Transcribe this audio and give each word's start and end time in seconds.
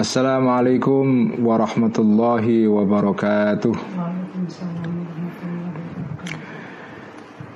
السلام 0.00 0.48
عليكم 0.48 1.04
ورحمة 1.42 1.96
الله 1.98 2.68
وبركاته 2.68 3.72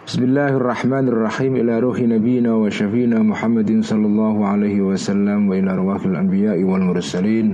بسم 0.07 0.23
الله 0.23 0.49
الرحمن 0.59 1.05
الرحيم 1.09 1.53
إلى 1.57 1.79
روح 1.79 1.99
نبينا 2.01 2.53
وشفينا 2.55 3.19
محمد 3.23 3.71
صلى 3.85 4.07
الله 4.07 4.37
عليه 4.47 4.79
وسلم 4.81 5.49
وإلى 5.49 5.71
أرواح 5.71 6.01
الأنبياء 6.05 6.59
والمرسلين 6.63 7.47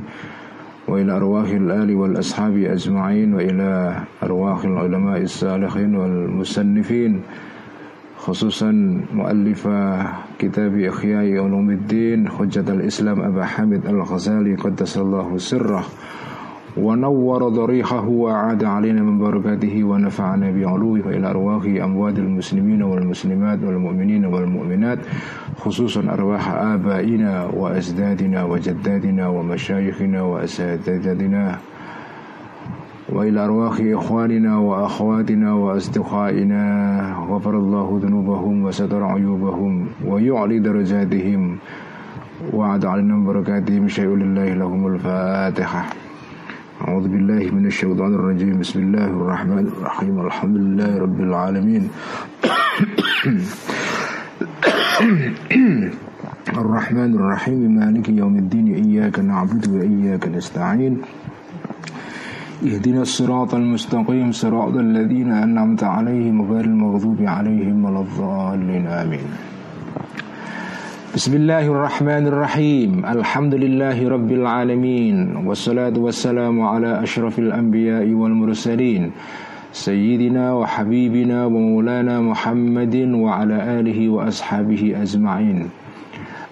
وإلى 0.89 1.13
أرواح 1.17 1.49
الآل 1.49 1.95
والأصحاب 1.95 2.57
أجمعين 2.57 3.35
وإلى 3.35 3.71
أرواح 4.23 4.65
العلماء 4.65 5.21
الصالحين 5.23 5.95
والمسنفين 5.97 7.13
خصوصا 8.29 8.71
مؤلف 9.15 9.69
كتاب 10.39 10.79
إحياء 10.79 11.45
علوم 11.45 11.71
الدين 11.71 12.29
حجة 12.29 12.73
الإسلام 12.73 13.21
أبا 13.21 13.45
حامد 13.45 13.87
الغزالي 13.87 14.55
قدس 14.55 14.99
الله 14.99 15.39
سره 15.39 15.85
ونور 16.77 17.49
ضريحه 17.49 18.09
وعاد 18.09 18.65
علينا 18.65 19.03
من 19.03 19.19
بركاته 19.19 19.85
ونفعنا 19.85 20.51
بعلوه 20.51 21.07
وإلى 21.07 21.31
أرواح 21.31 21.65
أموات 21.65 22.19
المسلمين 22.19 22.83
والمسلمات 22.83 23.59
والمؤمنين 23.65 24.25
والمؤمنات 24.25 24.99
خصوصا 25.57 26.01
أرواح 26.13 26.51
آبائنا 26.53 27.45
وأجدادنا 27.47 28.45
وجدادنا 28.45 29.29
ومشايخنا 29.29 30.23
وأساتذتنا. 30.23 31.59
وإلى 33.13 33.45
أرواح 33.45 33.77
إخواننا 33.81 34.59
وأخواتنا 34.59 35.53
وأصدقائنا 35.55 36.63
غفر 37.29 37.59
الله 37.59 38.01
ذنوبهم 38.03 38.65
وستر 38.65 39.05
عيوبهم 39.05 39.87
ويعلي 40.05 40.59
درجاتهم 40.59 41.59
وعد 42.53 42.85
علينا 42.85 43.17
بركاتهم 43.27 43.89
شيء 43.89 44.09
لله 44.09 44.55
لهم 44.55 44.87
الفاتحة. 44.87 45.85
أعوذ 46.89 47.09
بالله 47.09 47.51
من 47.51 47.67
الشيطان 47.67 48.15
الرجيم. 48.15 48.59
بسم 48.61 48.81
الله 48.81 49.05
الرحمن 49.05 49.67
الرحيم. 49.67 50.21
الحمد 50.27 50.57
لله 50.57 50.99
رب 50.99 51.21
العالمين. 51.21 51.89
الرحمن 56.63 57.15
الرحيم. 57.15 57.71
مالك 57.77 58.09
يوم 58.09 58.37
الدين. 58.37 58.75
إياك 58.75 59.19
نعبد 59.19 59.69
وإياك 59.69 60.29
نستعين. 60.29 61.03
اهدنا 62.59 63.03
الصراط 63.03 63.55
المستقيم 63.55 64.33
صراط 64.33 64.75
الذين 64.77 65.33
أنعمت 65.33 65.85
عليهم 65.85 66.43
غير 66.53 66.65
المغضوب 66.65 67.23
عليهم 67.23 67.85
ولا 67.85 68.01
الضالين 68.01 68.87
آمين. 68.87 69.29
بسم 71.15 71.35
الله 71.35 71.67
الرحمن 71.67 72.27
الرحيم. 72.27 73.07
الحمد 73.07 73.55
لله 73.55 74.09
رب 74.09 74.31
العالمين 74.33 75.37
والصلاة 75.47 75.95
والسلام 75.99 76.61
على 76.63 77.03
أشرف 77.03 77.39
الأنبياء 77.39 78.11
والمرسلين 78.11 79.11
سيدنا 79.73 80.53
وحبيبنا 80.55 81.45
ومولانا 81.47 82.21
محمد 82.21 82.97
وعلى 83.15 83.57
آله 83.81 84.09
وأصحابه 84.09 85.03
أجمعين. 85.03 85.71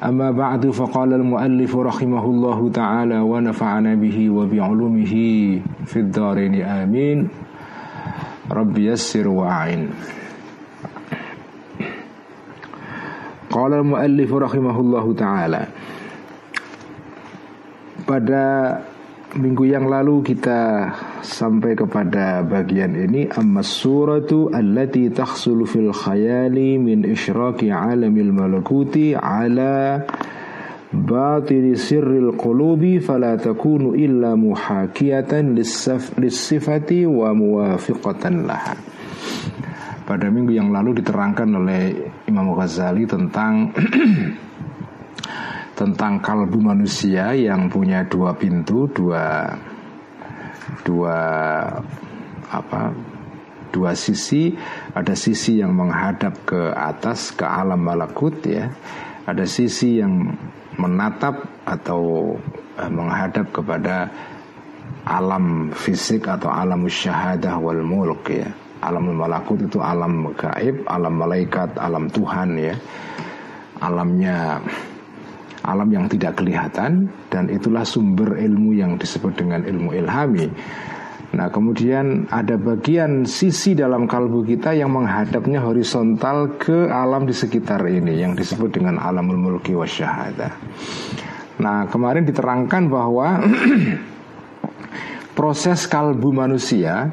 أما 0.06 0.32
بعد 0.32 0.70
فقال 0.70 1.14
المؤلف 1.14 1.76
رحمه 1.76 2.26
الله 2.26 2.70
تعالى 2.72 3.20
ونفعنا 3.20 3.96
به 3.96 4.18
وبعلومه 4.30 5.14
في 5.86 5.98
الدارين 6.00 6.62
آمين 6.62 7.30
رب 8.52 8.78
يسر 8.78 9.28
وأعين 9.28 9.90
قال 13.52 13.72
المؤلف 13.74 14.30
رحمه 14.34 14.76
الله 14.80 15.06
تعالى 15.14 15.62
pada 18.02 18.46
minggu 19.37 19.69
yang 19.69 19.87
lalu 19.87 20.25
kita 20.25 20.91
sampai 21.21 21.77
kepada 21.77 22.41
bagian 22.43 22.97
ini. 22.97 23.29
Amma 23.29 23.61
suratu 23.61 24.49
allati 24.49 25.13
tahsulu 25.13 25.69
fil 25.69 25.93
khayali 25.93 26.81
min 26.81 27.05
isyraki 27.05 27.69
alamil 27.69 28.33
malakuti 28.33 29.13
ala 29.13 30.01
batili 30.91 31.77
sirril 31.77 32.33
qulubi 32.35 32.97
fala 32.99 33.37
takunu 33.37 33.93
illa 33.93 34.33
muhakiyatan 34.35 35.53
lissifati 36.17 37.05
wa 37.05 37.37
muwafiqatan 37.37 38.49
laha. 38.49 38.75
Pada 40.07 40.31
minggu 40.31 40.55
yang 40.55 40.71
lalu 40.71 41.03
diterangkan 41.03 41.51
oleh 41.61 41.83
Imam 42.31 42.55
Ghazali 42.55 43.05
tentang 43.11 43.75
tentang 45.77 46.25
kalbu 46.25 46.57
manusia 46.57 47.37
yang 47.37 47.69
punya 47.69 48.01
dua 48.09 48.33
pintu, 48.33 48.89
dua 48.89 49.45
dua 50.83 51.19
apa? 52.49 52.97
Dua 53.71 53.93
sisi, 53.93 54.57
ada 54.97 55.13
sisi 55.13 55.61
yang 55.61 55.77
menghadap 55.77 56.49
ke 56.49 56.73
atas 56.73 57.37
ke 57.37 57.45
alam 57.45 57.85
malakut 57.85 58.33
ya. 58.41 58.73
Ada 59.29 59.45
sisi 59.45 60.01
yang 60.01 60.33
menatap 60.81 61.45
atau 61.69 62.33
eh, 62.81 62.89
menghadap 62.89 63.53
kepada 63.53 64.09
alam 65.05 65.77
fisik 65.77 66.25
atau 66.25 66.49
alam 66.49 66.89
syahadah 66.89 67.61
wal 67.61 67.85
mulk 67.85 68.33
ya. 68.33 68.49
Alam 68.81 69.13
malakut 69.13 69.61
itu 69.61 69.77
alam 69.83 70.33
gaib, 70.33 70.89
alam 70.89 71.13
malaikat, 71.13 71.77
alam 71.77 72.09
Tuhan 72.09 72.57
ya. 72.57 72.75
Alamnya 73.77 74.63
alam 75.67 75.91
yang 75.91 76.07
tidak 76.07 76.39
kelihatan 76.39 77.11
dan 77.29 77.51
itulah 77.51 77.83
sumber 77.83 78.39
ilmu 78.39 78.79
yang 78.79 78.95
disebut 78.95 79.35
dengan 79.35 79.67
ilmu 79.67 79.91
ilhami. 79.99 80.47
Nah 81.35 81.51
kemudian 81.51 82.31
ada 82.31 82.55
bagian 82.55 83.27
sisi 83.27 83.75
dalam 83.75 84.07
kalbu 84.07 84.47
kita 84.47 84.73
yang 84.73 84.95
menghadapnya 84.95 85.59
horizontal 85.61 86.55
ke 86.57 86.87
alam 86.87 87.27
di 87.27 87.35
sekitar 87.35 87.83
ini 87.91 88.23
yang 88.23 88.39
disebut 88.39 88.79
dengan 88.79 89.03
alamul 89.03 89.37
mulki 89.37 89.75
wasyahada. 89.75 90.55
Nah 91.59 91.91
kemarin 91.91 92.23
diterangkan 92.23 92.83
bahwa 92.87 93.43
proses 95.39 95.85
kalbu 95.91 96.31
manusia 96.31 97.11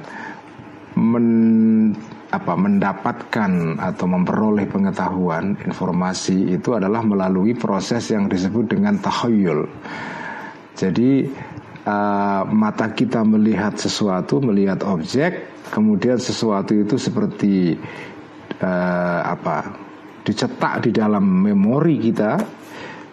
men 0.94 1.97
apa 2.33 2.57
mendapatkan 2.57 3.77
atau 3.77 4.05
memperoleh 4.09 4.66
pengetahuan 4.66 5.53
informasi 5.69 6.57
itu 6.57 6.73
adalah 6.73 7.05
melalui 7.05 7.53
proses 7.53 8.09
yang 8.09 8.25
disebut 8.25 8.73
dengan 8.73 8.97
tahayyul. 8.97 9.69
Jadi 10.73 11.29
uh, 11.85 12.41
mata 12.49 12.89
kita 12.89 13.21
melihat 13.21 13.77
sesuatu, 13.77 14.41
melihat 14.41 14.81
objek, 14.81 15.61
kemudian 15.69 16.17
sesuatu 16.17 16.73
itu 16.73 16.97
seperti 16.97 17.77
uh, 18.57 19.21
apa 19.29 19.77
dicetak 20.25 20.89
di 20.89 20.91
dalam 20.91 21.21
memori 21.21 22.01
kita. 22.01 22.41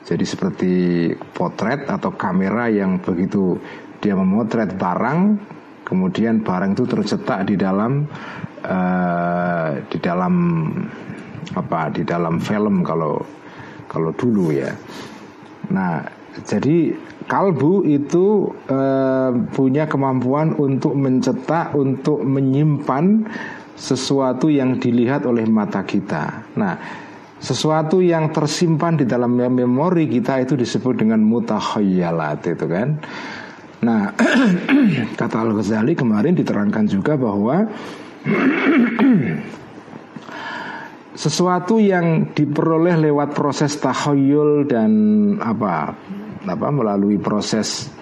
Jadi 0.00 0.24
seperti 0.24 0.72
potret 1.36 1.84
atau 1.86 2.16
kamera 2.16 2.72
yang 2.72 3.04
begitu 3.04 3.60
dia 4.00 4.16
memotret 4.16 4.80
barang, 4.80 5.20
kemudian 5.84 6.40
barang 6.40 6.72
itu 6.72 6.88
tercetak 6.88 7.44
di 7.46 7.60
dalam 7.60 8.08
uh, 8.64 9.80
di 9.88 9.98
dalam 10.00 10.34
apa 11.50 11.90
di 11.90 12.06
dalam 12.06 12.38
film 12.38 12.86
kalau 12.86 13.18
kalau 13.90 14.14
dulu 14.14 14.54
ya. 14.54 14.70
Nah, 15.70 16.06
jadi 16.46 16.94
kalbu 17.26 17.86
itu 17.86 18.54
uh, 18.70 19.30
punya 19.50 19.90
kemampuan 19.90 20.54
untuk 20.58 20.94
mencetak, 20.94 21.74
untuk 21.74 22.22
menyimpan 22.22 23.26
sesuatu 23.74 24.46
yang 24.46 24.78
dilihat 24.78 25.26
oleh 25.26 25.46
mata 25.48 25.82
kita. 25.82 26.54
Nah, 26.54 26.74
sesuatu 27.40 28.04
yang 28.04 28.30
tersimpan 28.30 29.00
di 29.00 29.08
dalam 29.08 29.32
memori 29.32 30.06
kita 30.06 30.44
itu 30.44 30.54
disebut 30.54 31.00
dengan 31.00 31.24
mutakhayalat 31.24 32.44
itu 32.44 32.66
kan. 32.68 32.88
Nah, 33.80 34.12
kata 35.20 35.36
Al-Ghazali 35.40 35.96
kemarin 35.96 36.36
diterangkan 36.36 36.84
juga 36.84 37.16
bahwa 37.16 37.64
sesuatu 41.20 41.76
yang 41.76 42.32
diperoleh 42.32 42.96
lewat 42.96 43.36
proses 43.36 43.76
tahoyul 43.76 44.64
dan 44.64 44.90
apa 45.40 45.92
apa 46.40 46.68
melalui 46.72 47.20
proses 47.20 47.92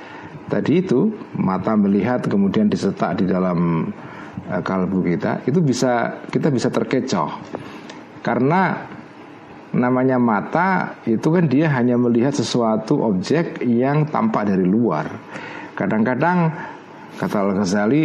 tadi 0.46 0.80
itu 0.86 1.10
mata 1.36 1.74
melihat 1.74 2.24
kemudian 2.24 2.70
dicetak 2.70 3.20
di 3.22 3.24
dalam 3.26 3.90
uh, 4.48 4.62
kalbu 4.64 5.04
kita 5.04 5.44
itu 5.44 5.60
bisa 5.60 6.24
kita 6.30 6.48
bisa 6.48 6.72
terkecoh. 6.72 7.30
Karena 8.24 8.86
namanya 9.68 10.16
mata 10.16 10.96
itu 11.04 11.28
kan 11.28 11.44
dia 11.46 11.68
hanya 11.76 12.00
melihat 12.00 12.32
sesuatu 12.32 13.04
objek 13.04 13.60
yang 13.66 14.08
tampak 14.08 14.48
dari 14.48 14.64
luar. 14.64 15.06
Kadang-kadang 15.76 16.38
kata 17.20 17.36
Al 17.38 17.52
Ghazali 17.62 18.04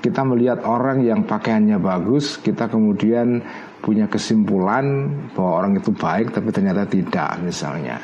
kita 0.00 0.24
melihat 0.24 0.64
orang 0.64 1.04
yang 1.04 1.28
pakaiannya 1.28 1.76
bagus, 1.76 2.40
kita 2.40 2.72
kemudian 2.72 3.44
punya 3.80 4.08
kesimpulan 4.08 5.12
bahwa 5.32 5.52
orang 5.64 5.72
itu 5.76 5.92
baik 5.92 6.32
tapi 6.32 6.48
ternyata 6.52 6.88
tidak 6.88 7.40
misalnya. 7.40 8.00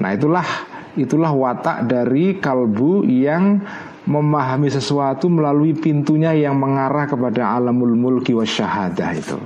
Nah, 0.00 0.12
itulah 0.12 0.44
itulah 0.96 1.32
watak 1.32 1.88
dari 1.88 2.36
kalbu 2.36 3.08
yang 3.08 3.60
memahami 4.04 4.68
sesuatu 4.68 5.30
melalui 5.30 5.72
pintunya 5.72 6.34
yang 6.34 6.58
mengarah 6.58 7.06
kepada 7.06 7.54
alamul 7.54 7.94
mulki 7.96 8.36
wa 8.36 8.44
syahadah 8.44 9.10
itu. 9.14 9.38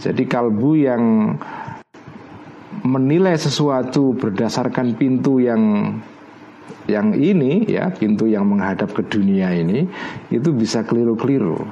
Jadi 0.00 0.22
kalbu 0.28 0.70
yang 0.76 1.02
menilai 2.86 3.34
sesuatu 3.34 4.14
berdasarkan 4.14 4.94
pintu 4.94 5.42
yang 5.42 5.92
yang 6.86 7.14
ini 7.18 7.66
ya 7.66 7.90
pintu 7.90 8.30
yang 8.30 8.46
menghadap 8.46 8.94
ke 8.94 9.02
dunia 9.06 9.50
ini 9.54 9.86
itu 10.30 10.54
bisa 10.54 10.86
keliru-keliru. 10.86 11.66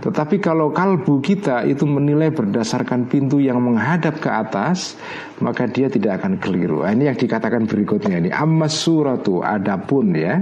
Tetapi 0.00 0.40
kalau 0.40 0.72
kalbu 0.72 1.20
kita 1.20 1.68
itu 1.68 1.84
menilai 1.84 2.32
berdasarkan 2.32 3.04
pintu 3.04 3.36
yang 3.36 3.60
menghadap 3.60 4.16
ke 4.16 4.32
atas, 4.32 4.96
maka 5.44 5.68
dia 5.68 5.92
tidak 5.92 6.24
akan 6.24 6.40
keliru. 6.40 6.80
Nah, 6.80 6.96
ini 6.96 7.12
yang 7.12 7.20
dikatakan 7.20 7.68
berikutnya 7.68 8.16
ini 8.16 8.32
ammas 8.32 8.80
suratu 8.80 9.44
adapun 9.44 10.16
ya 10.16 10.40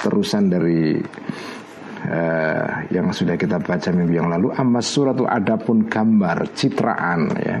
terusan 0.00 0.48
dari 0.48 0.96
uh, 2.08 2.66
yang 2.88 3.12
sudah 3.12 3.36
kita 3.36 3.60
baca 3.60 3.92
minggu 3.92 4.16
yang 4.16 4.32
lalu 4.32 4.48
ammas 4.56 4.88
suratu 4.88 5.28
adapun 5.28 5.84
gambar 5.92 6.56
citraan 6.56 7.20
ya 7.36 7.58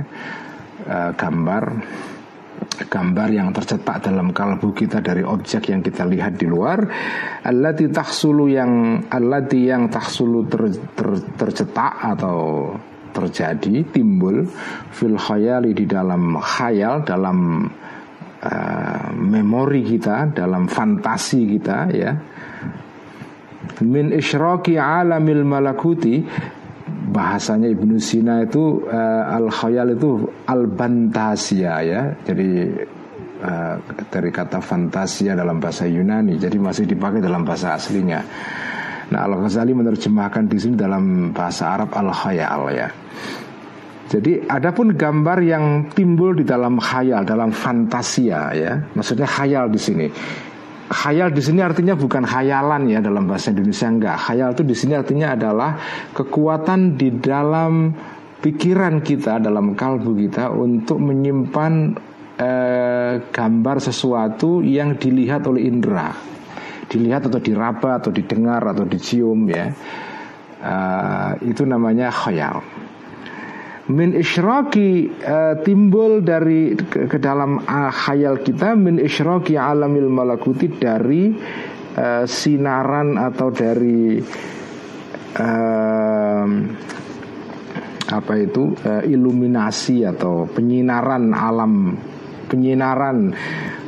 uh, 0.88 1.10
gambar 1.12 1.64
gambar 2.84 3.28
yang 3.32 3.48
tercetak 3.56 4.04
dalam 4.04 4.36
kalbu 4.36 4.76
kita 4.76 5.00
dari 5.00 5.24
objek 5.24 5.72
yang 5.72 5.80
kita 5.80 6.04
lihat 6.04 6.36
di 6.36 6.46
luar. 6.46 6.84
Allati 7.42 7.88
tahsulu 7.88 8.48
yang 8.52 9.04
allati 9.08 9.68
yang 9.68 9.88
tahsulu 9.88 10.44
ter, 10.46 10.62
ter, 10.92 11.08
tercetak 11.40 11.94
atau 12.16 12.70
terjadi 13.16 13.88
timbul 13.88 14.44
fil 14.92 15.16
khayali 15.16 15.72
di 15.72 15.88
dalam 15.88 16.36
khayal 16.36 17.00
dalam 17.00 17.64
uh, 18.44 19.08
memori 19.16 19.80
kita 19.80 20.36
dalam 20.36 20.68
fantasi 20.68 21.40
kita 21.56 21.78
ya. 21.96 22.12
Min 23.82 24.12
isyraki 24.12 24.76
alamil 24.76 25.44
malakuti 25.44 26.22
bahasanya 27.16 27.72
Ibnu 27.72 27.96
Sina 27.96 28.44
itu 28.44 28.84
uh, 28.84 29.24
al 29.32 29.48
khayal 29.48 29.96
itu 29.96 30.28
al 30.44 30.68
bantasia 30.68 31.80
ya. 31.80 32.12
Jadi 32.20 32.68
uh, 33.40 33.80
dari 34.12 34.28
kata 34.28 34.60
fantasia 34.60 35.32
dalam 35.32 35.56
bahasa 35.56 35.88
Yunani. 35.88 36.36
Jadi 36.36 36.60
masih 36.60 36.84
dipakai 36.84 37.24
dalam 37.24 37.40
bahasa 37.48 37.72
aslinya. 37.72 38.20
Nah 39.08 39.24
al 39.24 39.40
Ghazali 39.40 39.72
menerjemahkan 39.72 40.44
di 40.44 40.58
sini 40.60 40.76
dalam 40.76 41.32
bahasa 41.32 41.72
Arab 41.72 41.96
al 41.96 42.12
khayal 42.12 42.62
ya. 42.76 42.88
Jadi 44.06 44.44
adapun 44.46 44.94
gambar 44.94 45.38
yang 45.42 45.64
timbul 45.90 46.36
di 46.36 46.44
dalam 46.44 46.76
khayal 46.76 47.24
dalam 47.24 47.48
fantasia 47.48 48.52
ya. 48.52 48.84
Maksudnya 48.92 49.24
khayal 49.24 49.72
di 49.72 49.80
sini 49.80 50.06
Khayal 50.86 51.34
di 51.34 51.42
sini 51.42 51.66
artinya 51.66 51.98
bukan 51.98 52.22
khayalan 52.22 52.86
ya 52.86 53.02
dalam 53.02 53.26
bahasa 53.26 53.50
Indonesia 53.50 53.90
enggak. 53.90 54.16
Khayal 54.22 54.54
itu 54.54 54.62
di 54.62 54.76
sini 54.78 54.94
artinya 54.94 55.34
adalah 55.34 55.70
kekuatan 56.14 56.94
di 56.94 57.10
dalam 57.18 57.90
pikiran 58.38 59.02
kita, 59.02 59.42
dalam 59.42 59.74
kalbu 59.74 60.14
kita 60.14 60.54
untuk 60.54 61.02
menyimpan 61.02 61.72
eh, 62.38 63.14
gambar 63.18 63.76
sesuatu 63.82 64.62
yang 64.62 64.94
dilihat 64.94 65.42
oleh 65.50 65.66
indera, 65.66 66.14
dilihat 66.86 67.26
atau 67.26 67.42
diraba 67.42 67.98
atau 67.98 68.14
didengar 68.14 68.62
atau 68.62 68.86
dicium 68.86 69.46
ya. 69.50 69.74
Uh, 70.56 71.36
itu 71.44 71.68
namanya 71.68 72.08
khayal 72.08 72.64
min 73.86 74.18
isyraki 74.18 75.06
uh, 75.22 75.62
timbul 75.62 76.18
dari 76.26 76.74
ke, 76.74 77.06
ke 77.06 77.18
dalam 77.22 77.62
uh, 77.62 77.92
khayal 77.94 78.42
kita 78.42 78.74
min 78.74 78.98
isyraki 78.98 79.54
alamil 79.54 80.10
malakuti 80.10 80.66
dari 80.66 81.30
uh, 81.94 82.26
sinaran 82.26 83.14
atau 83.14 83.48
dari 83.54 84.18
uh, 85.38 86.46
apa 88.06 88.34
itu 88.38 88.74
uh, 88.74 89.02
iluminasi 89.06 90.02
atau 90.02 90.50
penyinaran 90.50 91.30
alam 91.30 91.94
penyinaran 92.50 93.34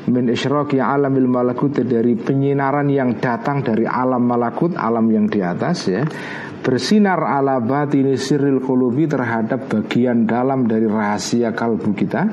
min 0.09 0.25
isyraki 0.31 0.79
alamil 0.79 1.27
malakut 1.27 1.75
dari 1.85 2.15
penyinaran 2.15 2.87
yang 2.87 3.19
datang 3.19 3.63
dari 3.67 3.85
alam 3.85 4.25
malakut 4.25 4.75
alam 4.75 5.07
yang 5.11 5.27
di 5.27 5.43
atas 5.45 5.79
ya 5.91 6.03
bersinar 6.69 7.17
ala 7.25 7.65
batini 7.65 8.21
sirril 8.21 8.61
kulubi 8.61 9.09
terhadap 9.09 9.73
bagian 9.73 10.29
dalam 10.29 10.69
dari 10.69 10.85
rahasia 10.85 11.57
kalbu 11.57 11.97
kita 11.97 12.29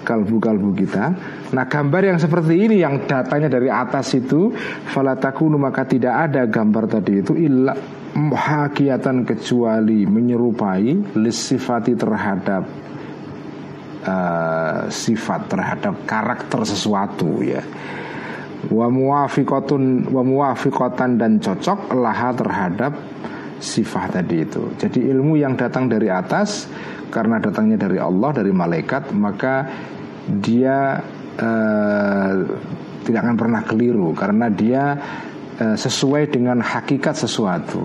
kalbu-kalbu 0.00 0.72
kita. 0.72 1.04
Nah 1.52 1.64
gambar 1.68 2.02
yang 2.08 2.18
seperti 2.18 2.56
ini 2.56 2.80
yang 2.80 3.04
datanya 3.04 3.52
dari 3.52 3.68
atas 3.68 4.16
itu 4.16 4.48
Falatakunu 4.90 5.60
maka 5.60 5.84
tidak 5.84 6.30
ada 6.30 6.48
gambar 6.48 6.88
tadi 6.88 7.20
itu 7.20 7.36
Illa 7.36 7.76
muhakiatan 8.16 9.28
kecuali 9.28 10.08
menyerupai 10.08 11.14
Lisifati 11.20 11.94
terhadap 11.94 12.64
uh, 14.08 14.88
Sifat 14.88 15.40
terhadap 15.52 16.08
karakter 16.08 16.64
sesuatu 16.64 17.44
ya. 17.44 17.60
Wa 18.72 18.88
muwafiqatun 18.88 20.12
wa 20.12 20.22
muwafiqatan 20.24 21.16
dan 21.20 21.40
cocok 21.40 21.92
laha 21.96 22.30
terhadap 22.36 22.92
sifat 23.60 24.18
tadi 24.18 24.42
itu. 24.42 24.72
Jadi 24.80 25.04
ilmu 25.12 25.36
yang 25.36 25.54
datang 25.54 25.86
dari 25.86 26.08
atas 26.08 26.66
karena 27.12 27.36
datangnya 27.38 27.76
dari 27.76 28.00
Allah 28.00 28.30
dari 28.32 28.50
malaikat 28.50 29.12
maka 29.12 29.68
dia 30.26 30.96
uh, 31.36 32.32
tidak 33.04 33.20
akan 33.20 33.36
pernah 33.36 33.62
keliru 33.68 34.16
karena 34.16 34.48
dia 34.48 34.96
uh, 35.60 35.76
sesuai 35.76 36.32
dengan 36.32 36.64
hakikat 36.64 37.14
sesuatu. 37.14 37.84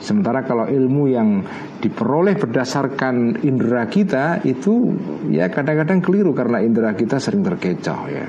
Sementara 0.00 0.44
kalau 0.44 0.64
ilmu 0.64 1.12
yang 1.12 1.44
diperoleh 1.80 2.36
berdasarkan 2.36 3.44
indera 3.44 3.84
kita 3.88 4.44
itu 4.44 4.96
ya 5.28 5.48
kadang-kadang 5.52 6.00
keliru 6.00 6.32
karena 6.32 6.60
indera 6.64 6.92
kita 6.96 7.20
sering 7.20 7.44
terkecoh 7.44 8.00
ya. 8.08 8.28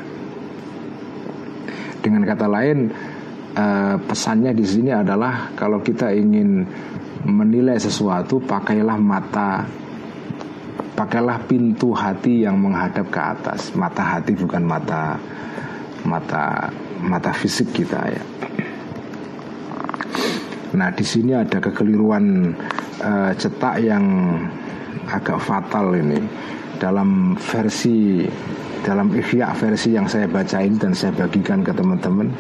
Dengan 2.01 2.27
kata 2.27 2.47
lain 2.49 2.91
uh, 3.55 3.95
pesannya 4.01 4.51
di 4.55 4.65
sini 4.65 4.91
adalah 4.91 5.51
kalau 5.55 5.83
kita 5.83 6.11
ingin 6.15 6.63
menilai 7.25 7.77
sesuatu 7.77 8.41
pakailah 8.41 8.97
mata 8.97 9.65
pakailah 10.97 11.41
pintu 11.49 11.93
hati 11.93 12.45
yang 12.45 12.61
menghadap 12.61 13.09
ke 13.09 13.21
atas. 13.21 13.73
Mata 13.73 14.03
hati 14.05 14.37
bukan 14.37 14.63
mata 14.65 15.17
mata 16.05 16.69
mata 17.01 17.31
fisik 17.33 17.73
kita 17.73 18.01
ya. 18.09 18.23
Nah 20.71 20.89
di 20.95 21.03
sini 21.03 21.35
ada 21.35 21.59
kekeliruan 21.59 22.55
uh, 23.03 23.31
cetak 23.35 23.75
yang 23.83 24.05
agak 25.09 25.41
fatal 25.41 25.93
ini. 25.97 26.21
Dalam 26.81 27.37
versi 27.37 28.25
dalam 28.81 29.13
ihya 29.13 29.53
versi 29.53 29.93
yang 29.93 30.09
saya 30.09 30.25
bacain 30.25 30.73
dan 30.81 30.97
saya 30.97 31.13
bagikan 31.13 31.61
ke 31.61 31.69
teman-teman 31.69 32.33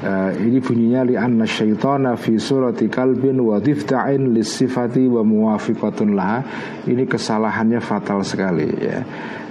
Uh, 0.00 0.32
ini 0.40 0.64
bunyinya 0.64 1.04
li 1.04 1.12
anna 1.12 1.44
syaitana 1.44 2.16
fi 2.16 2.40
surati 2.40 2.88
kalbin 2.88 3.36
wa 3.44 3.60
difta'in 3.60 4.32
sifati 4.40 5.04
wa 5.04 5.20
muwafiqatun 5.20 6.16
laha. 6.16 6.40
Ini 6.88 7.04
kesalahannya 7.04 7.84
fatal 7.84 8.24
sekali 8.24 8.64
ya. 8.80 9.04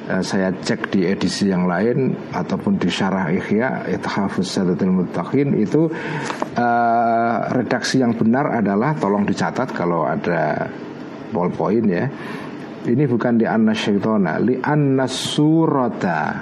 Uh, 0.10 0.26
saya 0.26 0.50
cek 0.50 0.90
di 0.90 1.06
edisi 1.06 1.54
yang 1.54 1.70
lain 1.70 2.18
ataupun 2.34 2.82
di 2.82 2.90
syarah 2.90 3.30
Ihya 3.30 3.94
Ithafus 3.94 4.58
Muttaqin 4.90 5.54
itu 5.54 5.86
uh, 6.58 7.38
redaksi 7.54 8.02
yang 8.02 8.18
benar 8.18 8.50
adalah 8.50 8.98
tolong 8.98 9.30
dicatat 9.30 9.70
kalau 9.78 10.10
ada 10.10 10.66
ballpoint 11.30 11.86
ya. 11.86 12.10
Ini 12.90 13.06
bukan 13.06 13.38
di 13.38 13.46
anna 13.46 13.78
syaitana, 13.78 14.42
li 14.42 14.58
anna 14.58 15.06
surata 15.06 16.42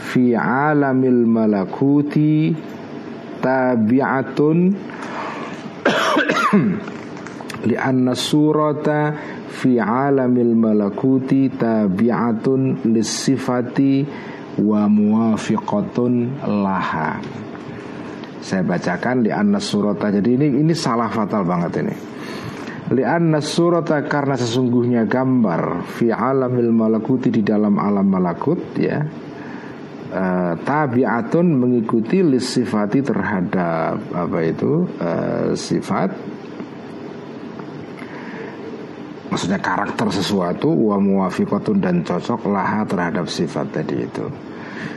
fi 0.00 0.32
alamil 0.32 1.28
malakuti 1.28 2.72
tabi'atun 3.44 4.58
li'anna 7.68 8.16
surata 8.16 9.12
fi 9.52 9.76
alamil 9.76 10.56
malakuti 10.56 11.52
tabi'atun 11.52 12.88
lisifati 12.88 14.08
wa 14.64 14.88
muwafiqatun 14.88 16.44
laha. 16.46 17.20
Saya 18.44 18.60
bacakan 18.60 19.24
li'anna 19.24 19.60
surata. 19.60 20.12
Jadi 20.12 20.36
ini 20.36 20.46
ini 20.60 20.74
salah 20.76 21.08
fatal 21.08 21.48
banget 21.48 21.72
ini. 21.80 21.94
Li'anna 22.92 23.40
surata 23.40 24.04
karena 24.04 24.36
sesungguhnya 24.36 25.08
gambar 25.08 25.88
fi 25.88 26.12
alamil 26.12 26.68
malakuti 26.68 27.32
di 27.32 27.40
dalam 27.40 27.80
alam 27.80 28.04
malakut 28.04 28.76
ya 28.76 29.00
uh, 30.14 30.54
tabiatun 30.62 31.58
mengikuti 31.58 32.22
list 32.22 32.54
sifati 32.54 33.02
terhadap 33.02 33.98
apa 34.14 34.38
itu 34.46 34.86
uh, 35.02 35.50
sifat 35.58 36.14
maksudnya 39.34 39.58
karakter 39.58 40.14
sesuatu 40.14 40.70
wa 40.70 40.96
muwafiqatun 41.02 41.82
dan 41.82 42.06
cocok 42.06 42.46
laha 42.46 42.86
terhadap 42.86 43.26
sifat 43.26 43.66
tadi 43.74 44.06
itu 44.06 44.26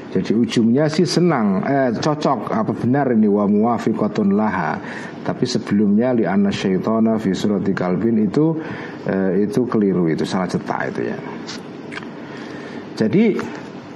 Jadi 0.08 0.32
ujungnya 0.34 0.88
sih 0.88 1.04
senang, 1.04 1.62
eh, 1.68 1.92
cocok 1.92 2.50
apa 2.50 2.72
benar 2.72 3.12
ini 3.12 3.28
wa 3.28 3.44
muwafiqatun 3.44 4.40
laha. 4.40 4.80
Tapi 5.22 5.44
sebelumnya 5.44 6.16
li 6.16 6.24
anna 6.24 6.48
syaitana 6.48 7.20
fi 7.20 7.36
surati 7.36 7.76
kalbin 7.76 8.24
itu 8.24 8.56
eh, 9.04 9.44
itu 9.44 9.68
keliru 9.68 10.08
itu 10.08 10.24
salah 10.24 10.48
cetak 10.48 10.96
itu 10.96 11.02
ya. 11.12 11.18
Jadi 12.98 13.36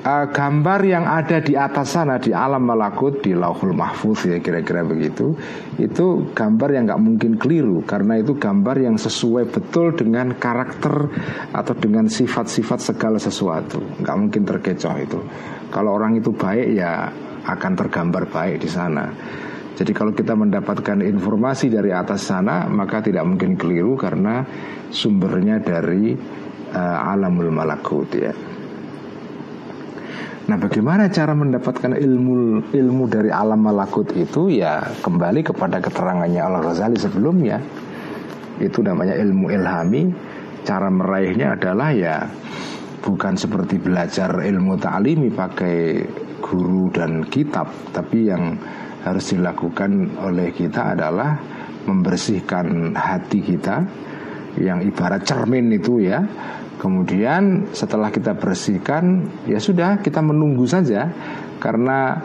uh, 0.02 0.26
gambar 0.30 0.80
yang 0.86 1.06
ada 1.06 1.42
di 1.42 1.54
atas 1.54 1.94
sana 1.98 2.18
di 2.18 2.34
alam 2.34 2.66
malakut 2.66 3.22
di 3.22 3.38
lauhul 3.38 3.74
mahfuz 3.74 4.26
ya 4.26 4.42
kira-kira 4.42 4.82
begitu 4.82 5.38
itu 5.78 6.34
gambar 6.34 6.70
yang 6.74 6.84
nggak 6.90 7.02
mungkin 7.02 7.32
keliru 7.38 7.86
karena 7.86 8.18
itu 8.20 8.38
gambar 8.38 8.76
yang 8.82 8.98
sesuai 8.98 9.50
betul 9.50 9.94
dengan 9.94 10.34
karakter 10.38 11.10
atau 11.54 11.74
dengan 11.78 12.06
sifat-sifat 12.10 12.80
segala 12.94 13.18
sesuatu. 13.18 13.82
Nggak 14.02 14.18
mungkin 14.18 14.42
terkecoh 14.46 14.96
itu. 15.00 15.20
Kalau 15.72 15.96
orang 15.96 16.20
itu 16.20 16.36
baik 16.36 16.68
ya 16.76 17.10
akan 17.48 17.74
tergambar 17.74 18.28
baik 18.30 18.62
di 18.62 18.70
sana. 18.70 19.08
Jadi 19.72 19.98
kalau 19.98 20.14
kita 20.14 20.38
mendapatkan 20.38 21.02
informasi 21.02 21.72
dari 21.72 21.90
atas 21.90 22.30
sana 22.30 22.70
maka 22.70 23.02
tidak 23.02 23.26
mungkin 23.26 23.58
keliru 23.58 23.98
karena 23.98 24.46
sumbernya 24.94 25.58
dari 25.58 26.14
uh, 26.76 27.10
alamul 27.10 27.50
malakut 27.50 28.12
ya. 28.14 28.51
Nah, 30.42 30.58
bagaimana 30.58 31.06
cara 31.14 31.38
mendapatkan 31.38 31.94
ilmu 31.94 32.66
ilmu 32.74 33.04
dari 33.06 33.30
alam 33.30 33.62
malakut 33.62 34.10
itu 34.18 34.50
ya 34.50 34.82
kembali 35.06 35.46
kepada 35.46 35.78
keterangannya 35.78 36.42
Allah 36.42 36.66
Ghazali 36.66 36.98
sebelumnya. 36.98 37.62
Itu 38.58 38.82
namanya 38.82 39.14
ilmu 39.22 39.54
ilhami. 39.54 40.04
Cara 40.62 40.90
meraihnya 40.94 41.58
adalah 41.58 41.90
ya 41.94 42.26
bukan 43.02 43.34
seperti 43.34 43.82
belajar 43.82 44.46
ilmu 44.46 44.78
ta'limi 44.78 45.34
pakai 45.34 46.06
guru 46.38 46.94
dan 46.94 47.26
kitab, 47.26 47.70
tapi 47.90 48.30
yang 48.30 48.58
harus 49.02 49.34
dilakukan 49.34 50.22
oleh 50.22 50.54
kita 50.54 50.94
adalah 50.94 51.34
membersihkan 51.90 52.94
hati 52.94 53.42
kita 53.42 53.82
yang 54.62 54.86
ibarat 54.86 55.26
cermin 55.26 55.74
itu 55.74 56.06
ya 56.06 56.22
Kemudian 56.82 57.70
setelah 57.78 58.10
kita 58.10 58.34
bersihkan 58.34 59.30
ya 59.46 59.62
sudah 59.62 60.02
kita 60.02 60.18
menunggu 60.18 60.66
saja. 60.66 61.14
Karena 61.62 62.18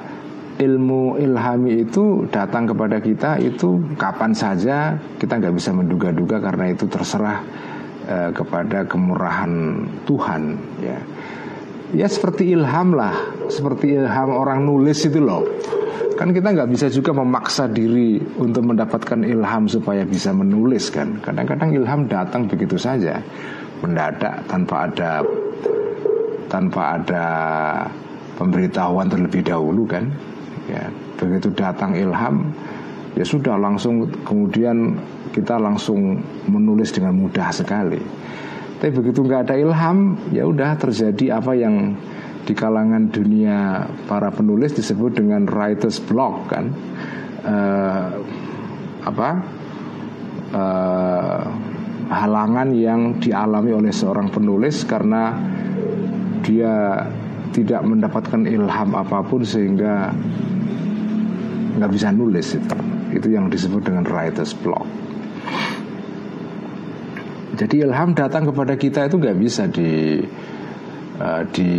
ilmu 0.56 1.20
ilhami 1.20 1.84
itu 1.84 2.24
datang 2.32 2.64
kepada 2.64 2.96
kita 3.04 3.36
itu 3.36 3.84
kapan 4.00 4.32
saja 4.32 4.96
kita 5.20 5.36
nggak 5.36 5.52
bisa 5.60 5.76
menduga-duga 5.76 6.40
karena 6.40 6.72
itu 6.72 6.88
terserah 6.88 7.44
eh, 8.08 8.30
kepada 8.32 8.88
kemurahan 8.88 9.52
Tuhan 10.08 10.42
ya. 10.80 10.98
Ya 11.92 12.08
seperti 12.08 12.56
ilham 12.56 12.96
lah 12.96 13.12
seperti 13.52 13.92
ilham 13.92 14.32
orang 14.32 14.64
nulis 14.64 15.04
itu 15.04 15.20
loh. 15.20 15.44
Kan 16.16 16.32
kita 16.32 16.56
nggak 16.56 16.72
bisa 16.72 16.88
juga 16.88 17.12
memaksa 17.12 17.68
diri 17.68 18.16
untuk 18.40 18.72
mendapatkan 18.72 19.20
ilham 19.20 19.68
supaya 19.68 20.08
bisa 20.08 20.32
menulis 20.32 20.88
kan. 20.88 21.20
Kadang-kadang 21.20 21.76
ilham 21.76 22.08
datang 22.08 22.48
begitu 22.48 22.80
saja 22.80 23.20
mendadak 23.84 24.44
tanpa 24.48 24.88
ada 24.88 25.20
tanpa 26.46 26.82
ada 27.00 27.26
pemberitahuan 28.38 29.08
terlebih 29.10 29.42
dahulu 29.42 29.84
kan. 29.88 30.08
Ya 30.66 30.90
begitu 31.16 31.48
datang 31.54 31.96
ilham 31.96 32.52
ya 33.16 33.24
sudah 33.24 33.56
langsung 33.56 34.12
kemudian 34.22 35.00
kita 35.32 35.56
langsung 35.56 36.20
menulis 36.46 36.92
dengan 36.92 37.16
mudah 37.16 37.48
sekali. 37.50 38.00
Tapi 38.76 38.92
begitu 38.92 39.24
nggak 39.24 39.48
ada 39.48 39.56
ilham 39.56 40.20
ya 40.30 40.44
udah 40.44 40.76
terjadi 40.76 41.40
apa 41.40 41.56
yang 41.56 41.96
di 42.46 42.54
kalangan 42.54 43.10
dunia 43.10 43.88
para 44.06 44.30
penulis 44.30 44.76
disebut 44.76 45.18
dengan 45.18 45.48
writer's 45.48 45.98
block 45.98 46.52
kan. 46.52 46.70
Uh, 47.42 48.06
apa? 49.02 49.30
Uh, 50.54 51.42
halangan 52.06 52.70
yang 52.74 53.18
dialami 53.18 53.74
oleh 53.74 53.92
seorang 53.92 54.30
penulis 54.30 54.86
karena 54.86 55.34
dia 56.46 57.02
tidak 57.50 57.82
mendapatkan 57.82 58.46
ilham 58.46 58.90
apa 58.94 59.24
pun 59.26 59.42
sehingga 59.42 60.14
nggak 61.76 61.90
bisa 61.92 62.08
nulis 62.14 62.54
itu. 62.54 62.78
Itu 63.16 63.28
yang 63.32 63.50
disebut 63.50 63.82
dengan 63.86 64.04
writer's 64.06 64.54
block. 64.54 64.84
Jadi 67.56 67.80
ilham 67.88 68.12
datang 68.12 68.52
kepada 68.52 68.76
kita 68.76 69.08
itu 69.08 69.16
nggak 69.16 69.38
bisa 69.40 69.64
di 69.66 70.20
uh, 71.16 71.42
di 71.48 71.72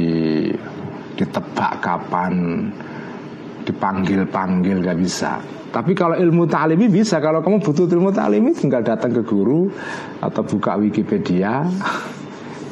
ditebak 1.17 1.81
kapan 1.81 2.65
dipanggil 3.65 4.25
panggil 4.29 4.79
nggak 4.79 4.97
bisa 4.97 5.41
tapi 5.77 5.93
kalau 5.93 6.17
ilmu 6.17 6.49
ta'limi 6.49 6.89
bisa 6.89 7.21
Kalau 7.21 7.45
kamu 7.45 7.61
butuh 7.61 7.85
ilmu 7.85 8.09
ta'limi 8.09 8.49
tinggal 8.57 8.81
datang 8.81 9.13
ke 9.13 9.21
guru 9.21 9.69
Atau 10.17 10.41
buka 10.41 10.73
Wikipedia 10.73 11.61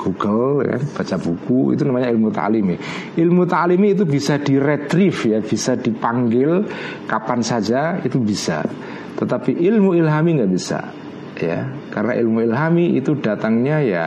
Google 0.05 0.61
ya, 0.61 0.77
baca 0.77 1.17
buku 1.17 1.73
itu 1.73 1.81
namanya 1.81 2.13
ilmu 2.13 2.29
ta'limi. 2.29 2.77
Ilmu 3.17 3.43
ta'limi 3.49 3.97
itu 3.97 4.05
bisa 4.05 4.37
diretrieve 4.37 5.17
ya, 5.33 5.41
bisa 5.41 5.73
dipanggil 5.73 6.61
kapan 7.09 7.41
saja 7.41 7.97
itu 8.05 8.21
bisa. 8.21 8.61
Tetapi 9.17 9.57
ilmu 9.57 9.97
ilhami 9.97 10.37
nggak 10.37 10.51
bisa 10.53 10.93
ya, 11.41 11.65
karena 11.89 12.13
ilmu 12.21 12.45
ilhami 12.45 12.93
itu 12.93 13.17
datangnya 13.17 13.81
ya 13.81 14.05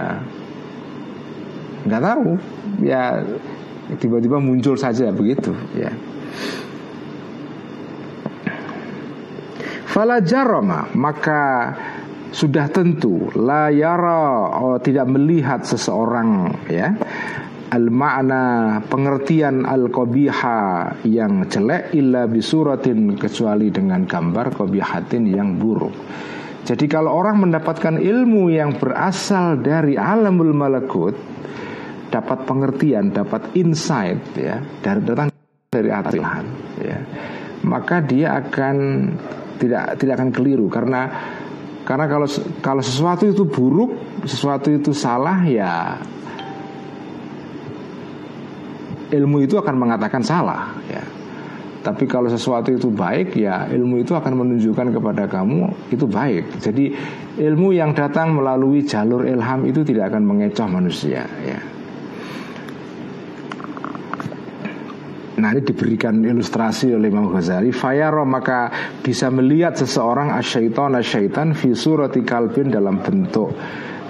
nggak 1.83 2.03
tahu 2.05 2.31
ya 2.87 3.19
tiba-tiba 3.99 4.39
muncul 4.39 4.79
saja 4.79 5.11
begitu 5.11 5.51
ya. 5.75 5.91
Fala 9.89 10.21
jaroma 10.21 10.93
maka 10.93 11.73
sudah 12.29 12.69
tentu 12.69 13.33
la 13.41 13.73
yara 13.73 14.53
oh, 14.61 14.77
tidak 14.77 15.09
melihat 15.09 15.65
seseorang 15.65 16.61
ya 16.69 16.93
al 17.73 17.89
makna 17.89 18.45
pengertian 18.85 19.65
al 19.65 19.89
qabiha 19.89 20.61
yang 21.09 21.49
jelek 21.49 21.93
illa 21.97 22.29
bisuratin 22.29 23.17
kecuali 23.17 23.69
dengan 23.73 24.05
gambar 24.09 24.57
qabihatin 24.57 25.25
yang 25.29 25.57
buruk. 25.57 25.97
Jadi 26.69 26.85
kalau 26.85 27.17
orang 27.17 27.49
mendapatkan 27.49 27.97
ilmu 27.97 28.53
yang 28.53 28.77
berasal 28.77 29.57
dari 29.65 29.97
alamul 29.97 30.53
malakut 30.53 31.17
dapat 32.13 32.45
pengertian, 32.45 33.09
dapat 33.13 33.57
insight 33.57 34.21
ya 34.37 34.61
dari 34.85 35.01
datang 35.01 35.29
dari 35.73 35.89
Tuhan 35.89 36.45
ya. 36.81 36.99
Maka 37.65 38.05
dia 38.05 38.37
akan 38.37 38.77
tidak 39.59 39.99
tidak 39.99 40.15
akan 40.19 40.31
keliru 40.31 40.71
karena 40.71 41.11
karena 41.89 42.05
kalau 42.05 42.29
kalau 42.61 42.83
sesuatu 42.85 43.25
itu 43.25 43.49
buruk, 43.49 43.97
sesuatu 44.29 44.69
itu 44.69 44.93
salah 44.93 45.41
ya 45.49 45.97
ilmu 49.09 49.41
itu 49.41 49.57
akan 49.57 49.73
mengatakan 49.73 50.21
salah 50.21 50.77
ya. 50.85 51.01
Tapi 51.79 52.05
kalau 52.05 52.29
sesuatu 52.29 52.69
itu 52.69 52.93
baik 52.93 53.33
ya 53.41 53.65
ilmu 53.73 54.05
itu 54.05 54.13
akan 54.13 54.37
menunjukkan 54.37 55.01
kepada 55.01 55.25
kamu 55.33 55.89
itu 55.89 56.05
baik. 56.05 56.61
Jadi 56.61 56.93
ilmu 57.41 57.73
yang 57.73 57.97
datang 57.97 58.37
melalui 58.37 58.85
jalur 58.85 59.25
ilham 59.25 59.65
itu 59.65 59.81
tidak 59.81 60.13
akan 60.13 60.29
mengecoh 60.29 60.69
manusia 60.69 61.25
ya. 61.41 61.78
Nah 65.39 65.55
ini 65.55 65.63
diberikan 65.63 66.19
ilustrasi 66.19 66.99
oleh 66.99 67.15
Imam 67.15 67.31
Ghazali. 67.31 67.71
Fayaro 67.71 68.27
maka 68.27 68.75
bisa 68.99 69.31
melihat 69.31 69.79
seseorang 69.79 70.35
asyaiton 70.35 70.99
asyaitan 70.99 71.55
fi 71.55 71.79
surati 71.79 72.27
kalbin 72.27 72.75
dalam 72.75 72.99
bentuk 72.99 73.55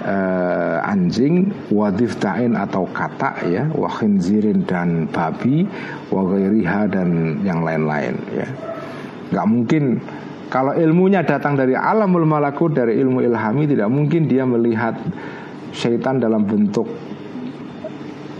uh, 0.01 0.77
anjing 0.89 1.53
wadif 1.69 2.17
ta'in 2.17 2.57
atau 2.57 2.89
kata 2.89 3.45
ya 3.45 3.69
zirin 4.17 4.65
dan 4.65 5.05
babi 5.05 5.69
wagairiha 6.09 6.89
dan 6.89 7.39
yang 7.45 7.61
lain-lain 7.61 8.17
ya. 8.33 8.47
Nggak 9.29 9.47
mungkin 9.47 9.83
kalau 10.49 10.73
ilmunya 10.73 11.21
datang 11.21 11.53
dari 11.53 11.77
alamul 11.77 12.25
malakut 12.25 12.73
dari 12.73 12.97
ilmu 12.97 13.21
ilhami 13.21 13.69
tidak 13.69 13.85
mungkin 13.93 14.25
dia 14.25 14.49
melihat 14.49 14.97
syaitan 15.77 16.17
dalam 16.17 16.41
bentuk 16.41 16.89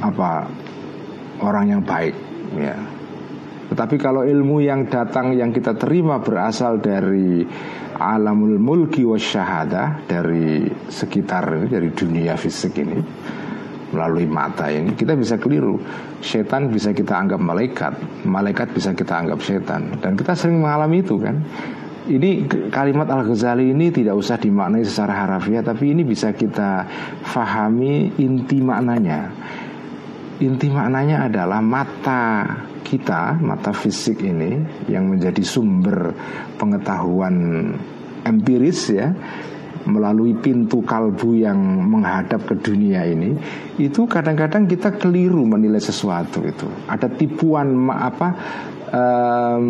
apa 0.01 0.50
orang 1.46 1.77
yang 1.77 1.84
baik 1.86 2.28
ya. 2.58 2.77
Tetapi 3.70 3.96
kalau 4.01 4.25
ilmu 4.25 4.65
yang 4.65 4.89
datang 4.89 5.38
yang 5.38 5.53
kita 5.53 5.77
terima 5.77 6.18
berasal 6.18 6.82
dari 6.82 7.46
alamul 8.01 8.58
mulki 8.58 9.06
wa 9.06 9.20
syahadah 9.20 10.10
dari 10.10 10.65
sekitar 10.89 11.70
dari 11.70 11.94
dunia 11.94 12.34
fisik 12.34 12.82
ini 12.82 12.98
melalui 13.94 14.25
mata 14.25 14.74
ini 14.74 14.98
kita 14.98 15.13
bisa 15.13 15.38
keliru. 15.38 15.77
Setan 16.18 16.74
bisa 16.74 16.98
kita 16.98 17.13
anggap 17.13 17.38
malaikat, 17.38 17.94
malaikat 18.25 18.74
bisa 18.74 18.98
kita 18.98 19.22
anggap 19.22 19.39
setan 19.46 20.01
dan 20.01 20.18
kita 20.18 20.34
sering 20.34 20.65
mengalami 20.65 21.06
itu 21.06 21.22
kan. 21.22 21.38
Ini 22.10 22.50
kalimat 22.74 23.06
Al-Ghazali 23.06 23.70
ini 23.70 23.94
tidak 23.94 24.18
usah 24.18 24.41
dimaknai 24.41 24.82
secara 24.82 25.13
harafiah 25.13 25.62
tapi 25.62 25.94
ini 25.94 26.01
bisa 26.01 26.34
kita 26.34 26.89
fahami 27.22 28.18
inti 28.18 28.58
maknanya 28.65 29.29
inti 30.39 30.67
maknanya 30.72 31.27
adalah 31.27 31.60
mata 31.60 32.48
kita, 32.81 33.38
mata 33.43 33.75
fisik 33.75 34.24
ini 34.24 34.60
yang 34.88 35.12
menjadi 35.12 35.43
sumber 35.43 36.15
pengetahuan 36.55 37.69
empiris 38.24 38.91
ya 38.91 39.12
melalui 39.88 40.36
pintu 40.36 40.84
kalbu 40.84 41.39
yang 41.39 41.60
menghadap 41.88 42.46
ke 42.46 42.55
dunia 42.60 43.08
ini 43.08 43.34
itu 43.79 44.05
kadang-kadang 44.05 44.67
kita 44.67 44.96
keliru 44.96 45.43
menilai 45.48 45.79
sesuatu 45.79 46.43
itu. 46.43 46.67
Ada 46.88 47.08
tipuan 47.10 47.89
apa 47.89 48.36
um, 48.89 49.65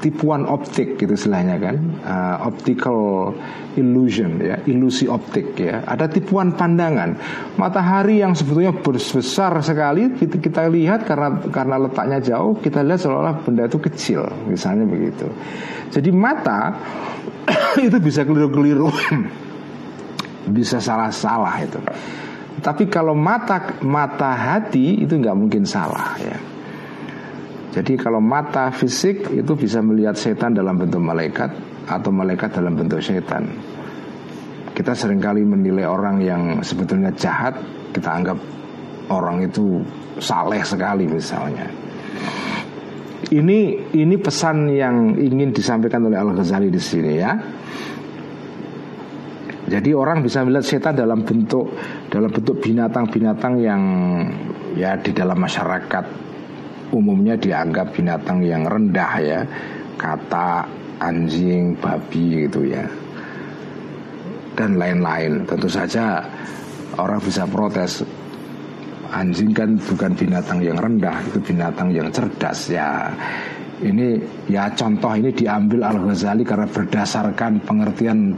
tipuan 0.00 0.46
optik 0.46 0.98
gitu 0.98 1.14
istilahnya 1.14 1.56
kan. 1.58 1.76
Uh, 2.02 2.36
optical 2.46 3.32
illusion 3.76 4.40
ya 4.42 4.60
ilusi 4.66 5.06
optik 5.06 5.54
ya. 5.58 5.84
Ada 5.86 6.10
tipuan 6.10 6.54
pandangan. 6.54 7.16
Matahari 7.56 8.20
yang 8.22 8.34
sebetulnya 8.34 8.74
besar 8.82 9.52
sekali 9.62 10.16
kita, 10.16 10.36
kita 10.42 10.62
lihat 10.70 11.06
karena 11.06 11.42
karena 11.50 11.76
letaknya 11.80 12.18
jauh 12.22 12.58
kita 12.58 12.82
lihat 12.82 13.00
seolah-olah 13.02 13.36
benda 13.44 13.64
itu 13.68 13.78
kecil 13.78 14.26
misalnya 14.50 14.84
begitu. 14.88 15.26
Jadi 15.92 16.10
mata 16.10 16.74
itu 17.86 17.96
bisa 18.02 18.26
keliru-keliru. 18.26 18.90
Bisa 20.46 20.78
salah-salah 20.78 21.58
itu. 21.58 21.82
Tapi 22.62 22.86
kalau 22.86 23.18
mata 23.18 23.82
mata 23.82 24.30
hati 24.30 25.02
itu 25.02 25.18
nggak 25.18 25.34
mungkin 25.34 25.66
salah 25.66 26.14
ya 26.22 26.38
jadi 27.76 27.92
kalau 28.00 28.24
mata 28.24 28.72
fisik 28.72 29.28
itu 29.36 29.52
bisa 29.52 29.84
melihat 29.84 30.16
setan 30.16 30.56
dalam 30.56 30.80
bentuk 30.80 30.96
malaikat 30.96 31.52
atau 31.84 32.08
malaikat 32.08 32.56
dalam 32.56 32.72
bentuk 32.72 33.04
setan. 33.04 33.52
Kita 34.72 34.96
sering 34.96 35.20
kali 35.20 35.44
menilai 35.44 35.84
orang 35.84 36.24
yang 36.24 36.42
sebetulnya 36.64 37.12
jahat 37.12 37.60
kita 37.92 38.08
anggap 38.08 38.40
orang 39.12 39.44
itu 39.44 39.84
saleh 40.16 40.64
sekali 40.64 41.04
misalnya. 41.04 41.68
Ini 43.28 43.92
ini 43.92 44.16
pesan 44.24 44.72
yang 44.72 45.12
ingin 45.20 45.52
disampaikan 45.52 46.00
oleh 46.08 46.16
Al 46.16 46.32
Ghazali 46.32 46.72
di 46.72 46.80
sini 46.80 47.12
ya. 47.12 47.32
Jadi 49.68 49.92
orang 49.92 50.24
bisa 50.24 50.40
melihat 50.40 50.64
setan 50.64 50.96
dalam 50.96 51.28
bentuk 51.28 51.76
dalam 52.08 52.32
bentuk 52.32 52.56
binatang-binatang 52.56 53.60
yang 53.60 53.82
ya 54.80 54.96
di 54.96 55.12
dalam 55.12 55.36
masyarakat 55.36 56.25
umumnya 56.94 57.34
dianggap 57.38 57.94
binatang 57.94 58.42
yang 58.42 58.66
rendah 58.66 59.12
ya, 59.22 59.40
kata 59.98 60.66
anjing, 61.02 61.74
babi 61.78 62.46
gitu 62.46 62.66
ya. 62.66 62.84
Dan 64.56 64.80
lain-lain. 64.80 65.44
Tentu 65.44 65.68
saja 65.68 66.24
orang 66.96 67.20
bisa 67.20 67.44
protes 67.44 68.00
anjing 69.12 69.54
kan 69.54 69.78
bukan 69.78 70.12
binatang 70.18 70.58
yang 70.62 70.78
rendah 70.78 71.22
itu 71.24 71.38
binatang 71.38 71.94
yang 71.94 72.10
cerdas 72.10 72.68
ya 72.72 73.10
ini 73.84 74.16
ya 74.48 74.72
contoh 74.72 75.12
ini 75.12 75.30
diambil 75.30 75.84
Al 75.84 75.98
Ghazali 76.00 76.42
karena 76.42 76.66
berdasarkan 76.66 77.60
pengertian 77.62 78.32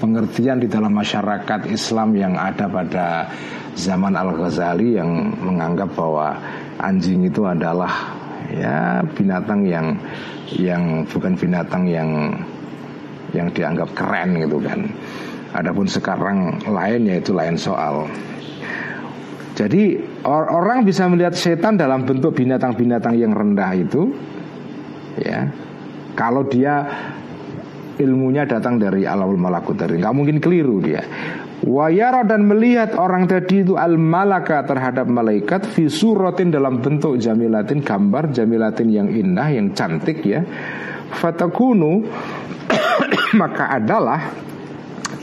pengertian 0.00 0.62
di 0.62 0.68
dalam 0.70 0.94
masyarakat 0.96 1.68
Islam 1.68 2.16
yang 2.16 2.34
ada 2.38 2.66
pada 2.70 3.28
zaman 3.76 4.16
Al 4.16 4.32
Ghazali 4.32 4.96
yang 4.96 5.10
menganggap 5.44 5.92
bahwa 5.92 6.34
anjing 6.78 7.26
itu 7.26 7.42
adalah 7.44 8.14
ya 8.54 9.02
binatang 9.14 9.66
yang 9.66 9.98
yang 10.56 11.04
bukan 11.04 11.36
binatang 11.36 11.84
yang 11.84 12.32
yang 13.36 13.48
dianggap 13.52 13.92
keren 13.92 14.40
gitu 14.40 14.58
kan. 14.62 14.88
Adapun 15.52 15.88
sekarang 15.88 16.60
lain 16.64 17.08
yaitu 17.08 17.32
lain 17.36 17.56
soal. 17.56 18.08
Jadi 19.58 19.98
or 20.22 20.46
orang 20.54 20.86
bisa 20.86 21.10
melihat 21.10 21.34
setan 21.34 21.74
dalam 21.74 22.06
bentuk 22.06 22.30
binatang-binatang 22.38 23.18
yang 23.18 23.34
rendah 23.34 23.74
itu, 23.74 24.14
ya. 25.18 25.50
Kalau 26.14 26.46
dia 26.46 26.86
ilmunya 27.98 28.46
datang 28.46 28.78
dari 28.78 29.02
alamul 29.02 29.38
malakut 29.38 29.74
dari 29.74 29.98
nggak 29.98 30.14
mungkin 30.14 30.38
keliru 30.38 30.78
dia. 30.78 31.02
Wayara 31.58 32.22
dan 32.22 32.46
melihat 32.46 32.94
orang 32.94 33.26
tadi 33.26 33.66
itu 33.66 33.74
al 33.74 33.98
malaka 33.98 34.62
terhadap 34.62 35.10
malaikat 35.10 35.66
visuratin 35.74 36.54
dalam 36.54 36.78
bentuk 36.78 37.18
jamilatin 37.18 37.82
gambar 37.82 38.30
jamilatin 38.30 38.88
yang 38.88 39.08
indah 39.10 39.48
yang 39.50 39.74
cantik 39.74 40.22
ya. 40.22 40.46
Fatakunu 41.18 42.06
maka 43.40 43.74
adalah 43.74 44.30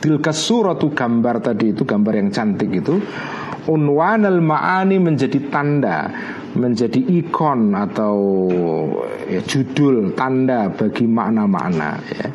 tilka 0.04 0.36
suratu 0.36 0.92
gambar 0.92 1.40
tadi 1.40 1.72
itu 1.72 1.88
gambar 1.88 2.14
yang 2.20 2.30
cantik 2.36 2.68
itu 2.68 3.00
unwanal 3.72 4.44
ma'ani 4.44 5.00
menjadi 5.00 5.40
tanda 5.48 6.12
menjadi 6.56 7.00
ikon 7.00 7.76
atau 7.76 8.18
ya, 9.28 9.40
judul 9.44 10.16
tanda 10.16 10.72
bagi 10.72 11.04
makna-makna 11.04 12.00
ya. 12.12 12.28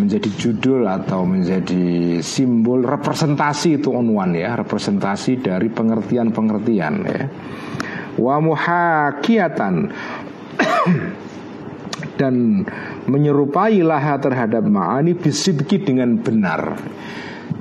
Menjadi 0.00 0.30
judul 0.40 0.88
atau 0.88 1.28
menjadi 1.28 2.18
simbol 2.24 2.80
representasi 2.80 3.76
itu 3.76 3.92
unwan 3.92 4.32
ya 4.32 4.56
representasi 4.56 5.44
dari 5.44 5.68
pengertian-pengertian 5.68 6.94
ya. 7.04 7.22
Wa 8.16 8.40
muhakiatan 8.40 9.74
dan 12.20 12.64
menyerupai 13.08 13.80
laha 13.80 14.16
terhadap 14.20 14.64
ma'ani 14.64 15.16
bisidki 15.16 15.80
dengan 15.80 16.20
benar. 16.20 16.76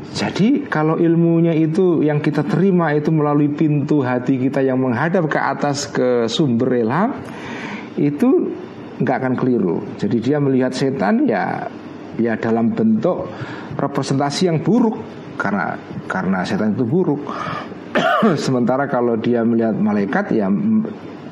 Jadi 0.10 0.65
kalau 0.65 0.97
ilmunya 0.97 1.54
itu 1.54 2.02
yang 2.02 2.19
kita 2.19 2.41
terima 2.43 2.91
itu 2.97 3.13
melalui 3.13 3.54
pintu 3.54 4.02
hati 4.02 4.41
kita 4.41 4.65
yang 4.65 4.82
menghadap 4.82 5.30
ke 5.30 5.38
atas 5.38 5.86
ke 5.86 6.25
sumber 6.25 6.82
ilham 6.82 7.13
itu 7.95 8.52
nggak 8.99 9.15
akan 9.15 9.34
keliru. 9.38 9.86
Jadi 9.95 10.17
dia 10.19 10.41
melihat 10.41 10.73
setan 10.73 11.30
ya 11.30 11.69
ya 12.19 12.36
dalam 12.36 12.75
bentuk 12.75 13.32
representasi 13.79 14.51
yang 14.51 14.60
buruk 14.60 14.99
karena 15.39 15.79
karena 16.05 16.43
setan 16.43 16.75
itu 16.75 16.84
buruk. 16.84 17.23
Sementara 18.45 18.86
kalau 18.91 19.15
dia 19.15 19.41
melihat 19.41 19.73
malaikat 19.79 20.36
ya 20.36 20.51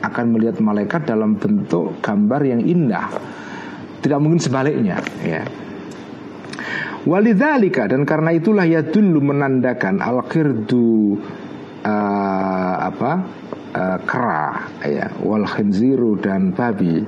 akan 0.02 0.26
melihat 0.32 0.64
malaikat 0.64 1.04
dalam 1.04 1.36
bentuk 1.36 2.00
gambar 2.00 2.42
yang 2.48 2.62
indah. 2.64 3.12
Tidak 4.00 4.18
mungkin 4.18 4.40
sebaliknya 4.40 5.04
ya. 5.22 5.44
Walidhalika 7.08 7.88
dan 7.88 8.04
karena 8.04 8.36
itulah 8.36 8.68
ya 8.68 8.84
dulu 8.84 9.32
menandakan 9.32 10.04
al 10.04 10.28
khirdu 10.28 11.16
uh, 11.88 12.76
apa 12.84 13.12
uh, 13.72 13.98
kera 14.04 14.48
ya 14.84 15.08
wal 15.24 15.48
khinziru 15.48 16.20
dan 16.20 16.52
babi 16.52 17.00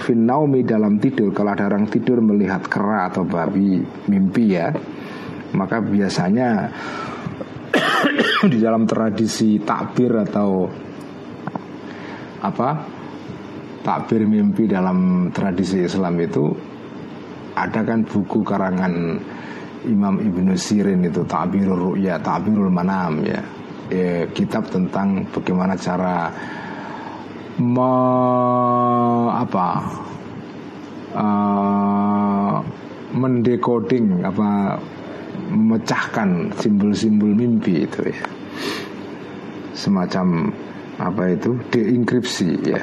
finnaumi 0.00 0.66
dalam 0.66 0.98
tidur 0.98 1.30
kalau 1.30 1.54
ada 1.54 1.70
orang 1.70 1.86
tidur 1.86 2.18
melihat 2.18 2.66
kera 2.66 3.08
atau 3.12 3.22
babi 3.22 3.78
mimpi 4.10 4.58
ya 4.58 4.74
maka 5.54 5.78
biasanya 5.78 6.68
di 8.52 8.58
dalam 8.58 8.84
tradisi 8.84 9.62
takbir 9.62 10.18
atau 10.18 10.66
apa 12.42 12.70
takbir 13.86 14.26
mimpi 14.26 14.66
dalam 14.66 15.30
tradisi 15.30 15.84
Islam 15.84 16.14
itu 16.20 16.44
ada 17.54 17.80
kan 17.86 18.02
buku 18.02 18.42
karangan 18.42 18.94
Imam 19.84 20.16
Ibnu 20.16 20.56
Sirin 20.56 21.04
itu 21.04 21.22
Ta'birul 21.28 21.92
Ru'ya, 21.92 22.16
Ta'birul 22.18 22.72
Manam 22.72 23.20
ya. 23.20 23.40
ya 23.92 24.24
kitab 24.32 24.72
tentang 24.72 25.28
bagaimana 25.28 25.76
cara 25.76 26.32
me, 27.60 27.92
apa 29.30 29.68
uh, 31.14 32.56
mendekoding 33.14 34.26
apa 34.26 34.80
memecahkan 35.54 36.50
simbol-simbol 36.58 37.30
mimpi 37.30 37.86
itu 37.86 38.10
ya. 38.10 38.26
Semacam 39.74 40.50
apa 40.98 41.22
itu 41.34 41.58
deinkripsi 41.70 42.50
ya. 42.64 42.82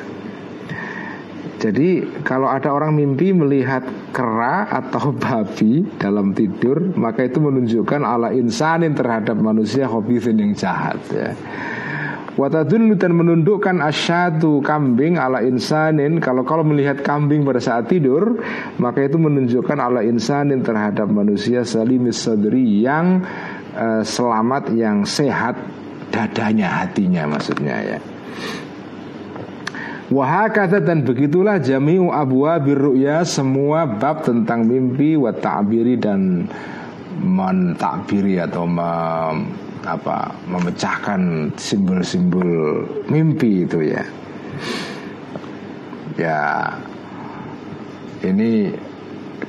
Jadi 1.62 2.02
kalau 2.26 2.50
ada 2.50 2.74
orang 2.74 2.98
mimpi 2.98 3.30
melihat 3.38 3.86
kera 4.10 4.66
atau 4.66 5.14
babi 5.22 5.86
dalam 6.02 6.34
tidur 6.34 6.90
Maka 6.98 7.30
itu 7.30 7.38
menunjukkan 7.38 8.02
ala 8.02 8.34
insanin 8.34 8.98
terhadap 8.98 9.38
manusia 9.38 9.86
hobisin 9.86 10.42
yang 10.42 10.58
jahat 10.58 10.98
ya 11.14 11.38
Watadullu 12.32 12.96
dan 12.96 13.12
menundukkan 13.12 13.84
asyadu 13.84 14.64
kambing 14.64 15.20
ala 15.20 15.44
insanin. 15.44 16.24
Kalau 16.24 16.48
kalau 16.48 16.64
melihat 16.64 17.04
kambing 17.04 17.44
pada 17.44 17.60
saat 17.60 17.92
tidur 17.92 18.40
Maka 18.80 19.04
itu 19.04 19.20
menunjukkan 19.20 19.76
ala 19.76 20.00
insanin 20.00 20.64
terhadap 20.64 21.12
manusia 21.12 21.68
salimis 21.68 22.24
sadri 22.24 22.88
Yang 22.88 23.28
uh, 23.76 24.00
selamat, 24.00 24.72
yang 24.72 25.04
sehat 25.04 25.60
dadanya, 26.12 26.84
hatinya 26.84 27.24
maksudnya 27.36 27.78
ya. 27.84 28.00
Wahakata 30.12 30.84
dan 30.84 31.08
begitulah 31.08 31.64
jami'u 31.64 32.12
abwa 32.12 32.60
birru'ya 32.60 33.24
semua 33.24 33.88
bab 33.88 34.28
tentang 34.28 34.68
mimpi 34.68 35.16
wa 35.16 35.32
ta'biri 35.32 35.96
dan 35.96 36.52
mentakbiri 37.16 38.44
atau 38.44 38.68
apa 39.82 40.30
memecahkan 40.46 41.54
simbol-simbol 41.58 42.86
mimpi 43.10 43.66
itu 43.66 43.80
ya. 43.82 44.04
Ya 46.20 46.42
ini 48.22 48.70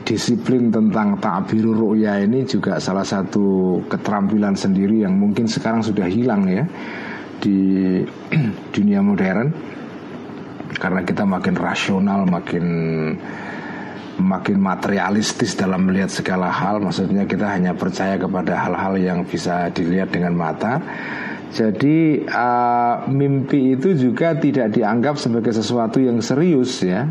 disiplin 0.03 0.73
tentang 0.73 1.21
ta'bir 1.21 1.69
ru'ya 1.69 2.25
ini 2.25 2.49
juga 2.49 2.81
salah 2.81 3.05
satu 3.05 3.79
keterampilan 3.87 4.57
sendiri 4.57 5.05
yang 5.05 5.15
mungkin 5.21 5.45
sekarang 5.45 5.85
sudah 5.85 6.09
hilang 6.09 6.49
ya 6.49 6.65
di 7.39 8.01
dunia 8.75 9.05
modern. 9.05 9.53
Karena 10.73 11.05
kita 11.05 11.23
makin 11.29 11.55
rasional 11.55 12.27
makin 12.27 12.67
makin 14.21 14.61
materialistis 14.61 15.57
dalam 15.57 15.89
melihat 15.89 16.13
segala 16.13 16.53
hal 16.53 16.81
maksudnya 16.85 17.25
kita 17.25 17.49
hanya 17.49 17.73
percaya 17.73 18.21
kepada 18.21 18.59
hal-hal 18.61 18.95
yang 19.01 19.19
bisa 19.25 19.73
dilihat 19.73 20.13
dengan 20.13 20.37
mata 20.37 20.83
jadi 21.53 22.25
uh, 22.29 23.09
mimpi 23.13 23.77
itu 23.77 23.93
juga 23.97 24.37
tidak 24.37 24.73
dianggap 24.73 25.21
sebagai 25.21 25.53
sesuatu 25.53 26.01
yang 26.01 26.21
serius 26.25 26.81
ya 26.81 27.09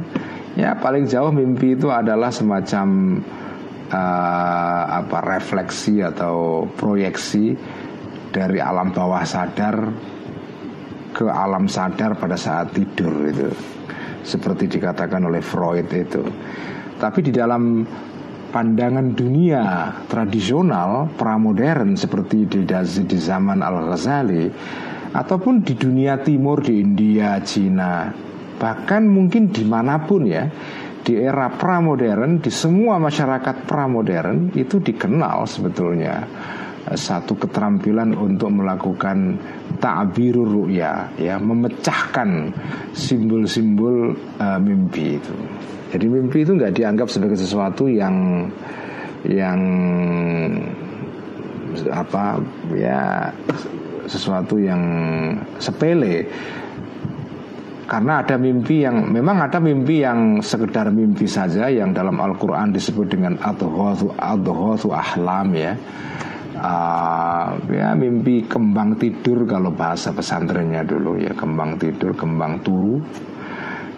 Ya 0.52 0.76
paling 0.76 1.08
jauh 1.08 1.32
mimpi 1.32 1.80
itu 1.80 1.88
adalah 1.88 2.28
semacam 2.28 2.88
uh, 3.88 4.84
apa 5.00 5.18
refleksi 5.24 6.04
atau 6.04 6.68
proyeksi 6.76 7.56
dari 8.36 8.60
alam 8.60 8.92
bawah 8.92 9.24
sadar 9.24 9.96
ke 11.16 11.24
alam 11.24 11.72
sadar 11.72 12.20
pada 12.20 12.36
saat 12.36 12.76
tidur 12.76 13.32
itu. 13.32 13.48
Seperti 14.28 14.68
dikatakan 14.68 15.24
oleh 15.24 15.40
Freud 15.40 15.88
itu. 15.88 16.24
Tapi 17.02 17.20
di 17.26 17.34
dalam 17.34 17.82
pandangan 18.54 19.18
dunia 19.18 19.90
tradisional 20.06 21.10
pramodern 21.18 21.98
seperti 21.98 22.46
di, 22.46 22.62
di 22.68 23.18
zaman 23.18 23.66
Al-Ghazali 23.66 24.46
ataupun 25.10 25.66
di 25.66 25.74
dunia 25.74 26.22
timur 26.22 26.62
di 26.62 26.78
India, 26.78 27.42
Cina, 27.42 28.14
bahkan 28.62 29.10
mungkin 29.10 29.50
di 29.50 29.66
mana 29.66 29.98
pun 30.06 30.30
ya 30.30 30.46
di 31.02 31.18
era 31.18 31.50
pramodern 31.50 32.38
di 32.38 32.54
semua 32.54 33.02
masyarakat 33.02 33.66
pramodern 33.66 34.54
itu 34.54 34.78
dikenal 34.78 35.50
sebetulnya 35.50 36.22
eh, 36.86 36.94
satu 36.94 37.34
keterampilan 37.42 38.14
untuk 38.14 38.54
melakukan 38.54 39.42
ta'birur 39.82 40.46
ru'ya 40.46 41.18
ya 41.18 41.42
memecahkan 41.42 42.54
simbol-simbol 42.94 44.14
uh, 44.38 44.60
mimpi 44.62 45.18
itu 45.18 45.36
jadi 45.92 46.06
mimpi 46.08 46.46
itu 46.46 46.54
nggak 46.56 46.78
dianggap 46.78 47.10
sebagai 47.10 47.36
sesuatu 47.36 47.90
yang 47.90 48.46
yang 49.26 49.60
apa 51.90 52.38
ya 52.78 53.32
sesuatu 54.06 54.60
yang 54.62 54.82
sepele 55.58 56.28
karena 57.92 58.24
ada 58.24 58.40
mimpi 58.40 58.88
yang 58.88 59.12
memang 59.12 59.44
ada 59.44 59.60
mimpi 59.60 60.00
yang 60.00 60.40
sekedar 60.40 60.88
mimpi 60.96 61.28
saja 61.28 61.68
yang 61.68 61.92
dalam 61.92 62.24
Al-Qur'an 62.24 62.72
disebut 62.72 63.12
dengan 63.12 63.36
adhawatu 63.36 64.16
adhawatu 64.16 64.96
ahlam 64.96 65.52
ya. 65.52 65.76
Uh, 66.62 67.58
ya 67.74 67.98
mimpi 67.98 68.46
kembang 68.46 68.94
tidur 69.02 69.50
kalau 69.50 69.74
bahasa 69.74 70.14
pesantrennya 70.14 70.86
dulu 70.86 71.18
ya 71.18 71.34
kembang 71.34 71.82
tidur 71.82 72.14
kembang 72.14 72.62
turu. 72.62 73.02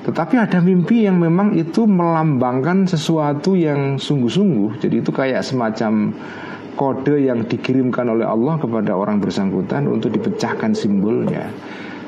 Tetapi 0.03 0.35
ada 0.39 0.63
mimpi 0.63 1.03
yang 1.03 1.19
memang 1.19 1.59
itu 1.59 1.83
melambangkan 1.83 2.87
sesuatu 2.87 3.59
yang 3.59 3.99
sungguh-sungguh. 3.99 4.79
Jadi 4.79 4.95
itu 4.99 5.11
kayak 5.11 5.43
semacam 5.43 6.15
kode 6.75 7.19
yang 7.23 7.47
dikirimkan 7.47 8.11
oleh 8.11 8.27
Allah 8.27 8.55
kepada 8.59 8.95
orang 8.95 9.19
bersangkutan 9.19 9.87
untuk 9.87 10.11
dipecahkan 10.15 10.71
simbolnya. 10.71 11.47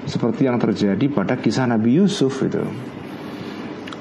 Seperti 0.07 0.47
yang 0.47 0.59
terjadi 0.59 1.05
pada 1.11 1.35
kisah 1.39 1.67
Nabi 1.67 1.99
Yusuf 1.99 2.43
itu. 2.47 2.63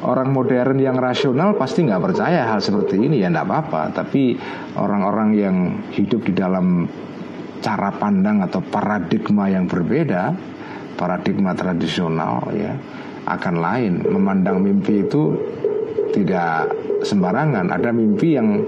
Orang 0.04 0.36
modern 0.36 0.76
yang 0.76 1.00
rasional 1.00 1.56
pasti 1.56 1.80
nggak 1.80 2.02
percaya 2.04 2.44
hal 2.44 2.60
seperti 2.60 3.00
ini 3.00 3.24
ya 3.24 3.32
nggak 3.32 3.48
apa-apa. 3.48 3.82
Tapi 3.96 4.36
orang-orang 4.76 5.28
yang 5.32 5.56
hidup 5.96 6.28
di 6.28 6.36
dalam 6.36 6.84
cara 7.64 7.88
pandang 7.96 8.44
atau 8.44 8.60
paradigma 8.60 9.48
yang 9.48 9.64
berbeda, 9.64 10.36
paradigma 11.00 11.56
tradisional 11.56 12.52
ya 12.52 12.76
akan 13.24 13.54
lain. 13.56 13.92
Memandang 14.04 14.60
mimpi 14.60 15.08
itu 15.08 15.32
tidak 16.12 16.68
sembarangan. 17.00 17.72
Ada 17.72 17.88
mimpi 17.88 18.28
yang 18.36 18.60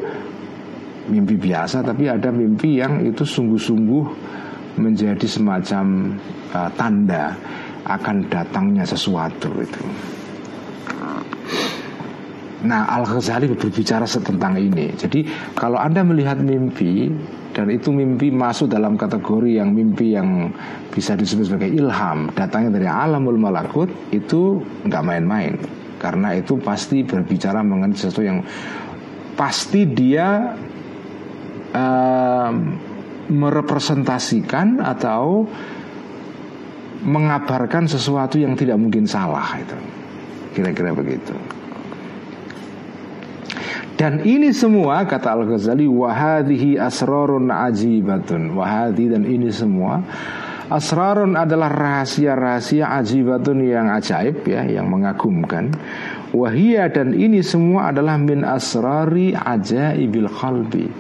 mimpi 1.13 1.37
biasa, 1.37 1.85
tapi 1.85 2.09
ada 2.09 2.33
mimpi 2.33 2.81
yang 2.81 3.05
itu 3.05 3.29
sungguh-sungguh 3.29 4.05
menjadi 4.81 5.29
semacam 5.29 6.17
uh, 6.57 6.71
tanda 6.75 7.37
akan 7.87 8.27
datangnya 8.27 8.89
sesuatu 8.89 9.53
itu. 9.61 10.16
Nah 12.65 12.89
Al 12.89 13.05
Ghazali 13.05 13.53
berbicara 13.53 14.09
tentang 14.09 14.57
ini. 14.57 14.89
Jadi 14.97 15.53
kalau 15.53 15.77
anda 15.77 16.01
melihat 16.01 16.41
mimpi 16.41 17.13
dan 17.53 17.69
itu 17.69 17.93
mimpi 17.93 18.33
masuk 18.33 18.73
dalam 18.73 18.97
kategori 18.97 19.61
yang 19.61 19.77
mimpi 19.77 20.17
yang 20.17 20.53
bisa 20.89 21.13
disebut 21.13 21.53
sebagai 21.53 21.69
ilham, 21.69 22.33
datangnya 22.33 22.81
dari 22.81 22.89
alamul 22.89 23.37
malakut 23.37 23.93
itu 24.09 24.65
nggak 24.89 25.05
main-main. 25.05 25.61
Karena 26.01 26.33
itu 26.37 26.57
pasti 26.61 27.05
berbicara 27.05 27.61
mengenai 27.61 27.97
sesuatu 27.97 28.25
yang 28.25 28.41
pasti 29.37 29.85
dia 29.89 30.57
uh, 31.77 32.51
merepresentasikan 33.29 34.81
atau 34.81 35.45
mengabarkan 37.05 37.85
sesuatu 37.85 38.41
yang 38.41 38.57
tidak 38.57 38.81
mungkin 38.81 39.05
salah 39.05 39.61
itu. 39.61 39.77
Kira-kira 40.57 40.97
begitu. 40.97 41.37
Dan 43.97 44.21
ini 44.29 44.53
semua 44.53 45.09
kata 45.09 45.33
Al-Ghazali 45.33 45.89
wahadihi 45.89 46.77
asrarun 46.77 47.49
ajibatun. 47.49 48.53
Wahadi 48.53 49.09
dan 49.09 49.25
ini 49.25 49.49
semua 49.49 50.05
asrarun 50.69 51.33
adalah 51.33 51.73
rahasia-rahasia 51.73 52.93
ajibatun 52.93 53.65
yang 53.65 53.89
ajaib 53.89 54.45
ya, 54.45 54.69
yang 54.69 54.93
mengagumkan. 54.93 55.73
Wahia 56.37 56.93
dan 56.93 57.17
ini 57.17 57.41
semua 57.41 57.89
adalah 57.89 58.21
min 58.21 58.45
asrari 58.45 59.33
ajaibil 59.33 60.29
qalbi 60.29 60.93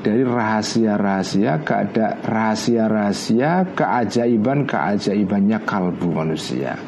dari 0.00 0.24
rahasia-rahasia 0.24 1.60
keada 1.66 2.16
rahasia-rahasia 2.24 3.76
keajaiban-keajaibannya 3.76 5.58
kalbu 5.68 6.08
manusia. 6.16 6.80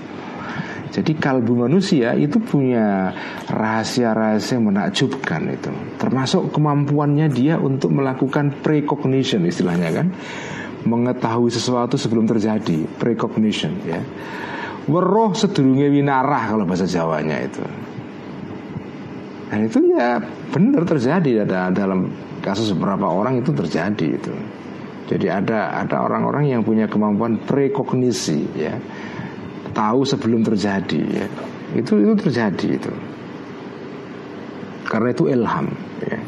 Jadi 0.91 1.15
kalbu 1.15 1.55
manusia 1.55 2.19
itu 2.19 2.43
punya 2.43 3.15
rahasia-rahasia 3.47 4.59
menakjubkan 4.59 5.47
itu. 5.55 5.71
Termasuk 6.03 6.51
kemampuannya 6.51 7.31
dia 7.31 7.63
untuk 7.63 7.95
melakukan 7.95 8.59
precognition 8.59 9.47
istilahnya 9.47 9.91
kan. 9.95 10.07
Mengetahui 10.81 11.53
sesuatu 11.53 11.95
sebelum 11.95 12.27
terjadi, 12.27 12.89
precognition 12.99 13.79
ya. 13.87 14.03
Weroh 14.91 15.37
sedurunge 15.37 15.93
winarah 15.93 16.51
kalau 16.51 16.67
bahasa 16.67 16.89
Jawanya 16.91 17.39
itu. 17.39 17.63
Dan 19.51 19.67
itu 19.67 19.79
ya 19.95 20.19
benar 20.51 20.83
terjadi 20.87 21.47
dalam 21.71 22.11
kasus 22.43 22.75
beberapa 22.75 23.07
orang 23.07 23.39
itu 23.43 23.55
terjadi 23.55 24.07
itu. 24.19 24.35
Jadi 25.11 25.27
ada 25.27 25.75
ada 25.75 26.07
orang-orang 26.07 26.55
yang 26.55 26.63
punya 26.63 26.87
kemampuan 26.87 27.43
prekognisi 27.43 28.47
ya. 28.55 28.79
Tahu 29.71 30.01
sebelum 30.03 30.43
terjadi 30.43 31.01
ya. 31.07 31.27
Itu 31.77 31.99
itu 32.03 32.15
terjadi 32.19 32.67
itu. 32.77 32.93
Karena 34.91 35.09
itu 35.15 35.25
ilham 35.31 35.67
ya. 36.03 36.19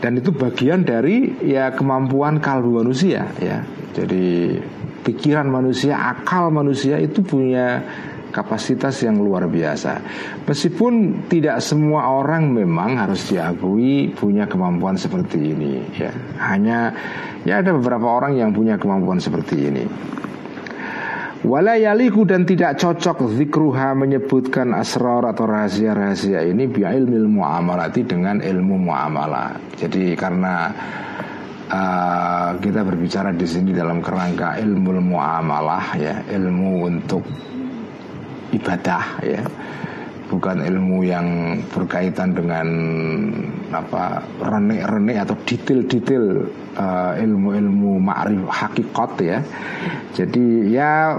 Dan 0.00 0.16
itu 0.16 0.32
bagian 0.32 0.86
dari 0.86 1.36
ya 1.44 1.74
kemampuan 1.76 2.40
kalbu 2.40 2.80
manusia 2.80 3.28
ya. 3.36 3.66
Jadi 3.90 4.56
pikiran 5.02 5.50
manusia, 5.50 5.98
akal 5.98 6.48
manusia 6.54 6.96
itu 7.02 7.20
punya 7.20 7.82
kapasitas 8.30 9.02
yang 9.02 9.18
luar 9.18 9.50
biasa. 9.50 10.00
Meskipun 10.46 11.26
tidak 11.26 11.58
semua 11.60 12.14
orang 12.14 12.48
memang 12.54 12.96
harus 12.96 13.26
diakui 13.28 14.14
punya 14.14 14.46
kemampuan 14.46 14.94
seperti 14.94 15.52
ini 15.52 15.82
ya. 15.98 16.14
Hanya 16.38 16.94
ya 17.42 17.60
ada 17.60 17.74
beberapa 17.74 18.06
orang 18.06 18.38
yang 18.38 18.54
punya 18.54 18.78
kemampuan 18.78 19.18
seperti 19.18 19.68
ini. 19.68 19.84
Walayaliku 21.40 22.28
dan 22.28 22.44
tidak 22.44 22.76
cocok 22.76 23.32
zikruha 23.32 23.96
menyebutkan 23.96 24.76
asrar 24.76 25.24
atau 25.24 25.48
rahasia-rahasia 25.48 26.44
ini 26.44 26.68
bi 26.68 26.84
ilmu 26.84 27.40
muamalati 27.40 28.04
dengan 28.04 28.44
ilmu 28.44 28.76
muamalah. 28.76 29.56
Jadi 29.72 30.12
karena 30.20 30.68
uh, 31.72 32.50
kita 32.60 32.84
berbicara 32.84 33.32
di 33.32 33.48
sini 33.48 33.72
dalam 33.72 34.04
kerangka 34.04 34.60
ilmu 34.60 35.00
muamalah 35.00 35.96
ya, 35.96 36.20
ilmu 36.28 36.84
untuk 36.92 37.24
ibadah 38.52 39.04
ya 39.24 39.40
bukan 40.30 40.62
ilmu 40.62 41.02
yang 41.02 41.58
berkaitan 41.74 42.30
dengan 42.30 42.66
apa 43.74 44.22
renek-renek 44.38 45.26
atau 45.26 45.34
detail-detail 45.42 46.24
uh, 46.78 47.12
ilmu-ilmu 47.18 47.98
ma'rif 47.98 48.46
hakikat 48.46 49.10
ya. 49.18 49.38
Jadi 50.14 50.70
ya 50.70 51.18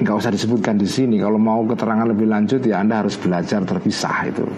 nggak 0.00 0.16
usah 0.16 0.32
disebutkan 0.32 0.80
di 0.80 0.88
sini. 0.88 1.20
Kalau 1.20 1.36
mau 1.36 1.60
keterangan 1.68 2.08
lebih 2.08 2.26
lanjut 2.32 2.64
ya 2.64 2.80
Anda 2.80 3.04
harus 3.04 3.20
belajar 3.20 3.60
terpisah 3.68 4.16
itu. 4.24 4.48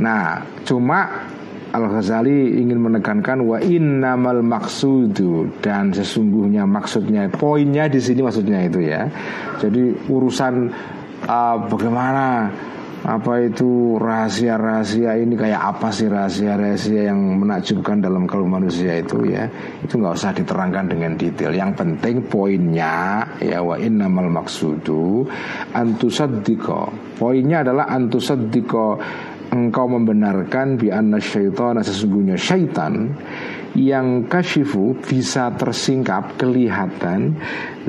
Nah, 0.00 0.42
cuma 0.66 1.28
Al-Ghazali 1.74 2.62
ingin 2.62 2.78
menekankan 2.78 3.42
wa 3.42 3.58
innamal 3.58 4.46
maksudu 4.46 5.50
dan 5.58 5.90
sesungguhnya 5.90 6.70
maksudnya 6.70 7.26
poinnya 7.34 7.90
di 7.90 7.98
sini 7.98 8.22
maksudnya 8.22 8.62
itu 8.62 8.80
ya. 8.80 9.10
Jadi 9.58 10.06
urusan 10.06 10.70
uh, 11.28 11.56
bagaimana? 11.68 12.48
Apa 13.04 13.36
itu 13.44 14.00
rahasia-rahasia 14.00 15.20
ini? 15.20 15.36
Kayak 15.36 15.76
apa 15.76 15.92
sih 15.92 16.08
rahasia-rahasia 16.08 17.12
yang 17.12 17.36
menakjubkan 17.36 18.00
dalam 18.00 18.24
kalbu 18.24 18.48
manusia 18.48 18.96
itu 18.96 19.28
ya? 19.28 19.44
Itu 19.84 20.00
nggak 20.00 20.16
usah 20.16 20.32
diterangkan 20.32 20.88
dengan 20.88 21.12
detail. 21.20 21.52
Yang 21.52 21.84
penting 21.84 22.24
poinnya 22.32 23.28
ya 23.44 23.60
wa 23.60 23.76
innamal 23.76 24.32
maksudu 24.32 25.28
antusaddiko 25.76 27.12
poinnya 27.20 27.60
adalah 27.60 27.92
antusaddiko 27.92 28.96
engkau 29.52 29.86
membenarkan 29.86 30.80
bi 30.80 30.90
anna 30.90 31.22
syaitana 31.22 31.84
sesungguhnya 31.84 32.34
syaitan 32.34 33.14
yang 33.74 34.30
kasyifu 34.30 34.94
bisa 35.02 35.50
tersingkap 35.58 36.38
kelihatan 36.38 37.34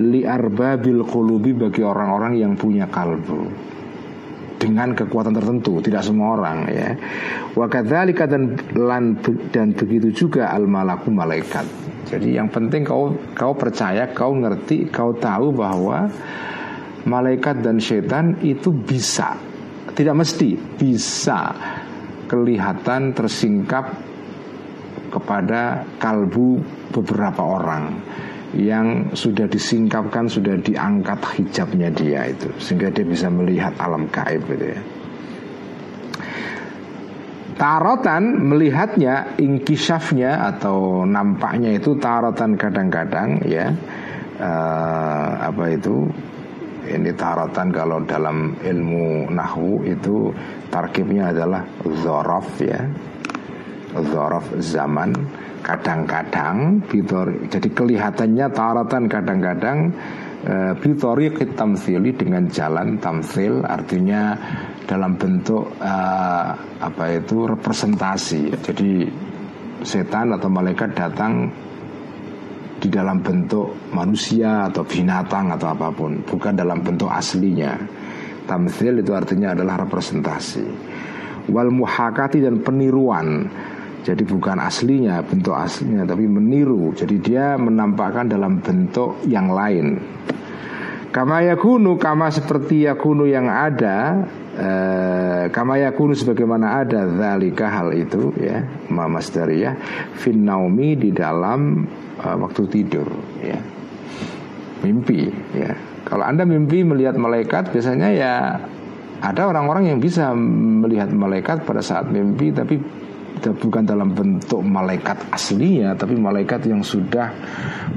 li 0.02 0.26
arbabil 0.26 1.06
qulubi 1.06 1.54
bagi 1.54 1.86
orang-orang 1.86 2.42
yang 2.42 2.54
punya 2.58 2.90
kalbu. 2.90 3.74
Dengan 4.56 4.98
kekuatan 4.98 5.36
tertentu 5.36 5.78
tidak 5.84 6.02
semua 6.02 6.42
orang 6.42 6.58
ya. 6.74 6.90
Wa 7.54 7.70
kadzalika 7.70 8.26
dan 8.26 8.58
dan 9.54 9.78
begitu 9.78 10.26
juga 10.26 10.50
al 10.50 10.66
malaku 10.66 11.14
malaikat. 11.14 11.68
Jadi 12.10 12.38
yang 12.38 12.50
penting 12.50 12.82
kau 12.82 13.14
kau 13.38 13.54
percaya 13.54 14.10
kau 14.10 14.34
ngerti 14.34 14.90
kau 14.90 15.14
tahu 15.14 15.54
bahwa 15.54 16.10
malaikat 17.06 17.62
dan 17.62 17.78
setan 17.78 18.42
itu 18.42 18.74
bisa. 18.74 19.38
Tidak 19.96 20.16
mesti 20.18 20.58
bisa 20.76 21.54
kelihatan 22.26 23.14
tersingkap 23.14 24.05
kepada 25.16 25.88
kalbu 25.96 26.60
beberapa 26.92 27.40
orang 27.40 27.96
yang 28.56 29.12
sudah 29.12 29.48
disingkapkan 29.48 30.28
sudah 30.28 30.56
diangkat 30.60 31.20
hijabnya 31.40 31.92
dia 31.92 32.32
itu 32.32 32.52
sehingga 32.60 32.92
dia 32.92 33.04
bisa 33.08 33.28
melihat 33.32 33.72
alam 33.80 34.08
gaib 34.12 34.44
gitu 34.48 34.76
ya. 34.76 34.82
Tarotan 37.56 38.52
melihatnya 38.52 39.40
ingkisafnya 39.40 40.44
atau 40.56 41.08
nampaknya 41.08 41.80
itu 41.80 41.96
tarotan 41.96 42.60
kadang-kadang 42.60 43.40
ya 43.48 43.72
uh, 44.44 45.30
apa 45.40 45.72
itu 45.72 46.04
ini 46.86 47.16
tarotan 47.16 47.72
kalau 47.72 48.04
dalam 48.04 48.60
ilmu 48.60 49.32
nahwu 49.32 49.88
itu 49.88 50.36
tarkibnya 50.68 51.32
adalah 51.32 51.64
zorof 52.04 52.60
ya 52.60 52.84
zorof 54.12 54.46
zaman 54.60 55.12
kadang-kadang 55.64 56.84
bitori 56.86 57.48
jadi 57.50 57.70
kelihatannya 57.74 58.48
taratan 58.54 59.04
kadang-kadang 59.10 59.78
e, 60.46 60.56
bitori 60.78 61.34
tamsili 61.34 62.14
dengan 62.14 62.46
jalan 62.52 63.02
tamsil 63.02 63.66
artinya 63.66 64.38
dalam 64.86 65.18
bentuk 65.18 65.66
uh, 65.82 66.48
apa 66.80 67.04
itu 67.18 67.50
representasi. 67.50 68.54
Jadi 68.62 68.90
setan 69.82 70.32
atau 70.38 70.48
malaikat 70.48 70.94
datang 70.94 71.50
di 72.80 72.88
dalam 72.88 73.20
bentuk 73.20 73.92
manusia 73.92 74.70
atau 74.70 74.86
binatang 74.86 75.50
atau 75.58 75.74
apa 75.74 75.90
pun 75.90 76.22
bukan 76.22 76.54
dalam 76.54 76.86
bentuk 76.86 77.10
aslinya. 77.10 77.74
Tamsil 78.46 79.02
itu 79.02 79.12
artinya 79.12 79.58
adalah 79.58 79.90
representasi. 79.90 80.66
Wal 81.50 81.74
muhakati 81.74 82.46
dan 82.46 82.62
peniruan 82.62 83.50
jadi 84.06 84.22
bukan 84.22 84.62
aslinya, 84.62 85.26
bentuk 85.26 85.58
aslinya 85.58 86.06
Tapi 86.06 86.30
meniru. 86.30 86.94
Jadi 86.94 87.18
dia 87.18 87.58
menampakkan 87.58 88.30
dalam 88.30 88.62
bentuk 88.62 89.26
yang 89.26 89.50
lain. 89.50 89.98
Kama 91.10 91.42
yakunu 91.42 91.98
Kama 91.98 92.30
seperti 92.30 92.86
yakunu 92.86 93.26
yang 93.26 93.50
ada 93.50 94.22
eh, 94.54 95.44
Kama 95.50 95.82
yakunu 95.82 96.14
sebagaimana 96.14 96.86
ada 96.86 97.08
Zalika 97.08 97.72
hal 97.72 97.96
itu 97.98 98.36
ya 98.36 98.62
Mamasdariyah 98.92 99.74
Fin 100.22 100.44
naumi 100.44 101.00
di 101.00 101.10
dalam 101.16 101.88
uh, 102.20 102.36
Waktu 102.36 102.62
tidur 102.70 103.08
ya. 103.42 103.58
Mimpi 104.86 105.34
ya. 105.56 105.72
Kalau 106.06 106.28
anda 106.28 106.46
mimpi 106.46 106.86
melihat 106.86 107.18
malaikat 107.18 107.74
Biasanya 107.74 108.10
ya 108.14 108.34
ada 109.24 109.42
orang-orang 109.48 109.96
yang 109.96 110.04
bisa 110.04 110.36
melihat 110.36 111.10
malaikat 111.10 111.64
pada 111.64 111.80
saat 111.80 112.12
mimpi 112.12 112.52
Tapi 112.52 113.05
bukan 113.44 113.84
dalam 113.86 114.16
bentuk 114.16 114.62
malaikat 114.64 115.18
aslinya 115.30 115.94
tapi 115.94 116.18
malaikat 116.18 116.66
yang 116.66 116.82
sudah 116.82 117.30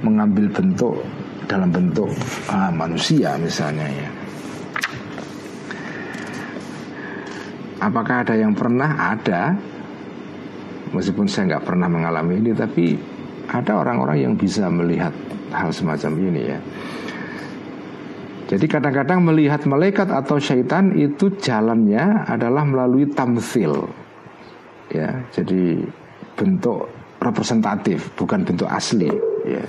mengambil 0.04 0.50
bentuk 0.52 1.00
dalam 1.48 1.72
bentuk 1.72 2.12
uh, 2.52 2.70
manusia 2.70 3.40
misalnya 3.40 3.88
ya. 3.88 4.08
Apakah 7.78 8.26
ada 8.26 8.34
yang 8.34 8.52
pernah? 8.52 9.14
Ada. 9.16 9.54
Meskipun 10.92 11.24
saya 11.30 11.56
nggak 11.56 11.64
pernah 11.64 11.88
mengalami 11.88 12.42
ini 12.42 12.52
tapi 12.52 12.98
ada 13.48 13.80
orang-orang 13.80 14.28
yang 14.28 14.34
bisa 14.36 14.68
melihat 14.68 15.12
hal 15.54 15.72
semacam 15.72 16.12
ini 16.20 16.42
ya. 16.44 16.58
Jadi 18.48 18.64
kadang-kadang 18.64 19.20
melihat 19.28 19.68
malaikat 19.68 20.08
atau 20.08 20.40
syaitan 20.40 20.96
itu 20.96 21.28
jalannya 21.36 22.24
adalah 22.24 22.64
melalui 22.64 23.04
tamsil 23.12 24.07
ya. 24.92 25.22
Jadi 25.32 25.82
bentuk 26.38 26.88
representatif 27.18 28.14
bukan 28.14 28.46
bentuk 28.46 28.70
asli 28.70 29.10
ya. 29.46 29.64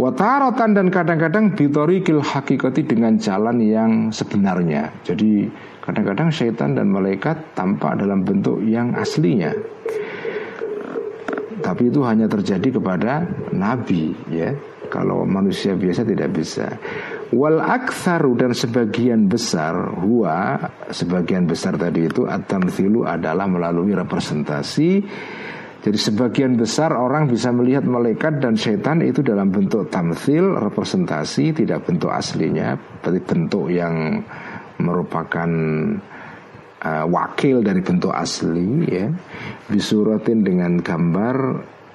Wataratan 0.00 0.72
dan 0.72 0.88
kadang-kadang 0.88 1.52
bitorikil 1.52 2.24
hakikati 2.24 2.88
dengan 2.88 3.20
jalan 3.20 3.60
yang 3.60 4.08
sebenarnya. 4.08 4.88
Jadi 5.04 5.44
kadang-kadang 5.84 6.32
syaitan 6.32 6.72
dan 6.72 6.88
malaikat 6.88 7.36
tampak 7.52 8.00
dalam 8.00 8.24
bentuk 8.24 8.64
yang 8.64 8.96
aslinya. 8.96 9.52
Tapi 11.60 11.92
itu 11.92 12.00
hanya 12.00 12.24
terjadi 12.24 12.80
kepada 12.80 13.28
nabi 13.52 14.16
ya. 14.32 14.56
Kalau 14.88 15.28
manusia 15.28 15.76
biasa 15.76 16.08
tidak 16.08 16.32
bisa 16.32 16.66
Wal 17.30 17.62
aktsaru 17.62 18.34
dan 18.34 18.50
sebagian 18.50 19.30
besar 19.30 19.94
huwa 20.02 20.58
sebagian 20.90 21.46
besar 21.46 21.78
tadi 21.78 22.10
itu 22.10 22.26
at-tamthilu 22.26 23.06
adalah 23.06 23.46
melalui 23.46 23.94
representasi. 23.94 24.90
Jadi 25.80 25.96
sebagian 25.96 26.58
besar 26.60 26.92
orang 26.92 27.30
bisa 27.30 27.48
melihat 27.54 27.86
malaikat 27.86 28.42
dan 28.42 28.58
setan 28.58 29.00
itu 29.00 29.24
dalam 29.24 29.48
bentuk 29.48 29.88
tamthil, 29.88 30.58
representasi, 30.58 31.56
tidak 31.56 31.88
bentuk 31.88 32.12
aslinya, 32.12 32.76
berarti 33.00 33.20
bentuk 33.24 33.72
yang 33.72 34.20
merupakan 34.76 35.50
uh, 36.84 37.04
wakil 37.08 37.64
dari 37.64 37.80
bentuk 37.80 38.12
asli 38.12 38.92
ya. 38.92 39.08
Bisuratin 39.72 40.44
dengan 40.44 40.84
gambar 40.84 41.36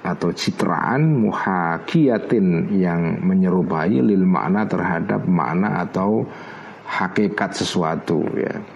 atau 0.06 0.30
citraan 0.30 1.26
muhakiyatin 1.26 2.78
yang 2.78 3.26
menyerupai 3.26 3.98
lil 4.06 4.22
makna 4.22 4.70
terhadap 4.70 5.26
makna 5.26 5.82
atau 5.82 6.22
hakikat 6.86 7.58
sesuatu 7.58 8.22
ya. 8.38 8.75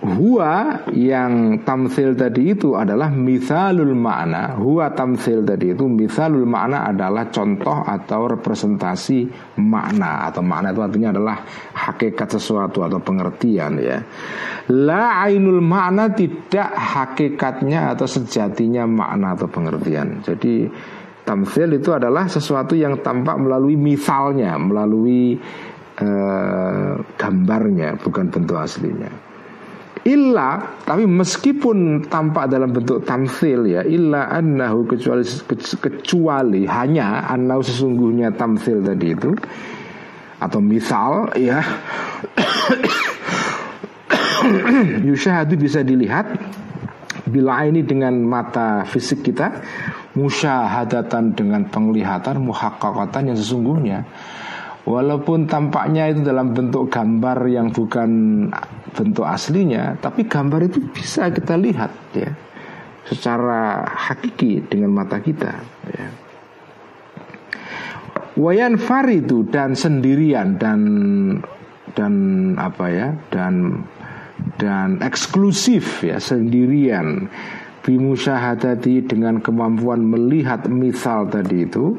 Huwa 0.00 0.88
yang 0.96 1.60
tamsil 1.60 2.16
tadi 2.16 2.56
itu 2.56 2.72
adalah 2.72 3.12
misalul 3.12 3.92
makna. 3.92 4.56
Huwa 4.56 4.88
tamsil 4.96 5.44
tadi 5.44 5.76
itu 5.76 5.84
misalul 5.92 6.48
makna 6.48 6.88
adalah 6.88 7.28
contoh 7.28 7.84
atau 7.84 8.32
representasi 8.32 9.28
makna. 9.60 10.32
Atau 10.32 10.40
makna 10.40 10.72
itu 10.72 10.80
artinya 10.80 11.12
adalah 11.12 11.44
hakikat 11.76 12.32
sesuatu 12.32 12.80
atau 12.80 12.96
pengertian 13.04 13.76
ya. 13.76 14.00
La 14.72 15.20
ainul 15.20 15.60
makna 15.60 16.08
tidak 16.16 16.72
hakikatnya 16.72 17.92
atau 17.92 18.08
sejatinya 18.08 18.88
makna 18.88 19.36
atau 19.36 19.52
pengertian. 19.52 20.24
Jadi 20.24 20.64
tamsil 21.28 21.76
itu 21.76 21.92
adalah 21.92 22.24
sesuatu 22.24 22.72
yang 22.72 23.04
tampak 23.04 23.36
melalui 23.36 23.76
misalnya 23.76 24.56
Melalui 24.56 25.36
uh, 26.00 26.96
gambarnya 27.20 28.00
bukan 28.00 28.32
bentuk 28.32 28.56
aslinya 28.56 29.28
Illa 30.08 30.80
tapi 30.88 31.04
meskipun 31.04 32.08
tampak 32.08 32.48
dalam 32.48 32.72
bentuk 32.72 33.04
tamsil 33.04 33.68
ya 33.68 33.84
illa 33.84 34.32
annahu 34.32 34.88
kecuali 34.88 35.20
kecuali 35.76 36.64
hanya 36.64 37.28
annahu 37.28 37.60
sesungguhnya 37.60 38.32
tamsil 38.32 38.80
tadi 38.80 39.12
itu 39.12 39.36
atau 40.40 40.60
misal 40.64 41.28
ya 41.36 41.60
yusyahadu 45.04 45.60
bisa 45.60 45.84
dilihat 45.84 46.32
bila 47.28 47.68
ini 47.68 47.84
dengan 47.84 48.16
mata 48.24 48.88
fisik 48.88 49.20
kita 49.20 49.52
musyahadatan 50.16 51.36
dengan 51.36 51.68
penglihatan 51.68 52.40
muhakkakatan 52.40 53.30
yang 53.30 53.38
sesungguhnya 53.38 54.08
walaupun 54.84 55.44
tampaknya 55.44 56.12
itu 56.12 56.24
dalam 56.24 56.56
bentuk 56.56 56.88
gambar 56.88 57.44
yang 57.48 57.72
bukan 57.72 58.10
bentuk 58.90 59.26
aslinya 59.26 59.96
tapi 60.00 60.26
gambar 60.26 60.66
itu 60.68 60.80
bisa 60.90 61.28
kita 61.32 61.56
lihat 61.56 61.92
ya. 62.16 62.30
Secara 63.00 63.90
hakiki 63.90 64.70
dengan 64.70 64.94
mata 64.94 65.18
kita 65.18 65.50
ya. 65.90 66.06
Wayan 68.38 68.78
faridu 68.78 69.42
dan 69.50 69.74
sendirian 69.74 70.56
dan 70.56 70.80
dan 71.98 72.14
apa 72.54 72.86
ya 72.86 73.08
dan 73.34 73.84
dan 74.56 75.02
eksklusif 75.02 76.06
ya 76.06 76.22
sendirian. 76.22 77.28
Bimusyahadati 77.80 79.08
dengan 79.08 79.40
kemampuan 79.40 80.04
melihat 80.04 80.68
misal 80.68 81.26
tadi 81.32 81.64
itu. 81.64 81.96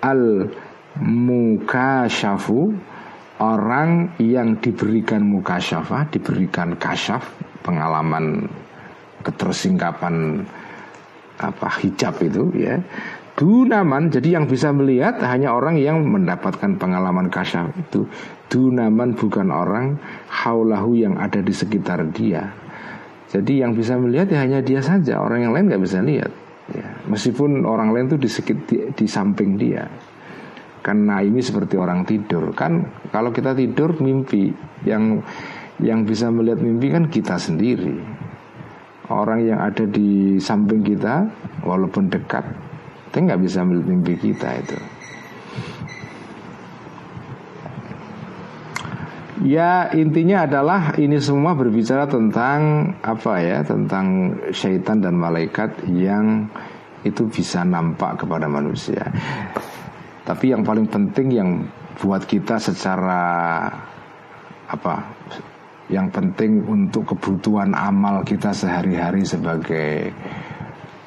Al 0.00 0.48
mukasyafu 0.98 2.74
orang 3.40 4.18
yang 4.20 4.58
diberikan 4.58 5.24
mukasyafa 5.24 6.10
diberikan 6.12 6.76
kasyaf 6.76 7.24
pengalaman 7.64 8.50
ketersingkapan 9.24 10.44
apa 11.40 11.68
hijab 11.80 12.20
itu 12.20 12.52
ya. 12.56 12.76
Dunaman 13.40 14.12
jadi 14.12 14.36
yang 14.36 14.44
bisa 14.44 14.68
melihat 14.68 15.16
hanya 15.24 15.56
orang 15.56 15.80
yang 15.80 16.04
mendapatkan 16.04 16.76
pengalaman 16.76 17.32
kasyaf 17.32 17.72
itu. 17.72 18.04
Dunaman 18.52 19.16
bukan 19.16 19.48
orang 19.48 19.96
haulahu 20.28 20.92
yang 20.92 21.16
ada 21.16 21.40
di 21.40 21.54
sekitar 21.54 22.04
dia. 22.12 22.52
Jadi 23.30 23.62
yang 23.64 23.72
bisa 23.72 23.94
melihat 23.96 24.26
ya 24.34 24.42
hanya 24.42 24.58
dia 24.58 24.82
saja 24.82 25.22
Orang 25.22 25.38
yang 25.38 25.54
lain 25.54 25.70
nggak 25.70 25.80
bisa 25.86 26.02
lihat 26.02 26.28
ya. 26.74 26.84
Meskipun 27.08 27.64
orang 27.64 27.94
lain 27.94 28.10
itu 28.12 28.18
di, 28.20 28.28
di, 28.66 28.76
di 28.92 29.06
samping 29.06 29.56
dia 29.56 29.86
Karena 30.80 31.20
ini 31.20 31.44
seperti 31.44 31.76
orang 31.76 32.08
tidur 32.08 32.56
Kan 32.56 32.88
kalau 33.12 33.30
kita 33.30 33.52
tidur 33.52 34.00
mimpi 34.00 34.48
Yang 34.88 35.24
yang 35.80 36.04
bisa 36.08 36.32
melihat 36.32 36.60
mimpi 36.64 36.88
kan 36.88 37.08
kita 37.12 37.36
sendiri 37.36 38.00
Orang 39.12 39.44
yang 39.44 39.60
ada 39.60 39.84
di 39.84 40.40
samping 40.40 40.80
kita 40.80 41.28
Walaupun 41.64 42.08
dekat 42.08 42.70
kita 43.10 43.26
nggak 43.26 43.42
bisa 43.42 43.66
melihat 43.66 43.90
mimpi 43.90 44.14
kita 44.22 44.54
itu. 44.62 44.78
Ya 49.42 49.90
intinya 49.98 50.46
adalah 50.46 50.94
ini 50.94 51.18
semua 51.18 51.58
berbicara 51.58 52.06
tentang 52.06 52.94
apa 53.02 53.42
ya 53.42 53.66
tentang 53.66 54.38
syaitan 54.54 55.02
dan 55.02 55.18
malaikat 55.18 55.74
yang 55.90 56.46
itu 57.02 57.26
bisa 57.26 57.66
nampak 57.66 58.22
kepada 58.22 58.46
manusia. 58.46 59.10
Tapi 60.30 60.54
yang 60.54 60.62
paling 60.62 60.86
penting 60.86 61.26
yang 61.34 61.50
buat 61.98 62.22
kita 62.22 62.62
secara 62.62 63.66
apa 64.70 64.94
yang 65.90 66.06
penting 66.14 66.62
untuk 66.70 67.02
kebutuhan 67.02 67.74
amal 67.74 68.22
kita 68.22 68.54
sehari-hari 68.54 69.26
sebagai 69.26 70.14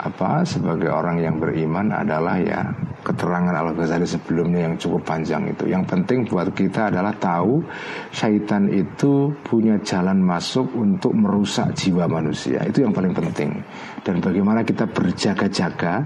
apa 0.03 0.43
sebagai 0.43 0.91
orang 0.91 1.23
yang 1.23 1.39
beriman 1.39 1.95
adalah 1.95 2.35
ya 2.35 2.67
keterangan 3.07 3.55
Al 3.55 3.71
Ghazali 3.71 4.03
sebelumnya 4.03 4.67
yang 4.67 4.75
cukup 4.75 5.07
panjang 5.07 5.47
itu. 5.47 5.71
Yang 5.71 5.87
penting 5.87 6.27
buat 6.27 6.51
kita 6.51 6.91
adalah 6.91 7.15
tahu 7.15 7.63
syaitan 8.11 8.67
itu 8.67 9.31
punya 9.47 9.79
jalan 9.87 10.19
masuk 10.19 10.67
untuk 10.75 11.15
merusak 11.15 11.71
jiwa 11.79 12.11
manusia. 12.11 12.59
Itu 12.67 12.83
yang 12.83 12.91
paling 12.91 13.15
penting. 13.15 13.63
Dan 14.03 14.19
bagaimana 14.19 14.67
kita 14.67 14.91
berjaga-jaga 14.91 16.03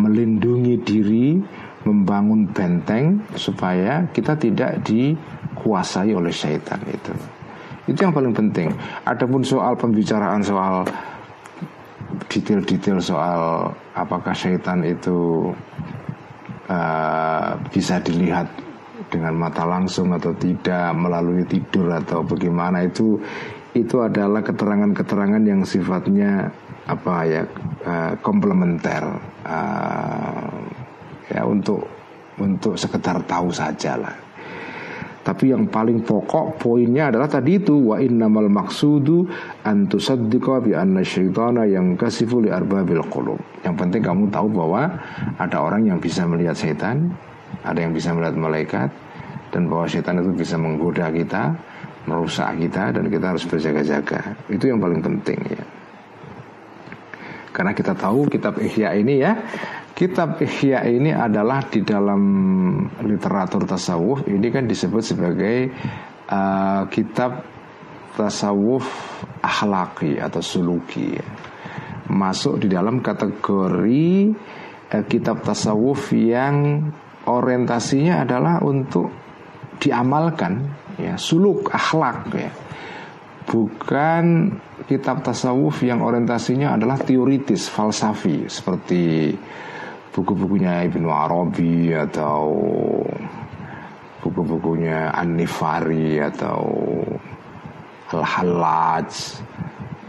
melindungi 0.00 0.80
diri, 0.80 1.40
membangun 1.84 2.44
benteng 2.52 3.24
supaya 3.36 4.04
kita 4.12 4.36
tidak 4.36 4.84
dikuasai 4.84 6.12
oleh 6.12 6.32
syaitan 6.32 6.80
itu. 6.84 7.14
Itu 7.88 8.06
yang 8.06 8.14
paling 8.14 8.36
penting. 8.36 8.68
Adapun 9.08 9.40
soal 9.42 9.74
pembicaraan 9.74 10.44
soal 10.44 10.84
detail-detail 12.30 12.98
soal 13.02 13.72
apakah 13.96 14.34
syaitan 14.36 14.84
itu 14.86 15.50
uh, 16.70 17.50
bisa 17.72 17.98
dilihat 17.98 18.46
dengan 19.10 19.34
mata 19.34 19.66
langsung 19.66 20.14
atau 20.14 20.30
tidak 20.38 20.94
melalui 20.94 21.42
tidur 21.48 21.90
atau 21.90 22.22
bagaimana 22.22 22.86
itu 22.86 23.18
itu 23.74 23.96
adalah 24.02 24.42
keterangan-keterangan 24.42 25.42
yang 25.42 25.62
sifatnya 25.66 26.50
apa 26.86 27.14
ya 27.26 27.42
uh, 27.86 28.14
komplementer 28.22 29.02
uh, 29.46 30.50
ya 31.30 31.46
untuk 31.46 31.86
untuk 32.42 32.74
sekedar 32.74 33.22
tahu 33.24 33.54
saja 33.54 33.94
lah 33.94 34.30
tapi 35.20 35.52
yang 35.52 35.68
paling 35.68 36.00
pokok 36.00 36.56
poinnya 36.56 37.12
adalah 37.12 37.28
tadi 37.28 37.60
itu 37.60 37.92
wa 37.92 38.00
innamal 38.00 38.48
maksudu 38.48 39.28
an 39.68 39.84
tusaddiqa 39.84 40.64
bi 40.64 40.72
anna 40.72 41.04
syaitana 41.04 41.68
yang 41.68 41.92
kasifu 41.92 42.40
li 42.40 42.48
arbabil 42.48 43.04
qulub. 43.12 43.36
Yang 43.60 43.74
penting 43.84 44.00
kamu 44.00 44.32
tahu 44.32 44.48
bahwa 44.48 44.88
ada 45.36 45.60
orang 45.60 45.84
yang 45.84 46.00
bisa 46.00 46.24
melihat 46.24 46.56
setan, 46.56 47.12
ada 47.60 47.76
yang 47.76 47.92
bisa 47.92 48.16
melihat 48.16 48.32
malaikat 48.40 48.88
dan 49.52 49.68
bahwa 49.68 49.84
setan 49.84 50.24
itu 50.24 50.32
bisa 50.32 50.56
menggoda 50.56 51.12
kita, 51.12 51.52
merusak 52.08 52.56
kita 52.56 52.96
dan 52.96 53.04
kita 53.12 53.36
harus 53.36 53.44
berjaga-jaga. 53.44 54.34
Itu 54.48 54.72
yang 54.72 54.80
paling 54.80 55.04
penting 55.04 55.40
ya. 55.52 55.64
Karena 57.52 57.76
kita 57.76 57.92
tahu 57.92 58.24
kitab 58.24 58.56
Ihya 58.56 58.96
ini 58.96 59.20
ya 59.20 59.36
Kitab 59.90 60.40
Ihya 60.40 60.86
ini 60.88 61.12
adalah 61.12 61.60
di 61.68 61.84
dalam 61.84 62.22
literatur 63.04 63.68
tasawuf 63.68 64.24
ini 64.24 64.48
kan 64.48 64.64
disebut 64.64 65.02
sebagai 65.04 65.68
uh, 66.30 66.88
kitab 66.88 67.44
tasawuf 68.16 68.86
akhlaki 69.44 70.16
atau 70.16 70.40
suluki. 70.40 71.20
Masuk 72.10 72.64
di 72.64 72.72
dalam 72.72 73.04
kategori 73.04 74.08
uh, 74.88 75.04
kitab 75.04 75.44
tasawuf 75.44 76.16
yang 76.16 76.88
orientasinya 77.28 78.24
adalah 78.24 78.64
untuk 78.64 79.12
diamalkan 79.76 80.64
ya 80.96 81.20
suluk 81.20 81.68
akhlak 81.72 82.18
ya. 82.32 82.50
Bukan 83.50 84.54
kitab 84.86 85.26
tasawuf 85.26 85.82
yang 85.82 86.00
orientasinya 86.00 86.78
adalah 86.78 86.96
teoritis 87.02 87.66
falsafi 87.66 88.46
seperti 88.46 89.34
buku-bukunya 90.10 90.90
Ibnu 90.90 91.06
Arabi 91.06 91.94
atau 91.94 92.50
buku-bukunya 94.20 95.14
An-Nifari 95.14 96.18
atau 96.18 96.66
Al-Hallaj 98.10 99.38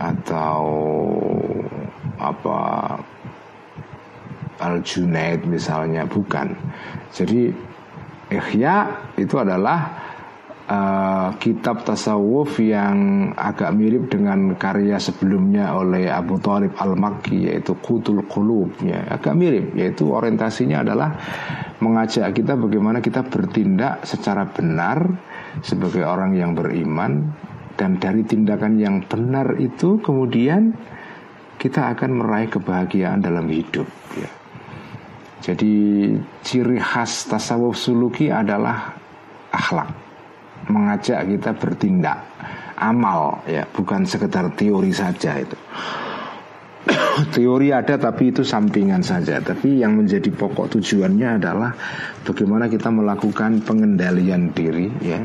atau 0.01 0.65
apa 2.17 2.59
Al-Junaid 4.61 5.45
misalnya 5.45 6.05
bukan. 6.09 6.53
Jadi 7.13 7.53
Ihya 8.31 8.89
itu 9.19 9.35
adalah 9.37 10.00
uh, 10.71 11.27
kitab 11.37 11.83
tasawuf 11.83 12.63
yang 12.63 13.31
agak 13.35 13.75
mirip 13.75 14.07
dengan 14.07 14.55
karya 14.55 14.95
sebelumnya 14.97 15.75
oleh 15.75 16.07
Abu 16.07 16.39
Talib 16.39 16.71
Al-Makki 16.79 17.51
yaitu 17.51 17.75
Qutul 17.83 18.23
Qulub 18.25 18.79
ya, 18.81 19.03
agak 19.11 19.35
mirip 19.35 19.75
yaitu 19.75 20.07
orientasinya 20.07 20.87
adalah 20.87 21.09
mengajak 21.83 22.31
kita 22.31 22.55
bagaimana 22.55 23.03
kita 23.03 23.27
bertindak 23.27 24.07
secara 24.07 24.47
benar 24.47 25.03
sebagai 25.59 26.07
orang 26.07 26.37
yang 26.37 26.55
beriman 26.55 27.35
dan 27.75 27.99
dari 27.99 28.23
tindakan 28.23 28.79
yang 28.79 29.03
benar 29.03 29.59
itu 29.59 29.99
kemudian 29.99 30.71
kita 31.59 31.93
akan 31.93 32.23
meraih 32.23 32.49
kebahagiaan 32.49 33.21
dalam 33.21 33.45
hidup 33.51 33.85
ya. 34.17 34.31
Jadi 35.41 35.73
ciri 36.45 36.77
khas 36.77 37.25
tasawuf 37.25 37.73
suluki 37.73 38.29
adalah 38.29 38.93
akhlak 39.49 40.10
mengajak 40.69 41.25
kita 41.25 41.57
bertindak 41.57 42.21
amal 42.81 43.45
ya 43.45 43.69
bukan 43.69 44.03
sekedar 44.09 44.49
teori 44.57 44.89
saja 44.89 45.37
itu. 45.37 45.57
Teori 47.35 47.69
ada 47.69 48.01
tapi 48.01 48.33
itu 48.33 48.41
sampingan 48.41 49.05
saja. 49.05 49.37
Tapi 49.37 49.85
yang 49.85 49.93
menjadi 49.93 50.33
pokok 50.33 50.73
tujuannya 50.77 51.37
adalah 51.37 51.69
bagaimana 52.25 52.65
kita 52.65 52.89
melakukan 52.89 53.61
pengendalian 53.61 54.49
diri 54.49 54.89
ya. 55.05 55.21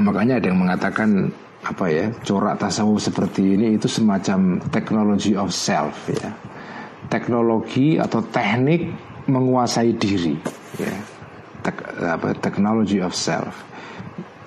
Makanya 0.00 0.40
ada 0.40 0.46
yang 0.48 0.64
mengatakan 0.64 1.28
apa 1.60 1.92
ya 1.92 2.08
corak 2.24 2.56
tasawuf 2.56 3.04
seperti 3.04 3.60
ini 3.60 3.76
itu 3.76 3.84
semacam 3.84 4.64
teknologi 4.72 5.36
of 5.36 5.52
self 5.52 6.08
ya. 6.08 6.32
Teknologi 7.12 8.00
atau 8.00 8.24
teknik 8.24 8.88
menguasai 9.28 9.92
diri 10.00 10.40
ya 10.80 11.09
apa 11.64 12.36
technology 12.40 13.00
of 13.00 13.12
self. 13.12 13.52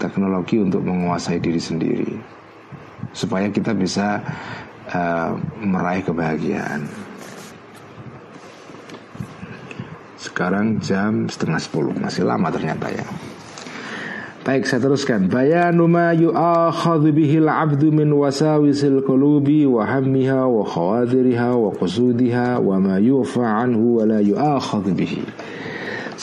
Teknologi 0.02 0.60
untuk 0.60 0.84
menguasai 0.84 1.40
diri 1.40 1.62
sendiri. 1.62 2.14
Supaya 3.14 3.48
kita 3.54 3.78
bisa 3.78 4.20
uh, 4.90 5.38
meraih 5.62 6.02
kebahagiaan. 6.04 6.90
Sekarang 10.18 10.82
jam 10.82 11.30
setengah 11.30 11.62
sepuluh. 11.62 11.94
Masih 11.94 12.26
lama 12.26 12.50
ternyata 12.50 12.90
ya. 12.90 13.06
Baik 14.44 14.68
saya 14.68 14.84
teruskan. 14.84 15.32
Bayanu 15.32 15.88
ma 15.88 16.12
yu'akhadhu 16.12 17.16
bihil 17.16 17.48
abdu 17.48 17.96
min 17.96 18.12
wasawisil 18.12 19.00
qulubi 19.08 19.64
Wa 19.64 19.88
hammiha 19.88 20.44
wa 20.44 20.68
khawadiriha 20.68 21.56
wa 21.56 21.72
qusudiha 21.72 22.60
Wa 22.60 22.76
ma 22.76 23.00
yu'fa 23.00 23.40
anhu 23.40 24.04
wa 24.04 24.04
la 24.04 24.20
yu'akhadhu 24.20 24.92
bihi 24.92 25.24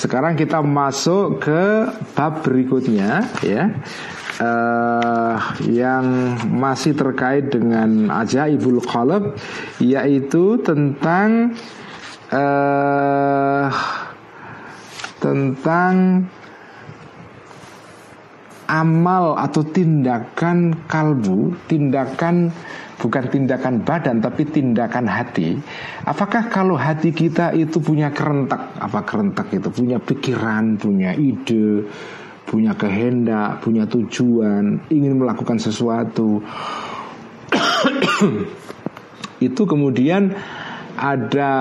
Sekarang 0.01 0.33
kita 0.33 0.65
masuk 0.65 1.45
ke 1.45 1.93
bab 2.17 2.41
berikutnya 2.41 3.29
ya. 3.45 3.69
Uh, 4.41 5.37
Yang 5.69 6.07
masih 6.49 6.97
terkait 6.97 7.53
dengan 7.53 8.09
ajaibul 8.09 8.81
qalb 8.81 9.37
Yaitu 9.77 10.57
tentang 10.65 11.53
uh, 12.33 13.69
Tentang 15.21 16.25
amal 18.71 19.35
atau 19.35 19.67
tindakan 19.67 20.87
kalbu, 20.87 21.59
tindakan 21.67 22.55
bukan 23.01 23.33
tindakan 23.33 23.81
badan 23.81 24.21
tapi 24.21 24.45
tindakan 24.45 25.09
hati. 25.09 25.57
Apakah 26.05 26.53
kalau 26.53 26.77
hati 26.77 27.17
kita 27.17 27.57
itu 27.57 27.81
punya 27.81 28.13
kerentak, 28.13 28.77
apa 28.77 29.01
kerentak 29.09 29.49
itu 29.57 29.73
punya 29.73 29.97
pikiran, 29.97 30.77
punya 30.77 31.17
ide, 31.17 31.89
punya 32.45 32.77
kehendak, 32.77 33.65
punya 33.65 33.89
tujuan, 33.89 34.85
ingin 34.93 35.17
melakukan 35.17 35.57
sesuatu. 35.57 36.45
itu 39.49 39.63
kemudian 39.65 40.37
ada 41.01 41.53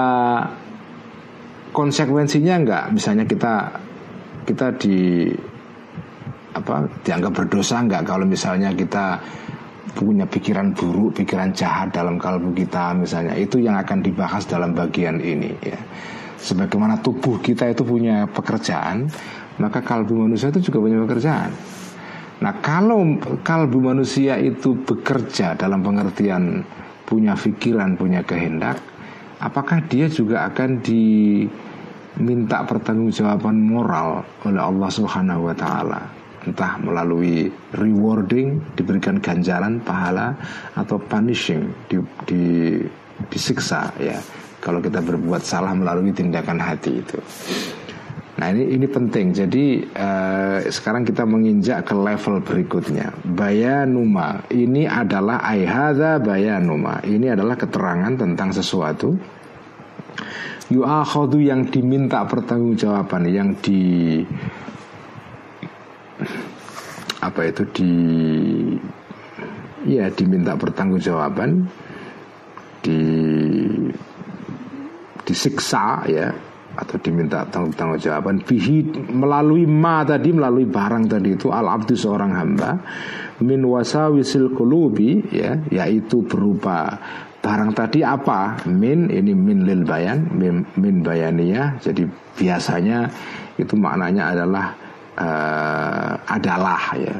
konsekuensinya 1.71 2.55
enggak? 2.59 2.83
Misalnya 2.91 3.23
kita 3.23 3.79
kita 4.43 4.75
di 4.75 5.31
apa 6.49 6.89
dianggap 7.05 7.31
berdosa 7.31 7.77
nggak 7.85 8.03
kalau 8.09 8.25
misalnya 8.25 8.73
kita 8.73 9.21
punya 9.93 10.25
pikiran 10.29 10.73
buruk, 10.73 11.21
pikiran 11.23 11.51
jahat 11.51 11.91
dalam 11.91 12.21
kalbu 12.21 12.53
kita 12.53 12.93
misalnya 12.93 13.33
itu 13.35 13.59
yang 13.61 13.75
akan 13.77 14.05
dibahas 14.05 14.45
dalam 14.45 14.77
bagian 14.77 15.17
ini 15.19 15.51
ya. 15.61 15.79
Sebagaimana 16.39 17.03
tubuh 17.03 17.43
kita 17.43 17.67
itu 17.67 17.83
punya 17.83 18.23
pekerjaan, 18.31 19.11
maka 19.59 19.83
kalbu 19.83 20.23
manusia 20.23 20.47
itu 20.47 20.71
juga 20.71 20.79
punya 20.79 20.97
pekerjaan. 21.03 21.51
Nah, 22.39 22.53
kalau 22.63 23.19
kalbu 23.43 23.91
manusia 23.91 24.39
itu 24.39 24.71
bekerja 24.87 25.59
dalam 25.59 25.83
pengertian 25.83 26.63
punya 27.03 27.35
pikiran, 27.35 27.99
punya 27.99 28.23
kehendak, 28.23 28.79
apakah 29.43 29.83
dia 29.91 30.07
juga 30.07 30.47
akan 30.47 30.79
diminta 30.79 32.63
pertanggungjawaban 32.63 33.59
moral 33.59 34.23
oleh 34.47 34.63
Allah 34.63 34.89
Subhanahu 34.93 35.51
wa 35.51 35.55
taala? 35.59 36.18
Entah 36.47 36.79
melalui 36.79 37.51
rewarding 37.75 38.61
diberikan 38.79 39.19
ganjaran 39.19 39.83
pahala 39.83 40.35
atau 40.77 40.95
punishing 40.95 41.71
di, 41.91 41.99
di 42.23 42.43
disiksa 43.27 43.91
ya 43.99 44.15
kalau 44.59 44.79
kita 44.79 44.99
berbuat 45.03 45.43
salah 45.43 45.71
melalui 45.75 46.11
tindakan 46.11 46.59
hati 46.59 46.99
itu. 46.99 47.19
Nah 48.39 48.55
ini 48.55 48.71
ini 48.79 48.87
penting. 48.87 49.35
Jadi 49.35 49.83
uh, 49.83 50.63
sekarang 50.63 51.03
kita 51.03 51.27
menginjak 51.27 51.83
ke 51.83 51.95
level 51.95 52.39
berikutnya. 52.39 53.11
Bayanuma 53.27 54.47
ini 54.47 54.87
adalah 54.87 55.43
aihada 55.43 56.23
bayanuma. 56.23 57.03
Ini 57.03 57.35
adalah 57.35 57.59
keterangan 57.59 58.15
tentang 58.15 58.55
sesuatu. 58.55 59.11
Yu'akhadu 60.69 61.41
yang 61.41 61.67
diminta 61.67 62.23
pertanggungjawaban 62.23 63.27
yang 63.27 63.57
di 63.59 64.21
apa 67.19 67.41
itu 67.47 67.63
di 67.75 67.91
ya 69.87 70.11
diminta 70.11 70.55
pertanggungjawaban 70.55 71.67
di 72.83 72.99
disiksa 75.23 76.03
ya 76.07 76.31
atau 76.79 76.95
diminta 77.03 77.43
tanggung 77.51 77.75
tanggung 77.75 77.99
jawaban. 77.99 78.39
Bihi 78.39 79.09
melalui 79.11 79.67
ma 79.67 80.07
tadi 80.07 80.31
melalui 80.31 80.63
barang 80.63 81.11
tadi 81.11 81.35
itu 81.35 81.51
al 81.51 81.67
abdu 81.67 81.93
seorang 81.93 82.31
hamba 82.39 82.71
min 83.43 83.59
wasawisil 83.67 84.55
kulubi 84.55 85.27
ya 85.27 85.59
yaitu 85.67 86.23
berupa 86.23 86.95
barang 87.43 87.75
tadi 87.75 87.99
apa? 87.99 88.63
Min 88.71 89.11
ini 89.11 89.35
min 89.35 89.67
lil 89.67 89.83
bayan 89.83 90.31
min, 90.31 90.63
min 90.79 91.03
bayaniyah. 91.03 91.83
Jadi 91.83 92.07
biasanya 92.39 93.11
itu 93.59 93.75
maknanya 93.75 94.31
adalah 94.31 94.71
uh, 95.19 96.13
adalah 96.25 96.95
ya. 96.95 97.17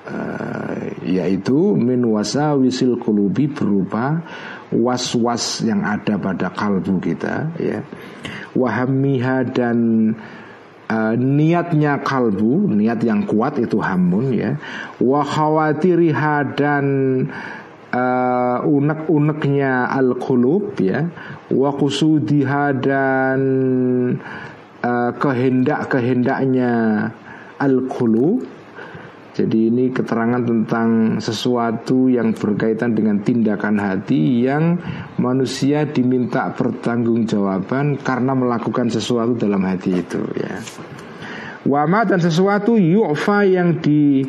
Uh, 0.00 0.90
yaitu 1.04 1.76
min 1.76 2.02
wisil 2.02 2.96
kulubi 2.98 3.46
berupa 3.46 4.24
was-was 4.72 5.60
yang 5.62 5.84
ada 5.84 6.16
pada 6.16 6.50
kalbu 6.54 7.00
kita 7.02 7.52
ya. 7.58 7.82
Wahamiha 8.56 9.46
dan 9.50 9.78
uh, 10.90 11.14
niatnya 11.14 12.02
kalbu 12.02 12.74
niat 12.74 13.02
yang 13.06 13.26
kuat 13.26 13.58
itu 13.62 13.78
hamun 13.78 14.34
ya. 14.34 14.50
Wa 14.98 15.22
khawatiriha 15.22 16.58
dan 16.58 16.86
uh, 17.94 18.58
unek-uneknya 18.66 19.90
al-qulub 19.94 20.74
ya. 20.80 21.06
Wa 21.50 21.70
kusudiha 21.74 22.74
dan 22.78 23.40
uh, 24.82 25.10
kehendak-kehendaknya 25.14 26.72
al-qulub 27.60 28.60
jadi 29.30 29.72
ini 29.72 29.94
keterangan 29.94 30.42
tentang 30.42 31.16
sesuatu 31.22 32.10
yang 32.10 32.34
berkaitan 32.34 32.98
dengan 32.98 33.22
tindakan 33.22 33.78
hati 33.78 34.42
yang 34.42 34.76
manusia 35.22 35.86
diminta 35.86 36.50
pertanggungjawaban 36.50 38.02
karena 38.02 38.34
melakukan 38.34 38.90
sesuatu 38.90 39.38
dalam 39.38 39.62
hati 39.62 40.02
itu 40.02 40.20
ya. 40.34 40.58
Wama 41.62 42.04
dan 42.10 42.18
sesuatu 42.18 42.74
yu'fa 42.74 43.46
yang 43.46 43.78
di 43.78 44.26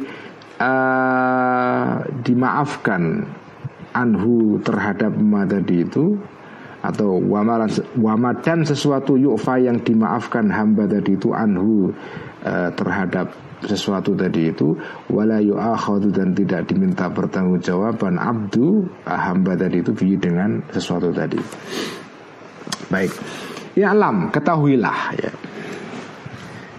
uh, 0.62 2.06
dimaafkan 2.22 3.26
anhu 3.98 4.62
terhadap 4.62 5.12
ma 5.18 5.50
tadi 5.50 5.82
itu 5.82 6.16
atau 6.82 7.18
wama 7.98 8.32
dan 8.42 8.66
sesuatu 8.66 9.18
yu'fa 9.18 9.60
yang 9.60 9.82
dimaafkan 9.82 10.50
hamba 10.50 10.86
tadi 10.86 11.14
itu 11.18 11.30
anhu 11.34 11.94
uh, 12.46 12.70
terhadap 12.74 13.34
sesuatu 13.66 14.18
tadi 14.18 14.50
itu 14.50 14.74
wala 15.14 15.38
yu'akhadhu 15.38 16.10
dan 16.10 16.34
tidak 16.34 16.66
diminta 16.66 17.06
pertanggungjawaban 17.14 18.18
abdu 18.18 18.89
ah, 19.06 19.30
hamba 19.30 19.54
tadi 19.54 19.86
itu 19.86 19.94
bi 19.94 20.18
dengan 20.18 20.66
sesuatu 20.74 21.14
tadi. 21.14 21.38
Baik. 22.89 23.12
Ya 23.78 23.96
alam, 23.96 24.34
ketahuilah 24.34 25.02
ya. 25.16 25.32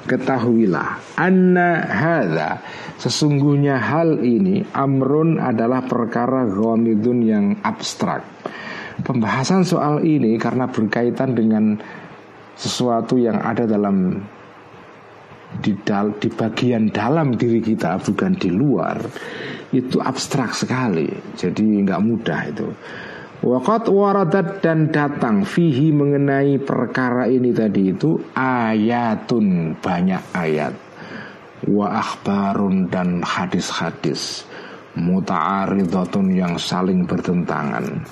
Ketahuilah 0.03 1.15
anna 1.15 1.87
hadza 1.87 2.59
sesungguhnya 2.99 3.79
hal 3.79 4.19
ini 4.21 4.67
amrun 4.75 5.39
adalah 5.39 5.87
perkara 5.87 6.45
ghamidun 6.51 7.19
yang 7.23 7.47
abstrak. 7.63 8.27
Pembahasan 9.07 9.65
soal 9.65 10.03
ini 10.05 10.37
karena 10.37 10.69
berkaitan 10.69 11.33
dengan 11.33 11.79
sesuatu 12.59 13.17
yang 13.17 13.41
ada 13.41 13.65
dalam 13.65 14.21
di, 15.61 15.77
dal, 15.85 16.17
di 16.17 16.33
bagian 16.33 16.89
dalam 16.89 17.37
diri 17.37 17.61
kita 17.61 18.01
bukan 18.01 18.33
di 18.39 18.49
luar 18.49 18.99
itu 19.73 19.99
abstrak 19.99 20.53
sekali. 20.53 21.09
Jadi 21.37 21.65
nggak 21.85 22.03
mudah 22.05 22.41
itu. 22.49 22.69
Wakat 23.43 23.91
waradat 23.91 24.63
dan 24.63 24.95
datang 24.95 25.43
fihi 25.43 25.91
mengenai 25.91 26.63
perkara 26.63 27.27
ini 27.27 27.51
tadi 27.51 27.91
itu 27.91 28.15
ayatun 28.39 29.75
banyak 29.83 30.23
ayat. 30.31 30.75
Wa 31.67 31.99
akhbarun 31.99 32.87
dan 32.87 33.19
hadis-hadis. 33.27 34.47
Muta'aridatun 34.93 36.37
yang 36.37 36.55
saling 36.61 37.09
bertentangan. 37.09 38.05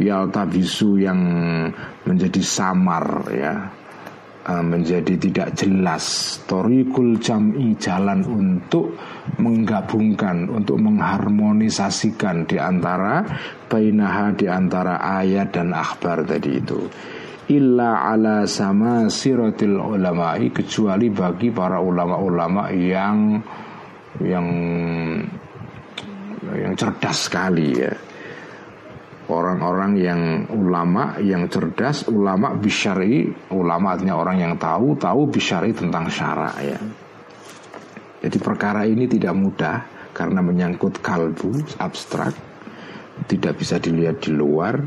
Yaltabisu 0.00 0.96
yang 0.98 1.20
menjadi 2.08 2.40
samar 2.40 3.28
ya 3.28 3.81
menjadi 4.42 5.14
tidak 5.22 5.54
jelas 5.54 6.38
torikul 6.50 7.14
jam'i 7.22 7.78
jalan 7.78 8.26
untuk 8.26 8.98
menggabungkan 9.38 10.50
untuk 10.50 10.82
mengharmonisasikan 10.82 12.50
di 12.50 12.58
antara 12.58 13.22
bainaha 13.70 14.34
di 14.34 14.50
antara 14.50 14.98
ayat 14.98 15.54
dan 15.54 15.70
akhbar 15.70 16.26
tadi 16.26 16.58
itu. 16.58 16.80
Illa 17.54 18.06
ala 18.06 18.46
sama 18.46 19.06
siratil 19.10 19.78
ulama'i 19.78 20.50
kecuali 20.50 21.10
bagi 21.10 21.50
para 21.50 21.78
ulama-ulama 21.78 22.70
yang 22.70 23.38
yang 24.22 24.46
yang 26.50 26.74
cerdas 26.74 27.30
sekali 27.30 27.78
ya 27.78 28.11
orang-orang 29.32 29.92
yang 29.96 30.20
ulama 30.52 31.16
yang 31.24 31.48
cerdas 31.48 32.04
ulama 32.12 32.52
bisyari. 32.52 33.32
Ulama 33.52 33.96
artinya 33.96 34.20
orang 34.20 34.36
yang 34.38 34.54
tahu 34.60 34.94
tahu 35.00 35.32
bisyari 35.32 35.72
tentang 35.72 36.12
syara 36.12 36.52
ya. 36.60 36.78
Jadi 38.22 38.38
perkara 38.38 38.84
ini 38.86 39.08
tidak 39.08 39.34
mudah 39.34 39.76
karena 40.12 40.44
menyangkut 40.44 41.00
kalbu 41.00 41.80
abstrak 41.80 42.36
tidak 43.26 43.58
bisa 43.58 43.80
dilihat 43.80 44.22
di 44.22 44.30
luar. 44.36 44.78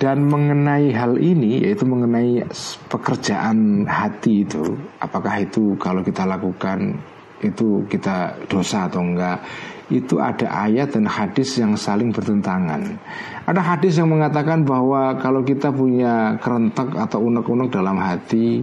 Dan 0.00 0.24
mengenai 0.24 0.96
hal 0.96 1.20
ini 1.20 1.60
yaitu 1.60 1.84
mengenai 1.84 2.48
pekerjaan 2.88 3.84
hati 3.84 4.48
itu 4.48 4.64
apakah 4.96 5.44
itu 5.44 5.76
kalau 5.76 6.00
kita 6.00 6.24
lakukan 6.24 6.96
itu 7.44 7.84
kita 7.84 8.32
dosa 8.48 8.88
atau 8.88 9.04
enggak 9.04 9.44
itu 9.90 10.22
ada 10.22 10.46
ayat 10.46 10.94
dan 10.94 11.10
hadis 11.10 11.58
yang 11.58 11.74
saling 11.74 12.14
bertentangan. 12.14 12.94
Ada 13.42 13.58
hadis 13.58 13.98
yang 13.98 14.14
mengatakan 14.14 14.62
bahwa 14.62 15.18
kalau 15.18 15.42
kita 15.42 15.74
punya 15.74 16.38
kerentak 16.38 16.94
atau 16.94 17.18
unek-unek 17.26 17.74
dalam 17.74 17.98
hati 17.98 18.62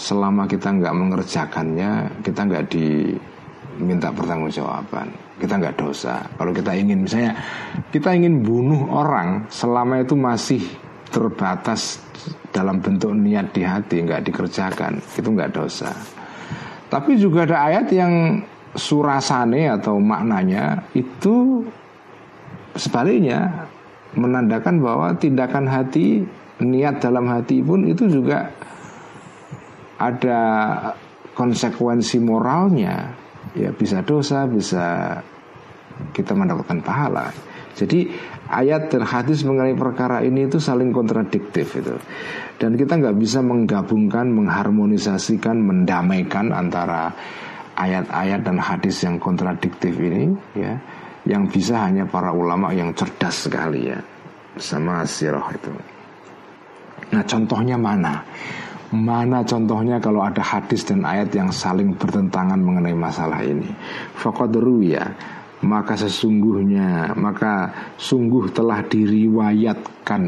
selama 0.00 0.48
kita 0.48 0.72
enggak 0.72 0.96
mengerjakannya, 0.96 2.24
kita 2.24 2.40
enggak 2.48 2.64
diminta 2.72 4.08
pertanggungjawaban, 4.08 5.12
kita 5.36 5.60
enggak 5.60 5.76
dosa. 5.76 6.24
Kalau 6.40 6.52
kita 6.56 6.72
ingin 6.72 7.04
misalnya 7.04 7.36
kita 7.92 8.16
ingin 8.16 8.40
bunuh 8.40 8.88
orang 8.88 9.44
selama 9.52 10.00
itu 10.00 10.16
masih 10.16 10.64
terbatas 11.12 12.00
dalam 12.48 12.80
bentuk 12.80 13.12
niat 13.12 13.52
di 13.52 13.60
hati 13.60 14.00
enggak 14.00 14.24
dikerjakan, 14.24 15.04
itu 15.04 15.28
enggak 15.28 15.52
dosa. 15.52 15.92
Tapi 16.88 17.20
juga 17.20 17.44
ada 17.44 17.68
ayat 17.68 17.92
yang 17.92 18.40
surasane 18.76 19.72
atau 19.72 19.98
maknanya 19.98 20.84
itu 20.92 21.64
sebaliknya 22.76 23.68
menandakan 24.16 24.80
bahwa 24.80 25.16
tindakan 25.16 25.68
hati 25.68 26.24
niat 26.60 27.00
dalam 27.00 27.28
hati 27.28 27.60
pun 27.60 27.84
itu 27.84 28.08
juga 28.08 28.48
ada 30.00 30.40
konsekuensi 31.36 32.20
moralnya. 32.20 33.12
Ya 33.56 33.72
bisa 33.72 34.04
dosa 34.04 34.44
bisa 34.44 35.20
kita 36.12 36.36
mendapatkan 36.36 36.80
pahala. 36.84 37.32
Jadi 37.76 38.08
ayat 38.48 38.88
dan 38.88 39.04
hadis 39.04 39.44
mengenai 39.44 39.76
perkara 39.76 40.24
ini 40.24 40.48
itu 40.48 40.56
saling 40.56 40.92
kontradiktif 40.92 41.76
itu. 41.76 41.96
Dan 42.56 42.76
kita 42.76 42.96
nggak 42.96 43.16
bisa 43.20 43.44
menggabungkan 43.44 44.32
mengharmonisasikan 44.32 45.60
mendamaikan 45.60 46.56
antara 46.56 47.12
ayat-ayat 47.76 48.40
dan 48.42 48.56
hadis 48.58 49.04
yang 49.04 49.20
kontradiktif 49.20 49.92
ini 50.00 50.32
ya 50.56 50.80
yang 51.26 51.44
bisa 51.50 51.84
hanya 51.84 52.06
para 52.06 52.32
ulama 52.32 52.72
yang 52.72 52.94
cerdas 52.96 53.46
sekali 53.46 53.90
ya 53.92 53.98
sama 54.56 55.04
sirah 55.04 55.52
itu. 55.52 55.72
Nah 57.12 57.22
contohnya 57.28 57.76
mana? 57.76 58.24
Mana 58.94 59.42
contohnya 59.42 59.98
kalau 59.98 60.22
ada 60.22 60.40
hadis 60.40 60.86
dan 60.86 61.02
ayat 61.02 61.34
yang 61.34 61.50
saling 61.50 61.92
bertentangan 61.98 62.56
mengenai 62.56 62.94
masalah 62.94 63.42
ini? 63.42 63.68
ya 64.86 65.04
maka 65.64 65.96
sesungguhnya 65.96 67.16
maka 67.16 67.72
sungguh 67.96 68.52
telah 68.52 68.84
diriwayatkan 68.84 70.22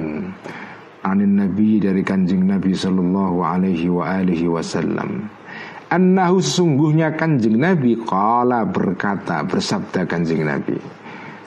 anin 1.05 1.33
nabi 1.37 1.79
dari 1.79 2.01
kanjeng 2.01 2.49
nabi 2.49 2.73
sallallahu 2.73 3.45
alaihi 3.45 3.93
wa 3.93 4.09
alihi 4.09 4.49
wasallam 4.49 5.29
Annahu 5.89 6.45
sesungguhnya 6.45 7.17
kanjeng 7.17 7.57
Nabi 7.57 7.97
Kala 8.05 8.69
berkata 8.69 9.41
bersabda 9.49 10.05
kanjeng 10.05 10.45
Nabi. 10.45 10.77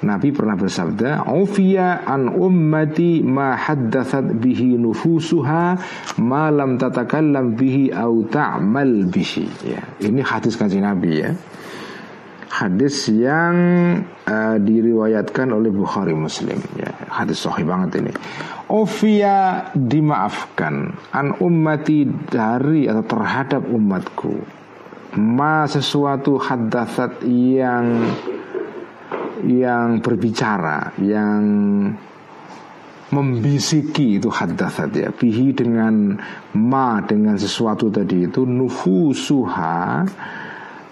Nabi 0.01 0.33
pernah 0.33 0.57
bersabda 0.57 1.29
Ufiya 1.29 2.09
an 2.09 2.25
ummati 2.25 3.21
ma 3.21 3.53
haddathat 3.53 4.33
bihi 4.41 4.73
nufusuha 4.81 5.77
Ma 6.25 6.49
lam 6.49 6.81
tatakallam 6.81 7.53
bihi 7.53 7.93
au 7.93 8.25
ta'mal 8.25 9.05
bihi. 9.13 9.45
Ya, 9.61 9.81
Ini 10.01 10.25
hadis 10.25 10.57
kanjeng 10.57 10.89
Nabi 10.89 11.21
ya. 11.21 11.29
Hadis 12.49 13.13
yang 13.13 13.55
uh, 14.25 14.57
diriwayatkan 14.57 15.53
oleh 15.53 15.69
Bukhari 15.69 16.17
Muslim 16.17 16.57
ya. 16.81 16.89
Hadis 17.13 17.45
sahih 17.45 17.63
banget 17.63 18.01
ini 18.01 18.11
Ovia 18.71 19.67
dimaafkan. 19.75 20.95
An 21.11 21.35
ummati 21.43 22.07
dari 22.07 22.87
atau 22.87 23.03
terhadap 23.03 23.67
umatku. 23.67 24.39
Ma 25.19 25.67
sesuatu 25.67 26.39
hadatsat 26.39 27.19
yang 27.27 28.07
yang 29.43 29.99
berbicara 29.99 30.95
yang 31.03 31.43
membisiki 33.11 34.23
itu 34.23 34.31
hadatsat 34.31 34.95
ya. 34.95 35.11
Bihi 35.11 35.51
dengan 35.51 36.15
ma 36.55 37.03
dengan 37.03 37.35
sesuatu 37.35 37.91
tadi 37.91 38.23
itu 38.23 38.47
nufusuha 38.47 40.07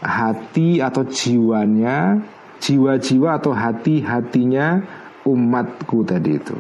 hati 0.03 0.83
atau 0.83 1.07
jiwanya, 1.07 2.19
jiwa-jiwa 2.59 3.39
atau 3.39 3.55
hati-hatinya 3.55 4.83
umatku 5.23 6.03
tadi 6.03 6.35
itu. 6.35 6.59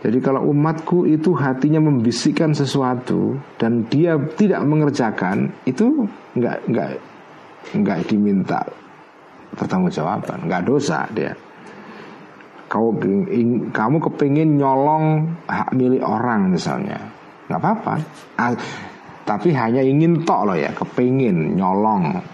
Jadi 0.00 0.18
kalau 0.24 0.48
umatku 0.48 1.04
itu 1.04 1.36
hatinya 1.36 1.76
membisikkan 1.84 2.56
sesuatu 2.56 3.36
dan 3.60 3.84
dia 3.92 4.16
tidak 4.40 4.64
mengerjakan, 4.64 5.52
itu 5.68 6.08
nggak 6.40 6.72
nggak 6.72 6.90
nggak 7.76 7.98
diminta 8.08 8.64
pertanggungjawaban, 9.52 10.48
nggak 10.48 10.64
dosa 10.64 11.04
dia. 11.12 11.36
Kau 12.70 12.96
kamu 13.74 13.96
kepingin 14.00 14.56
nyolong 14.56 15.36
hak 15.44 15.76
milik 15.76 16.00
orang 16.00 16.48
misalnya, 16.48 16.96
nggak 17.52 17.60
apa-apa. 17.60 17.94
Tapi 19.28 19.52
hanya 19.52 19.84
ingin 19.84 20.24
tok 20.24 20.48
loh 20.48 20.56
ya 20.56 20.72
kepingin 20.72 21.60
nyolong 21.60 22.24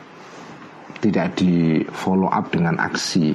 tidak 1.03 1.35
di 1.35 1.83
follow 1.91 2.31
up 2.31 2.47
dengan 2.55 2.79
aksi. 2.79 3.35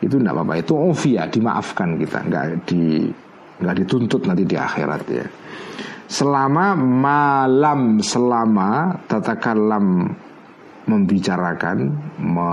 Itu 0.00 0.16
tidak 0.16 0.32
apa-apa. 0.32 0.54
Itu 0.64 0.80
ovia 0.80 1.28
dimaafkan 1.28 2.00
kita 2.00 2.18
nggak 2.24 2.46
di 2.64 3.04
nggak 3.60 3.76
dituntut 3.84 4.24
nanti 4.24 4.48
di 4.48 4.56
akhirat 4.56 5.02
ya 5.06 5.26
selama 6.10 6.74
malam 6.74 8.02
selama 8.02 8.98
tatakalam 9.06 10.10
membicarakan 10.90 11.94
me, 12.18 12.50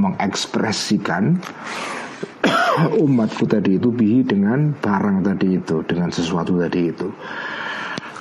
mengekspresikan 0.00 1.36
umatku 3.04 3.44
tadi 3.44 3.76
itu 3.76 3.92
bihi 3.92 4.24
dengan 4.24 4.72
barang 4.72 5.26
tadi 5.26 5.60
itu 5.60 5.84
dengan 5.84 6.08
sesuatu 6.08 6.56
tadi 6.56 6.80
itu 6.88 7.08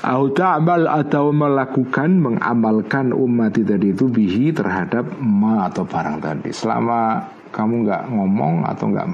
Au 0.05 0.29
ta'mal 0.29 0.85
atau 0.85 1.33
melakukan 1.33 2.21
mengamalkan 2.21 3.09
umat 3.09 3.57
tadi 3.57 3.89
itu 3.89 4.05
bihi 4.05 4.53
terhadap 4.53 5.01
ma 5.17 5.65
atau 5.65 5.81
barang 5.81 6.21
tadi. 6.21 6.53
Selama 6.53 7.25
kamu 7.49 7.89
nggak 7.89 8.03
ngomong 8.13 8.69
atau 8.69 8.85
nggak 8.93 9.07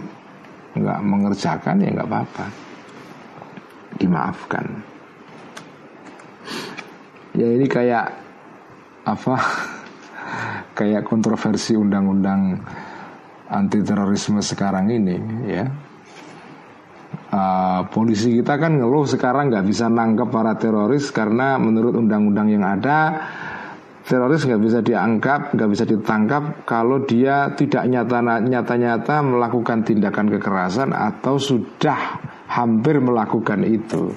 nggak 0.78 1.00
mengerjakan 1.04 1.84
ya 1.84 1.90
nggak 1.92 2.10
apa-apa, 2.10 2.46
dimaafkan. 4.00 4.66
Ya 7.36 7.48
ini 7.48 7.66
kayak 7.68 8.08
apa? 9.08 9.36
kayak 10.78 11.06
kontroversi 11.06 11.76
undang-undang 11.76 12.58
anti 13.52 13.84
terorisme 13.84 14.40
sekarang 14.40 14.88
ini 14.88 15.20
ya 15.44 15.68
uh, 17.36 17.82
polisi 17.92 18.40
kita 18.40 18.56
kan 18.56 18.80
ngeluh 18.80 19.04
sekarang 19.04 19.52
nggak 19.52 19.68
bisa 19.68 19.92
nangkep 19.92 20.30
para 20.32 20.56
teroris 20.56 21.12
karena 21.12 21.60
menurut 21.60 22.00
undang-undang 22.00 22.48
yang 22.48 22.64
ada 22.64 23.20
teroris 24.02 24.44
nggak 24.46 24.62
bisa 24.62 24.80
dianggap 24.82 25.54
nggak 25.54 25.70
bisa 25.70 25.84
ditangkap 25.86 26.66
kalau 26.66 27.06
dia 27.06 27.54
tidak 27.54 27.86
nyata-nyata 28.46 29.16
melakukan 29.22 29.86
tindakan 29.86 30.28
kekerasan 30.34 30.90
atau 30.90 31.38
sudah 31.38 32.18
hampir 32.50 32.98
melakukan 32.98 33.62
itu 33.64 34.10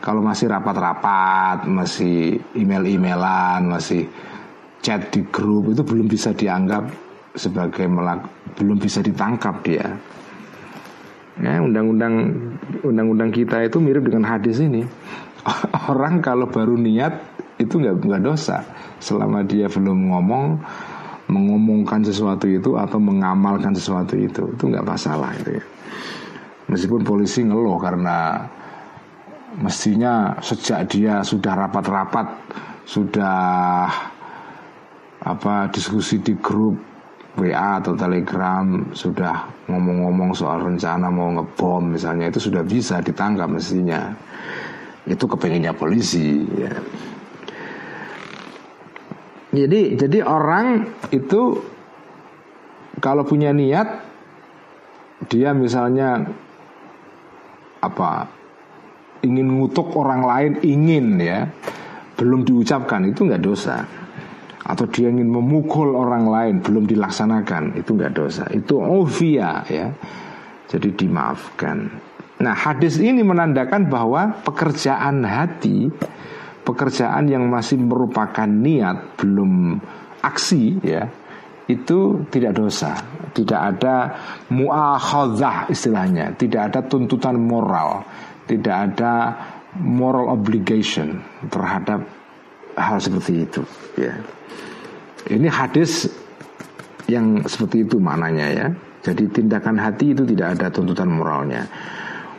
kalau 0.00 0.24
masih 0.24 0.48
rapat-rapat 0.48 1.68
masih 1.68 2.40
email-emailan 2.56 3.68
masih 3.68 4.08
chat 4.80 5.12
di 5.12 5.26
grup 5.28 5.76
itu 5.76 5.84
belum 5.84 6.08
bisa 6.08 6.32
dianggap 6.32 6.88
sebagai 7.36 7.84
melak 7.84 8.24
belum 8.56 8.80
bisa 8.80 9.04
ditangkap 9.04 9.60
dia 9.60 9.86
Ya, 11.38 11.62
undang-undang 11.62 12.34
undang-undang 12.82 13.30
kita 13.30 13.62
itu 13.62 13.78
mirip 13.78 14.10
dengan 14.10 14.26
hadis 14.26 14.58
ini. 14.58 14.82
Orang 15.90 16.18
kalau 16.18 16.50
baru 16.50 16.74
niat 16.74 17.14
itu 17.58 17.74
nggak 17.78 18.06
nggak 18.06 18.22
dosa 18.22 18.62
selama 19.02 19.42
dia 19.42 19.66
belum 19.66 20.14
ngomong 20.14 20.46
mengomongkan 21.28 22.00
sesuatu 22.00 22.48
itu 22.48 22.78
atau 22.78 22.96
mengamalkan 22.96 23.76
sesuatu 23.76 24.16
itu 24.16 24.48
itu 24.54 24.64
nggak 24.64 24.86
masalah 24.86 25.34
itu 25.36 25.60
ya. 25.60 25.64
Meskipun 26.68 27.04
polisi 27.04 27.44
ngeluh 27.44 27.76
karena 27.80 28.44
mestinya 29.58 30.36
sejak 30.40 30.88
dia 30.88 31.20
sudah 31.24 31.52
rapat-rapat 31.66 32.26
sudah 32.88 33.88
apa 35.18 35.54
diskusi 35.74 36.22
di 36.22 36.36
grup 36.38 36.78
WA 37.38 37.78
atau 37.78 37.94
Telegram 37.94 38.90
sudah 38.96 39.46
ngomong-ngomong 39.68 40.32
soal 40.34 40.64
rencana 40.64 41.12
mau 41.12 41.30
ngebom 41.38 41.94
misalnya 41.94 42.32
itu 42.32 42.50
sudah 42.50 42.64
bisa 42.64 42.98
ditangkap 43.04 43.46
mestinya 43.46 44.10
itu 45.08 45.24
kepengennya 45.24 45.72
polisi 45.72 46.44
ya. 46.56 46.72
Jadi 49.48 49.96
jadi 49.96 50.18
orang 50.20 50.84
itu 51.08 51.56
kalau 53.00 53.24
punya 53.24 53.48
niat 53.54 54.04
dia 55.26 55.56
misalnya 55.56 56.20
apa 57.80 58.28
ingin 59.24 59.48
ngutuk 59.58 59.94
orang 59.96 60.22
lain 60.22 60.52
ingin 60.62 61.16
ya 61.18 61.48
belum 62.18 62.44
diucapkan 62.44 63.08
itu 63.08 63.24
nggak 63.24 63.42
dosa. 63.42 63.86
Atau 64.68 64.84
dia 64.92 65.08
ingin 65.08 65.32
memukul 65.32 65.96
orang 65.96 66.28
lain 66.28 66.54
belum 66.60 66.84
dilaksanakan 66.84 67.80
itu 67.80 67.96
nggak 67.96 68.12
dosa. 68.12 68.44
Itu 68.52 68.82
ovia 68.82 69.64
ya. 69.64 69.88
Jadi 70.68 70.92
dimaafkan. 70.92 71.88
Nah 72.44 72.54
hadis 72.54 73.00
ini 73.00 73.24
menandakan 73.24 73.88
bahwa 73.88 74.44
pekerjaan 74.44 75.24
hati 75.24 75.88
pekerjaan 76.68 77.24
yang 77.32 77.48
masih 77.48 77.80
merupakan 77.80 78.44
niat 78.44 79.16
belum 79.16 79.80
aksi 80.20 80.84
ya 80.84 81.08
itu 81.68 82.24
tidak 82.32 82.56
dosa, 82.56 82.96
tidak 83.36 83.60
ada 83.76 84.16
muakhadzah 84.48 85.68
istilahnya, 85.68 86.32
tidak 86.40 86.72
ada 86.72 86.80
tuntutan 86.88 87.36
moral, 87.36 88.08
tidak 88.48 88.76
ada 88.88 89.36
moral 89.76 90.32
obligation 90.32 91.20
terhadap 91.52 92.08
hal 92.72 92.96
seperti 92.96 93.44
itu 93.44 93.62
ya. 94.00 94.16
Ini 95.28 95.44
hadis 95.52 96.08
yang 97.04 97.44
seperti 97.44 97.84
itu 97.84 98.00
maknanya 98.00 98.46
ya. 98.48 98.66
Jadi 99.04 99.28
tindakan 99.28 99.76
hati 99.76 100.16
itu 100.16 100.24
tidak 100.24 100.56
ada 100.56 100.72
tuntutan 100.72 101.12
moralnya. 101.12 101.68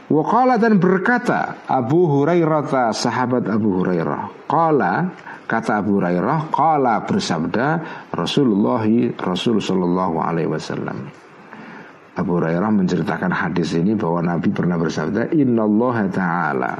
Wakala 0.10 0.57
dan 0.57 0.82
berkata 0.82 1.70
Abu 1.70 2.10
Hurairah 2.10 2.89
sahabat 2.89 3.45
Abu 3.45 3.78
Hurairah. 3.78 4.49
Kala 4.49 5.05
kata 5.45 5.86
Abu 5.86 6.01
Hurairah. 6.01 6.49
Kala 6.49 7.05
bersabda 7.05 7.66
Rasulullah 8.10 8.82
Rasul 9.22 9.62
Shallallahu 9.62 10.18
Alaihi 10.18 10.49
Wasallam. 10.49 10.97
Abu 12.18 12.41
Hurairah 12.41 12.74
menceritakan 12.74 13.30
hadis 13.30 13.78
ini 13.78 13.93
bahwa 13.93 14.26
Nabi 14.26 14.49
pernah 14.49 14.82
bersabda 14.82 15.30
Inna 15.30 15.64
Allah 15.64 15.97
Taala 16.10 16.72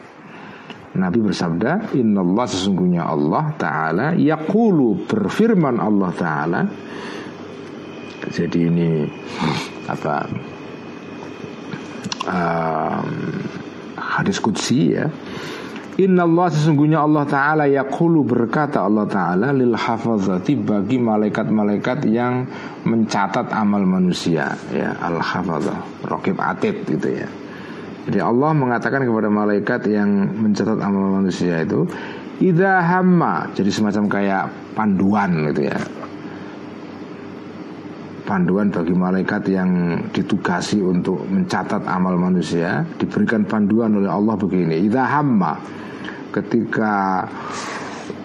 Nabi 0.98 1.22
bersabda 1.22 1.94
Inna 1.94 2.26
Allah 2.26 2.46
sesungguhnya 2.50 3.06
Allah 3.06 3.54
Ta'ala 3.62 4.18
Yaqulu 4.18 5.06
berfirman 5.06 5.78
Allah 5.78 6.12
Ta'ala 6.18 6.62
Jadi 8.34 8.60
ini 8.66 9.06
Apa 9.86 10.26
um, 12.30 13.10
hadis 13.98 14.38
kudsi 14.38 14.94
ya. 14.94 15.10
Inna 16.00 16.24
Allah 16.24 16.48
sesungguhnya 16.48 17.04
Allah 17.04 17.28
Ta'ala 17.28 17.68
Yaqulu 17.68 18.24
berkata 18.24 18.88
Allah 18.88 19.04
Ta'ala 19.04 19.52
Lil 19.52 19.76
hafazati 19.76 20.56
bagi 20.56 20.96
malaikat-malaikat 20.96 22.08
yang 22.08 22.48
Mencatat 22.88 23.52
amal 23.52 23.84
manusia 23.84 24.56
ya. 24.72 24.96
Al 24.96 25.20
hafazah 25.20 26.08
Rokib 26.08 26.40
atid 26.40 26.88
gitu 26.88 27.20
ya. 27.20 27.28
Jadi 28.08 28.16
Allah 28.24 28.56
mengatakan 28.56 29.04
kepada 29.04 29.28
malaikat 29.28 29.92
Yang 29.92 30.10
mencatat 30.40 30.80
amal 30.80 31.20
manusia 31.20 31.68
itu 31.68 31.84
Ida 32.40 32.80
hamma 32.80 33.52
Jadi 33.52 33.68
semacam 33.68 34.08
kayak 34.08 34.44
panduan 34.80 35.52
gitu 35.52 35.68
ya 35.68 35.76
panduan 38.30 38.70
bagi 38.70 38.94
malaikat 38.94 39.50
yang 39.50 39.98
ditugasi 40.14 40.86
untuk 40.86 41.26
mencatat 41.26 41.82
amal 41.90 42.14
manusia 42.14 42.86
diberikan 43.02 43.42
panduan 43.50 43.98
oleh 43.98 44.06
Allah 44.06 44.38
begini. 44.38 44.86
Idza 44.86 45.02
hamma 45.10 45.58
ketika 46.30 47.26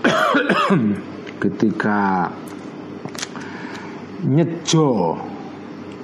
ketika 1.49 2.29
nyejo 4.29 5.17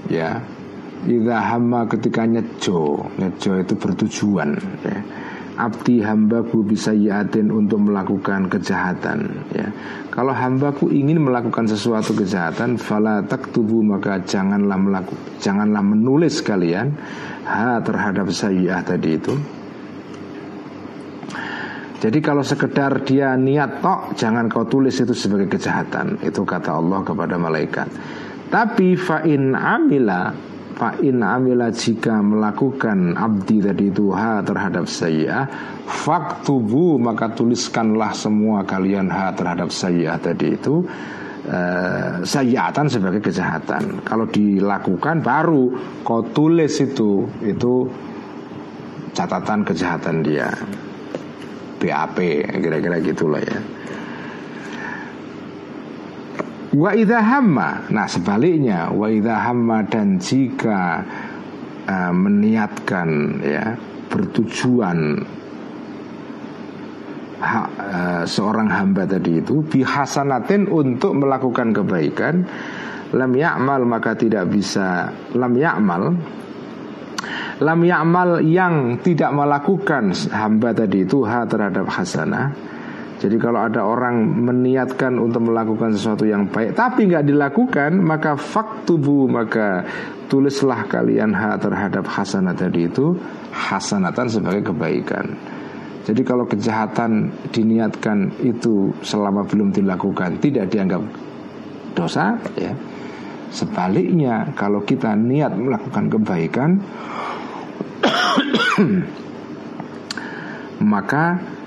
ya. 0.08 0.40
Idza 1.04 1.36
hamma 1.52 1.84
ketika 1.84 2.24
nyejo 2.24 3.04
nyejo 3.20 3.52
itu 3.60 3.74
bertujuan 3.76 4.56
ya 4.80 5.19
abdi 5.60 6.00
hambaku 6.00 6.64
bisa 6.64 6.96
yatin 6.96 7.52
untuk 7.52 7.84
melakukan 7.84 8.48
kejahatan 8.48 9.44
ya. 9.52 9.68
Kalau 10.08 10.32
hambaku 10.32 10.88
ingin 10.88 11.20
melakukan 11.20 11.68
sesuatu 11.68 12.16
kejahatan 12.16 12.80
fala 12.80 13.20
tubuh 13.28 13.84
maka 13.84 14.24
janganlah 14.24 14.80
melaku, 14.80 15.14
janganlah 15.38 15.84
menulis 15.84 16.40
kalian 16.40 16.96
ha 17.44 17.78
terhadap 17.84 18.32
sayyi'ah 18.32 18.80
tadi 18.82 19.10
itu. 19.14 19.34
Jadi 22.00 22.18
kalau 22.24 22.40
sekedar 22.40 23.04
dia 23.04 23.36
niat 23.36 23.84
tok 23.84 24.16
jangan 24.16 24.48
kau 24.48 24.64
tulis 24.64 24.96
itu 24.96 25.12
sebagai 25.12 25.52
kejahatan. 25.52 26.24
Itu 26.24 26.48
kata 26.48 26.80
Allah 26.80 27.04
kepada 27.04 27.36
malaikat. 27.36 27.88
Tapi 28.48 28.96
fa'in 28.96 29.52
amila 29.52 30.49
Fa 30.80 30.96
in 31.04 31.20
amila 31.20 31.68
jika 31.68 32.24
melakukan 32.24 33.12
abdi 33.12 33.60
tadi 33.60 33.92
itu 33.92 34.16
ha 34.16 34.40
terhadap 34.40 34.88
saya 34.88 35.44
Faktubu 35.84 36.96
maka 36.96 37.28
tuliskanlah 37.36 38.16
semua 38.16 38.64
kalian 38.64 39.12
ha 39.12 39.28
terhadap 39.36 39.68
saya 39.68 40.16
tadi 40.16 40.56
itu 40.56 40.80
uh, 41.44 42.24
Sayatan 42.24 42.88
sebagai 42.88 43.20
kejahatan. 43.20 44.00
Kalau 44.08 44.24
dilakukan 44.24 45.20
baru 45.20 45.68
kau 46.00 46.24
tulis 46.32 46.72
itu 46.80 47.28
Itu 47.44 47.84
catatan 49.12 49.60
kejahatan 49.68 50.24
dia. 50.24 50.48
BAP 51.76 52.16
kira-kira 52.56 53.04
gitulah 53.04 53.44
ya 53.44 53.79
Wa 56.70 56.94
idha 56.94 57.18
hamma. 57.18 57.90
Nah 57.90 58.06
sebaliknya 58.06 58.94
Wa 58.94 59.10
idha 59.10 59.42
hamma 59.42 59.82
dan 59.82 60.22
jika 60.22 61.02
uh, 61.90 62.12
Meniatkan 62.14 63.42
ya 63.42 63.74
Bertujuan 64.06 65.18
ha, 67.42 67.60
uh, 67.66 68.22
Seorang 68.22 68.70
hamba 68.70 69.02
tadi 69.02 69.42
itu 69.42 69.66
Bihasanatin 69.66 70.70
untuk 70.70 71.18
melakukan 71.18 71.74
kebaikan 71.74 72.46
Lam 73.10 73.32
ya'mal 73.34 73.82
maka 73.90 74.14
tidak 74.14 74.46
bisa 74.54 75.10
Lam 75.34 75.58
ya'mal 75.58 76.02
Lam 77.66 77.80
ya'mal 77.82 78.46
yang 78.46 79.02
tidak 79.02 79.34
melakukan 79.34 80.14
hamba 80.30 80.70
tadi 80.70 81.02
itu 81.02 81.26
ha 81.26 81.42
terhadap 81.50 81.90
hasanah 81.90 82.69
jadi 83.20 83.36
kalau 83.36 83.60
ada 83.60 83.84
orang 83.84 84.24
meniatkan 84.48 85.20
untuk 85.20 85.52
melakukan 85.52 85.92
sesuatu 85.92 86.24
yang 86.24 86.48
baik 86.48 86.72
tapi 86.72 87.04
nggak 87.04 87.28
dilakukan, 87.28 88.00
maka 88.00 88.32
faktubu 88.32 89.28
maka 89.28 89.84
tulislah 90.32 90.88
kalian 90.88 91.36
ha 91.36 91.60
terhadap 91.60 92.08
hasanat 92.08 92.56
tadi 92.56 92.88
itu 92.88 93.12
hasanatan 93.52 94.24
sebagai 94.24 94.72
kebaikan. 94.72 95.36
Jadi 96.08 96.24
kalau 96.24 96.48
kejahatan 96.48 97.28
diniatkan 97.52 98.40
itu 98.40 98.88
selama 99.04 99.44
belum 99.44 99.68
dilakukan 99.68 100.40
tidak 100.40 100.72
dianggap 100.72 101.04
dosa, 101.92 102.40
ya. 102.56 102.72
Sebaliknya 103.52 104.56
kalau 104.56 104.80
kita 104.80 105.12
niat 105.12 105.52
melakukan 105.60 106.08
kebaikan 106.08 106.70
maka 110.94 111.59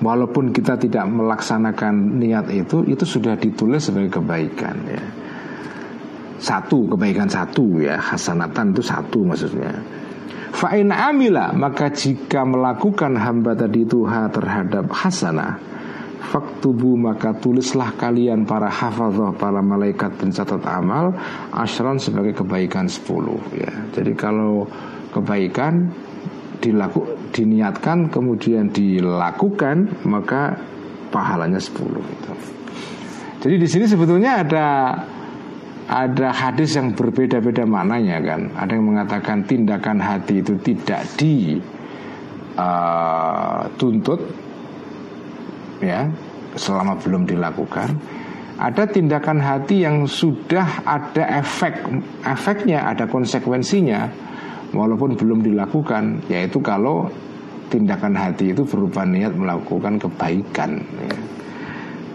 walaupun 0.00 0.50
kita 0.50 0.80
tidak 0.80 1.06
melaksanakan 1.06 2.18
niat 2.18 2.50
itu 2.50 2.82
itu 2.88 3.04
sudah 3.06 3.38
ditulis 3.38 3.86
sebagai 3.86 4.18
kebaikan 4.18 4.76
ya. 4.88 5.02
Satu 6.40 6.90
kebaikan 6.90 7.30
satu 7.30 7.78
ya. 7.80 8.00
Hasanatan 8.00 8.74
itu 8.74 8.82
satu 8.82 9.22
maksudnya. 9.22 9.72
Fa'in 10.54 10.94
amila 10.94 11.50
maka 11.50 11.90
jika 11.90 12.46
melakukan 12.46 13.18
hamba 13.18 13.58
tadi 13.58 13.82
itu 13.82 14.06
ha 14.06 14.30
terhadap 14.30 14.86
hasanah 14.86 15.58
faktubu 16.34 16.98
maka 16.98 17.34
tulislah 17.38 17.94
kalian 17.94 18.42
para 18.42 18.66
hafazah 18.66 19.34
para 19.38 19.62
malaikat 19.62 20.14
pencatat 20.18 20.62
amal 20.66 21.14
ashron 21.54 22.02
sebagai 22.02 22.34
kebaikan 22.42 22.90
sepuluh 22.90 23.38
ya. 23.54 23.70
Jadi 23.94 24.14
kalau 24.18 24.66
kebaikan 25.14 25.94
dilaku 26.58 27.13
diniatkan 27.34 28.14
kemudian 28.14 28.70
dilakukan 28.70 30.06
maka 30.06 30.54
pahalanya 31.10 31.58
10 31.58 31.74
itu. 31.98 32.32
Jadi 33.42 33.54
di 33.58 33.68
sini 33.68 33.84
sebetulnya 33.90 34.46
ada 34.46 34.66
ada 35.84 36.28
hadis 36.32 36.78
yang 36.78 36.94
berbeda-beda 36.94 37.66
maknanya 37.66 38.22
kan. 38.22 38.40
Ada 38.54 38.72
yang 38.78 38.86
mengatakan 38.88 39.44
tindakan 39.44 39.98
hati 40.00 40.40
itu 40.40 40.54
tidak 40.62 41.02
di 41.18 41.58
uh, 42.56 43.66
tuntut 43.76 44.22
ya 45.82 46.08
selama 46.54 46.96
belum 47.02 47.26
dilakukan 47.26 47.98
ada 48.54 48.86
tindakan 48.86 49.42
hati 49.42 49.82
yang 49.82 50.06
sudah 50.06 50.86
ada 50.86 51.42
efek 51.42 51.82
efeknya 52.22 52.86
ada 52.86 53.10
konsekuensinya 53.10 54.06
walaupun 54.74 55.14
belum 55.14 55.40
dilakukan 55.46 56.26
yaitu 56.28 56.58
kalau 56.58 57.08
tindakan 57.70 58.18
hati 58.18 58.52
itu 58.52 58.66
berupa 58.66 59.06
niat 59.06 59.32
melakukan 59.32 59.96
kebaikan 59.96 60.82
ya. 60.82 61.16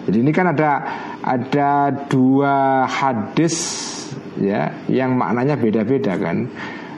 jadi 0.07 0.17
ini 0.19 0.31
kan 0.35 0.53
ada 0.53 0.71
ada 1.23 1.89
dua 2.11 2.85
hadis 2.85 3.55
ya 4.37 4.71
yang 4.91 5.17
maknanya 5.17 5.55
beda-beda 5.57 6.19
kan 6.19 6.47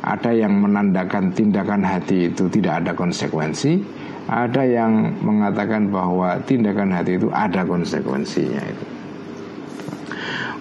ada 0.02 0.34
yang 0.34 0.58
menandakan 0.58 1.30
tindakan 1.30 1.86
hati 1.86 2.34
itu 2.34 2.50
tidak 2.50 2.82
ada 2.82 2.92
konsekuensi, 2.98 3.78
ada 4.26 4.66
yang 4.66 5.14
mengatakan 5.22 5.94
bahwa 5.94 6.42
tindakan 6.42 6.90
hati 6.90 7.22
itu 7.22 7.30
ada 7.30 7.62
konsekuensinya 7.62 8.62
itu. 8.66 8.86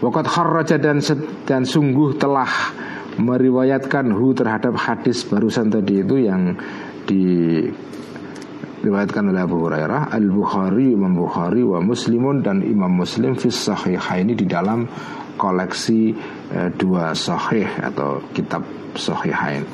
Wakat 0.01 0.29
kharraja 0.29 0.77
dan 0.81 1.01
dan 1.45 1.65
sungguh 1.65 2.17
telah 2.21 2.49
meriwayatkan 3.21 4.09
hu 4.17 4.33
terhadap 4.33 4.75
hadis 4.81 5.29
barusan 5.29 5.69
tadi 5.69 6.01
itu 6.01 6.17
yang 6.25 6.57
di 7.05 7.25
diriwayatkan 8.81 9.29
oleh 9.29 9.45
Abu 9.45 9.61
Hurairah 9.61 10.09
Al 10.09 10.27
Bukhari 10.33 10.97
Imam 10.97 11.13
Bukhari 11.13 11.61
wa 11.61 11.85
Muslimun 11.85 12.41
dan 12.41 12.65
Imam 12.65 12.89
Muslim 12.89 13.37
fi 13.37 13.53
sahihaini 13.53 14.33
di 14.33 14.49
dalam 14.49 14.89
koleksi 15.37 16.17
eh, 16.49 16.69
dua 16.73 17.13
sahih 17.13 17.69
atau 17.77 18.25
kitab 18.33 18.65
sahihain. 18.97 19.69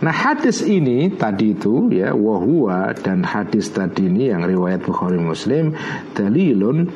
Nah 0.00 0.16
hadis 0.16 0.64
ini 0.64 1.12
tadi 1.12 1.52
itu 1.52 1.92
ya 1.92 2.16
wahua 2.16 2.96
dan 2.96 3.20
hadis 3.20 3.68
tadi 3.68 4.08
ini 4.08 4.32
yang 4.32 4.48
riwayat 4.48 4.80
Bukhari 4.80 5.20
Muslim 5.20 5.76
dalilun 6.16 6.88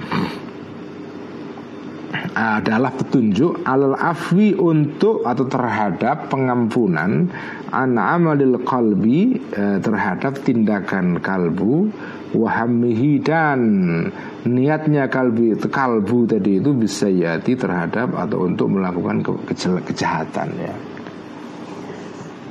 adalah 2.34 2.90
petunjuk 2.94 3.62
alal 3.66 3.98
afwi 3.98 4.54
untuk 4.54 5.22
atau 5.22 5.44
terhadap 5.46 6.30
pengampunan 6.30 7.28
an 7.70 7.90
amalil 7.98 8.62
qalbi 8.62 9.38
eh, 9.38 9.78
terhadap 9.82 10.42
tindakan 10.42 11.18
kalbu 11.18 11.90
wahamihi 12.34 13.22
dan 13.22 13.60
niatnya 14.46 15.06
kalbu 15.06 15.58
kalbu 15.70 16.26
tadi 16.26 16.58
itu 16.58 16.70
bisa 16.74 17.06
yati 17.06 17.54
terhadap 17.54 18.14
atau 18.14 18.46
untuk 18.46 18.70
melakukan 18.74 19.22
ke, 19.22 19.30
kejahatan 19.90 20.50
ya. 20.58 20.74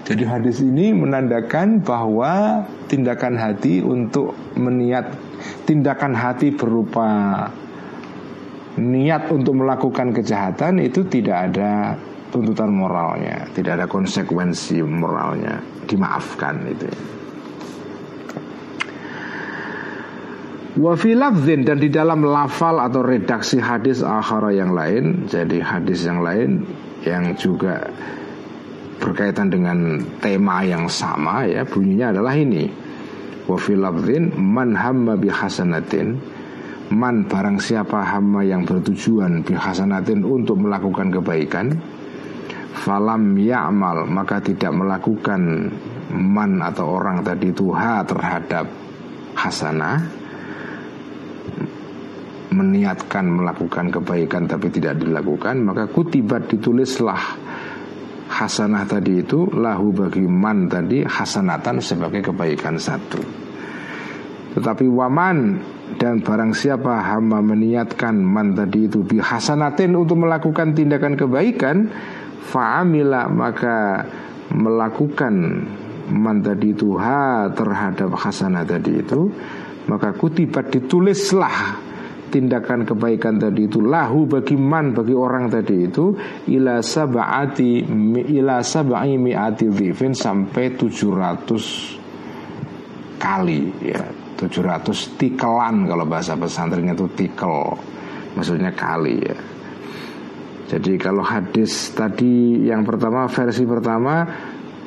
Jadi 0.03 0.23
hadis 0.27 0.59
ini 0.59 0.91
menandakan 0.91 1.79
bahwa 1.79 2.67
tindakan 2.91 3.39
hati 3.39 3.79
untuk 3.79 4.35
meniat 4.59 5.15
tindakan 5.63 6.11
hati 6.11 6.51
berupa 6.51 7.47
niat 8.77 9.29
untuk 9.29 9.61
melakukan 9.61 10.15
kejahatan 10.15 10.81
itu 10.81 11.05
tidak 11.05 11.51
ada 11.51 11.93
tuntutan 12.33 12.73
moralnya, 12.73 13.45
tidak 13.53 13.77
ada 13.81 13.85
konsekuensi 13.85 14.81
moralnya, 14.81 15.61
dimaafkan 15.85 16.65
itu. 16.65 16.89
Wafi 20.73 21.13
lafzin 21.13 21.69
dan 21.69 21.77
di 21.77 21.93
dalam 21.93 22.25
lafal 22.25 22.81
atau 22.81 23.05
redaksi 23.05 23.61
hadis 23.61 24.01
akhara 24.01 24.49
yang 24.49 24.73
lain 24.73 25.29
Jadi 25.29 25.61
hadis 25.61 26.01
yang 26.01 26.25
lain 26.25 26.65
yang 27.05 27.37
juga 27.37 27.93
berkaitan 28.97 29.53
dengan 29.53 30.01
tema 30.17 30.65
yang 30.65 30.89
sama 30.89 31.45
ya 31.45 31.61
bunyinya 31.61 32.09
adalah 32.17 32.33
ini 32.33 32.73
wa 33.45 33.53
fil 33.59 33.85
man 34.33 34.73
hamma 34.73 35.13
bi 35.13 35.29
hasanatin 35.29 36.17
man 36.93 37.25
barang 37.25 37.57
siapa 37.57 38.05
hamba 38.05 38.45
yang 38.45 38.69
bertujuan 38.69 39.41
bi 39.41 39.57
hasanatin 39.57 40.21
untuk 40.21 40.61
melakukan 40.61 41.09
kebaikan 41.09 41.73
falam 42.85 43.33
ya'mal 43.33 44.05
maka 44.05 44.37
tidak 44.45 44.69
melakukan 44.69 45.73
man 46.13 46.61
atau 46.61 47.01
orang 47.01 47.25
tadi 47.25 47.49
itu 47.49 47.73
ha 47.73 48.05
terhadap 48.05 48.69
hasanah 49.33 49.97
meniatkan 52.53 53.25
melakukan 53.25 53.89
kebaikan 53.89 54.45
tapi 54.45 54.69
tidak 54.69 55.01
dilakukan 55.01 55.65
maka 55.65 55.89
kutibat 55.89 56.45
ditulislah 56.45 57.41
hasanah 58.33 58.89
tadi 58.89 59.21
itu 59.21 59.45
lahu 59.53 59.93
bagi 59.93 60.25
man 60.25 60.65
tadi 60.65 61.05
hasanatan 61.05 61.77
sebagai 61.77 62.33
kebaikan 62.33 62.81
satu. 62.81 63.21
Tetapi 64.57 64.85
waman 64.89 65.37
dan 65.99 66.23
barang 66.23 66.55
siapa 66.55 67.03
hamba 67.03 67.43
meniatkan 67.43 68.15
man 68.15 68.55
tadi 68.55 68.87
itu 68.87 69.03
bi 69.03 69.19
hasanatin 69.19 69.99
untuk 69.99 70.23
melakukan 70.23 70.71
tindakan 70.71 71.19
kebaikan 71.19 71.91
fa'amila 72.49 73.29
maka 73.29 74.05
melakukan 74.53 75.65
man 76.11 76.43
tadi 76.43 76.75
itu 76.75 76.97
ha 76.99 77.47
terhadap 77.51 78.11
hasanah 78.15 78.63
tadi 78.63 78.99
itu 78.99 79.31
maka 79.91 80.13
kutibat 80.15 80.71
ditulislah 80.71 81.75
tindakan 82.31 82.87
kebaikan 82.87 83.37
tadi 83.37 83.67
itu 83.69 83.81
lahu 83.83 84.25
bagi 84.25 84.57
man 84.57 84.93
bagi 84.95 85.13
orang 85.13 85.49
tadi 85.51 85.85
itu 85.85 86.17
ila 86.49 86.81
sab'ati 86.81 87.85
ila 88.33 88.63
sab'i 88.65 89.17
mi'ati 89.19 89.69
sampai 90.15 90.71
700 90.73 93.21
kali 93.21 93.61
ya 93.85 94.22
700 94.47 95.19
tikelan 95.19 95.87
kalau 95.87 96.05
bahasa 96.07 96.35
pesantrennya 96.35 96.93
itu 96.95 97.07
tikel. 97.15 97.77
Maksudnya 98.33 98.73
kali 98.73 99.15
ya. 99.23 99.37
Jadi 100.73 100.97
kalau 100.97 101.21
hadis 101.21 101.93
tadi 101.93 102.65
yang 102.65 102.81
pertama 102.81 103.29
versi 103.29 103.63
pertama 103.67 104.25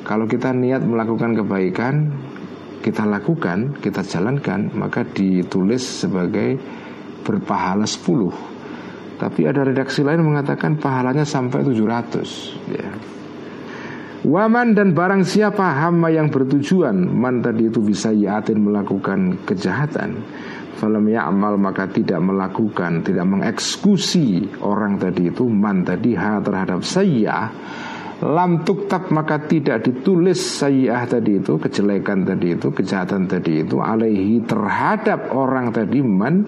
kalau 0.03 0.27
kita 0.27 0.51
niat 0.51 0.83
melakukan 0.83 1.31
kebaikan 1.37 1.95
kita 2.87 3.03
lakukan, 3.03 3.75
kita 3.83 3.99
jalankan, 3.99 4.71
maka 4.71 5.03
ditulis 5.03 5.83
sebagai 5.83 6.55
berpahala 7.27 7.83
10 7.83 9.19
Tapi 9.19 9.43
ada 9.43 9.67
redaksi 9.67 10.07
lain 10.07 10.23
mengatakan 10.23 10.79
pahalanya 10.79 11.27
sampai 11.27 11.67
700 11.67 12.23
ya. 12.71 12.87
Waman 14.27 14.75
dan 14.75 14.91
barang 14.91 15.23
siapa 15.23 15.87
hamba 15.87 16.11
yang 16.11 16.27
bertujuan 16.27 16.99
Man 16.99 17.39
tadi 17.39 17.71
itu 17.71 17.79
bisa 17.79 18.11
yatin 18.11 18.59
melakukan 18.59 19.47
kejahatan. 19.47 20.19
Falam 20.75 21.07
ya'mal 21.07 21.55
maka 21.57 21.89
tidak 21.89 22.21
melakukan 22.21 23.01
Tidak 23.01 23.25
mengeksekusi 23.25 24.61
orang 24.61 25.01
tadi 25.01 25.33
itu 25.33 25.47
Man 25.49 25.81
tadi 25.81 26.13
ha 26.13 26.37
terhadap 26.37 26.85
saya 26.85 27.49
Lam 28.21 28.61
tuktab 28.61 29.09
maka 29.09 29.41
tidak 29.41 29.81
ditulis 29.81 30.37
sayyah 30.37 31.09
tadi 31.09 31.41
itu 31.41 31.57
Kejelekan 31.57 32.29
tadi 32.29 32.53
itu 32.53 32.69
Kejahatan 32.69 33.25
tadi 33.25 33.65
itu 33.65 33.81
Alaihi 33.81 34.45
terhadap 34.45 35.33
orang 35.33 35.73
tadi 35.73 35.97
man. 36.05 36.45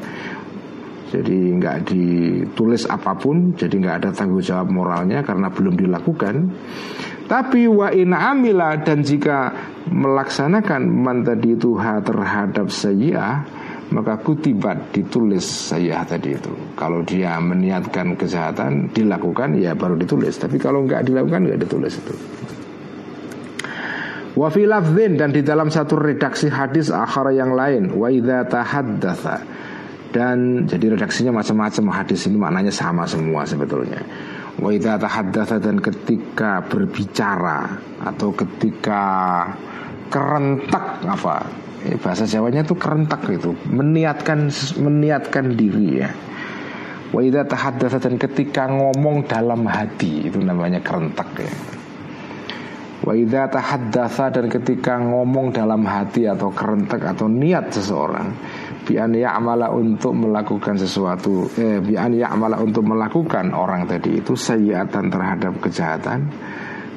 Jadi 1.10 1.58
nggak 1.58 1.90
ditulis 1.90 2.86
apa 2.86 3.18
pun, 3.18 3.58
jadi 3.58 3.74
nggak 3.82 3.96
ada 3.98 4.10
tanggung 4.14 4.46
jawab 4.46 4.70
moralnya 4.70 5.26
karena 5.26 5.50
belum 5.50 5.74
dilakukan. 5.74 6.36
Tapi 7.30 7.70
wa 7.70 7.94
in 7.94 8.10
amila 8.10 8.74
dan 8.82 9.06
jika 9.06 9.54
melaksanakan 9.86 10.82
man 10.90 11.22
tadi 11.22 11.54
itu 11.54 11.78
ha 11.78 12.02
terhadap 12.02 12.74
saya 12.74 13.46
maka 13.94 14.18
kutibat 14.22 14.90
ditulis 14.94 15.46
saya 15.46 16.02
tadi 16.10 16.34
itu. 16.34 16.50
Kalau 16.74 17.06
dia 17.06 17.38
meniatkan 17.38 18.18
kejahatan 18.18 18.90
dilakukan 18.90 19.58
ya 19.62 19.78
baru 19.78 19.98
ditulis. 19.98 20.42
Tapi 20.42 20.58
kalau 20.58 20.90
nggak 20.90 21.06
dilakukan 21.06 21.46
nggak 21.46 21.62
ditulis 21.70 21.94
itu. 22.02 22.14
Wa 24.34 24.50
fi 24.50 24.66
dan 25.14 25.30
di 25.30 25.46
dalam 25.46 25.70
satu 25.70 26.02
redaksi 26.02 26.50
hadis 26.50 26.90
akhara 26.94 27.34
yang 27.34 27.54
lain 27.54 27.94
wa 27.94 28.10
idza 28.10 28.46
dan 30.10 30.66
jadi 30.66 30.98
redaksinya 30.98 31.30
macam-macam 31.30 32.02
hadis 32.02 32.26
ini 32.26 32.42
maknanya 32.42 32.74
sama 32.74 33.06
semua 33.06 33.46
sebetulnya. 33.46 34.02
Wa 34.60 34.76
idza 34.76 35.00
dan 35.64 35.80
ketika 35.80 36.60
berbicara 36.68 37.80
atau 38.04 38.36
ketika 38.36 39.04
kerentak 40.12 41.00
apa? 41.08 41.48
Eh, 41.88 41.96
bahasa 41.96 42.28
Jawanya 42.28 42.68
itu 42.68 42.76
kerentak 42.76 43.24
itu, 43.32 43.56
meniatkan 43.72 44.52
meniatkan 44.84 45.56
diri 45.56 46.04
ya. 46.04 46.12
Wa 47.16 47.24
idza 47.24 47.48
dan 48.04 48.20
ketika 48.20 48.68
ngomong 48.68 49.24
dalam 49.32 49.64
hati 49.64 50.28
itu 50.28 50.44
namanya 50.44 50.84
kerentak 50.84 51.32
ya. 51.40 51.56
Wa 53.00 53.16
idza 53.16 53.48
tahaddatsa 53.48 54.36
dan 54.36 54.52
ketika 54.52 55.00
ngomong 55.00 55.56
dalam 55.56 55.88
hati 55.88 56.28
atau 56.28 56.52
kerentak 56.52 57.00
atau 57.00 57.32
niat 57.32 57.72
seseorang 57.72 58.36
bi'an 58.90 59.14
ya'mala 59.14 59.70
untuk 59.70 60.18
melakukan 60.18 60.74
sesuatu 60.82 61.46
eh, 61.62 61.78
bi'an 61.78 62.18
ya'mala 62.18 62.58
untuk 62.58 62.90
melakukan 62.90 63.54
orang 63.54 63.86
tadi 63.86 64.18
itu 64.18 64.34
sayyatan 64.34 65.14
terhadap 65.14 65.54
kejahatan. 65.62 66.26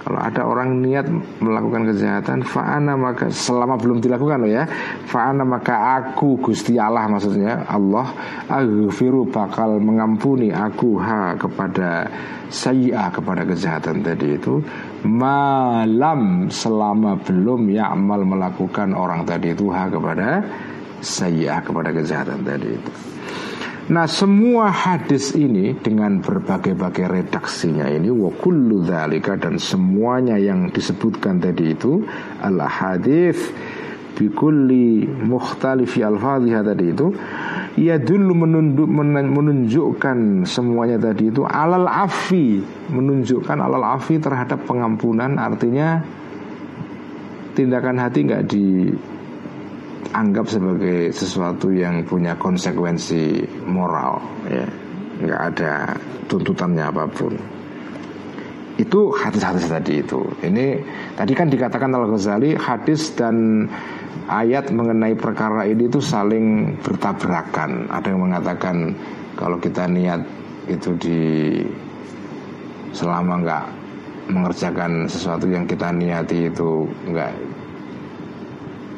Kalau 0.03 0.19
ada 0.19 0.43
orang 0.43 0.83
niat 0.83 1.07
melakukan 1.39 1.95
kejahatan, 1.95 2.43
fa'ana 2.43 2.99
maka 2.99 3.31
selama 3.31 3.79
belum 3.79 4.03
dilakukan 4.03 4.43
loh 4.43 4.51
ya, 4.51 4.67
fa'ana 5.07 5.47
maka 5.47 6.03
aku 6.03 6.43
Gusti 6.43 6.75
Allah 6.75 7.07
maksudnya 7.07 7.63
Allah 7.71 8.11
aghfiru 8.51 9.31
bakal 9.31 9.79
mengampuni 9.79 10.51
aku 10.51 10.99
ha 10.99 11.39
kepada 11.39 12.11
sayyah 12.51 13.15
kepada 13.15 13.47
kejahatan 13.47 14.03
tadi 14.03 14.43
itu. 14.43 14.59
Malam 15.07 16.51
selama 16.51 17.23
belum 17.23 17.71
ya'mal 17.71 18.27
melakukan 18.27 18.99
orang 18.99 19.23
tadi 19.23 19.55
itu 19.55 19.71
ha 19.71 19.87
kepada 19.87 20.43
sayyah 21.03 21.61
kepada 21.67 21.91
kejahatan 21.91 22.47
tadi 22.47 22.79
itu. 22.79 22.93
Nah 23.91 24.07
semua 24.07 24.71
hadis 24.71 25.35
ini 25.35 25.75
dengan 25.75 26.23
berbagai-bagai 26.23 27.11
redaksinya 27.11 27.91
ini 27.91 28.15
wa 28.15 28.31
dan 29.37 29.59
semuanya 29.59 30.39
yang 30.39 30.71
disebutkan 30.71 31.43
tadi 31.43 31.75
itu 31.75 32.07
al 32.39 32.63
hadis 32.63 33.51
bikulli 34.15 35.03
mukhtalifi 35.09 36.05
al-fadhiha 36.05 36.61
tadi 36.63 36.85
itu 36.95 37.11
ia 37.81 37.97
dulu 37.97 38.45
menunduk, 38.45 38.87
menunjukkan 38.87 40.45
semuanya 40.45 41.01
tadi 41.01 41.33
itu 41.33 41.43
alal 41.43 41.89
afi 41.89 42.61
menunjukkan 42.93 43.57
alal 43.57 43.83
afi 43.97 44.21
terhadap 44.21 44.63
pengampunan 44.69 45.41
artinya 45.41 46.05
tindakan 47.57 47.99
hati 48.01 48.19
nggak 48.29 48.45
di 48.47 48.93
anggap 50.11 50.51
sebagai 50.51 51.15
sesuatu 51.15 51.71
yang 51.71 52.03
punya 52.03 52.35
konsekuensi 52.35 53.47
moral 53.71 54.19
ya. 54.51 54.67
Nggak 55.23 55.41
ada 55.55 55.73
tuntutannya 56.27 56.83
apa 56.83 57.05
pun. 57.07 57.35
Itu 58.81 59.15
hadis-hadis 59.15 59.71
tadi 59.71 60.03
itu. 60.03 60.19
Ini 60.43 60.83
tadi 61.15 61.33
kan 61.39 61.47
dikatakan 61.47 61.95
al 61.95 62.11
Ghazali 62.11 62.59
hadis 62.59 63.15
dan 63.15 63.69
ayat 64.27 64.75
mengenai 64.75 65.15
perkara 65.15 65.63
ini 65.69 65.87
itu 65.87 66.03
saling 66.03 66.75
bertabrakan. 66.83 67.87
Ada 67.93 68.11
yang 68.11 68.23
mengatakan 68.27 68.97
kalau 69.39 69.63
kita 69.63 69.87
niat 69.87 70.25
itu 70.67 70.91
di 70.99 71.21
selama 72.93 73.43
nggak 73.43 73.65
mengerjakan 74.31 75.11
sesuatu 75.11 75.51
yang 75.51 75.67
kita 75.67 75.91
niati 75.91 76.47
itu 76.47 76.87
nggak 77.11 77.33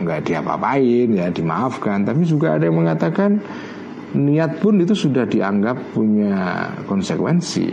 nggak 0.05 0.28
diapa-apain 0.28 1.09
ya 1.11 1.32
dimaafkan. 1.32 2.05
Tapi 2.05 2.22
juga 2.28 2.61
ada 2.61 2.68
yang 2.68 2.78
mengatakan 2.78 3.40
niat 4.14 4.62
pun 4.62 4.78
itu 4.78 4.94
sudah 4.94 5.26
dianggap 5.26 5.96
punya 5.96 6.70
konsekuensi. 6.86 7.66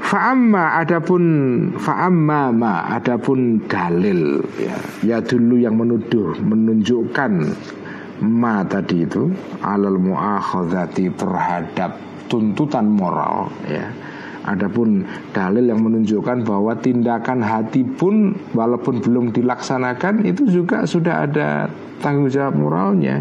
Fa'amma 0.00 0.82
adapun 0.82 1.22
fa'amma 1.78 2.50
ma 2.50 2.90
adapun 2.98 3.62
dalil 3.70 4.42
ya, 4.58 4.76
ya 5.06 5.18
dulu 5.22 5.54
yang 5.54 5.78
menuduh 5.78 6.34
menunjukkan 6.42 7.32
ma 8.26 8.66
tadi 8.66 9.06
itu 9.06 9.30
alal 9.62 10.02
muakhadzati 10.02 11.14
terhadap 11.14 11.94
tuntutan 12.26 12.90
moral 12.90 13.54
ya 13.70 13.86
Adapun 14.40 15.04
dalil 15.36 15.68
yang 15.68 15.84
menunjukkan 15.84 16.48
bahwa 16.48 16.72
tindakan 16.80 17.44
hati 17.44 17.84
pun 17.84 18.32
walaupun 18.56 19.04
belum 19.04 19.36
dilaksanakan 19.36 20.24
itu 20.24 20.48
juga 20.48 20.88
sudah 20.88 21.28
ada 21.28 21.68
tanggung 22.00 22.32
jawab 22.32 22.56
moralnya. 22.56 23.20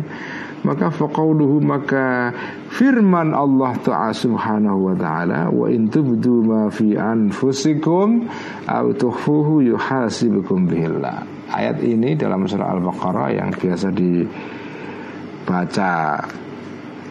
Maka 0.60 0.92
faqauluhu 0.92 1.64
maka 1.64 2.36
firman 2.68 3.32
Allah 3.32 3.80
Ta'ala 3.80 4.12
subhanahu 4.12 4.92
wa 4.92 4.96
ta'ala 4.96 5.48
wa 5.48 5.72
in 5.72 5.88
tubdu 5.88 6.44
ma 6.44 6.68
fi 6.68 7.00
anfusikum 7.00 8.28
aw 8.68 8.92
tukhfuhu 8.92 9.64
yuhasibukum 9.76 10.68
bihillah. 10.68 11.24
Ayat 11.52 11.80
ini 11.80 12.16
dalam 12.20 12.44
surah 12.44 12.76
Al-Baqarah 12.76 13.40
yang 13.40 13.56
biasa 13.56 13.92
dibaca 13.96 14.32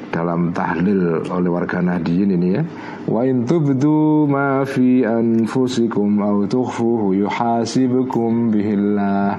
dalam 0.09 0.51
tahlil 0.53 1.25
oleh 1.29 1.51
warga 1.51 1.81
Nahdiyin 1.85 2.35
ini 2.35 2.49
ya. 2.57 2.63
Wa 3.09 3.25
in 3.25 3.45
tubdu 3.45 4.27
ma 4.29 4.65
fi 4.65 5.05
anfusikum 5.05 6.21
aw 6.21 6.45
tukhfuhu 6.49 7.17
yuhasibukum 7.17 8.53
bihillah. 8.53 9.39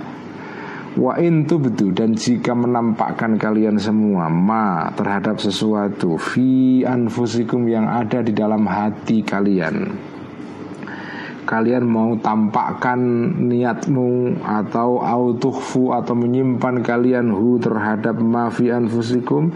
Wa 1.00 1.16
in 1.22 1.46
tubdu 1.46 1.94
dan 1.94 2.18
jika 2.18 2.58
menampakkan 2.58 3.38
kalian 3.38 3.78
semua 3.78 4.28
ma 4.28 4.90
terhadap 4.94 5.38
sesuatu 5.38 6.18
fi 6.18 6.82
anfusikum 6.86 7.70
yang 7.70 7.86
ada 7.86 8.26
di 8.26 8.34
dalam 8.34 8.66
hati 8.66 9.22
kalian 9.22 10.10
kalian 11.50 11.90
mau 11.90 12.14
tampakkan 12.22 13.02
niatmu 13.50 14.38
atau 14.46 15.02
autuhfu 15.02 15.90
atau 15.98 16.14
menyimpan 16.14 16.86
kalian 16.86 17.34
hu 17.34 17.58
terhadap 17.58 18.22
mafi 18.22 18.70
anfusikum 18.70 19.50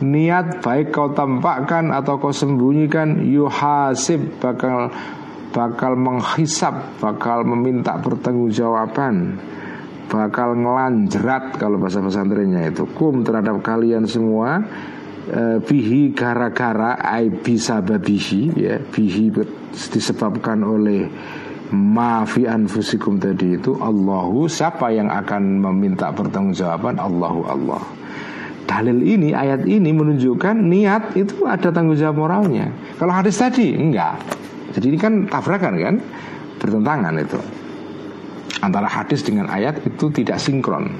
niat 0.00 0.64
baik 0.64 0.92
kau 0.92 1.12
tampakkan 1.12 1.92
atau 1.92 2.16
kau 2.16 2.32
sembunyikan 2.32 3.20
yuhasib 3.24 4.40
bakal 4.40 4.88
bakal 5.50 5.92
menghisap 5.98 7.00
bakal 7.02 7.44
meminta 7.44 7.98
pertanggungjawaban 8.00 9.36
bakal 10.10 10.58
ngelanjerat 10.58 11.54
kalau 11.54 11.78
bahasa 11.78 12.02
pesantrennya 12.02 12.74
itu. 12.74 12.82
Kum 12.98 13.22
terhadap 13.22 13.62
kalian 13.62 14.10
semua 14.10 14.58
e, 15.30 15.62
bihi 15.62 16.10
gara-gara 16.10 16.98
bisa 17.30 17.78
babihi 17.78 18.42
ya 18.58 18.82
bihi 18.82 19.30
disebabkan 19.70 20.66
oleh 20.66 21.06
maafi 21.70 22.50
anfusikum 22.50 23.22
tadi 23.22 23.54
itu 23.54 23.78
Allahu 23.78 24.50
siapa 24.50 24.90
yang 24.90 25.06
akan 25.06 25.62
meminta 25.70 26.10
pertanggungjawaban? 26.10 26.98
Allahu 26.98 27.40
Allah 27.46 27.82
dalil 28.70 29.02
ini, 29.02 29.34
ayat 29.34 29.66
ini 29.66 29.90
menunjukkan 29.90 30.54
niat 30.54 31.18
itu 31.18 31.42
ada 31.42 31.74
tanggung 31.74 31.98
jawab 31.98 32.22
moralnya. 32.22 32.70
Kalau 32.94 33.10
hadis 33.10 33.42
tadi 33.42 33.74
enggak. 33.74 34.22
Jadi 34.70 34.94
ini 34.94 34.98
kan 35.02 35.26
tabrakan 35.26 35.74
kan, 35.74 35.94
bertentangan 36.62 37.14
itu. 37.18 37.40
Antara 38.62 38.86
hadis 38.86 39.26
dengan 39.26 39.50
ayat 39.50 39.82
itu 39.82 40.06
tidak 40.14 40.38
sinkron. 40.38 40.94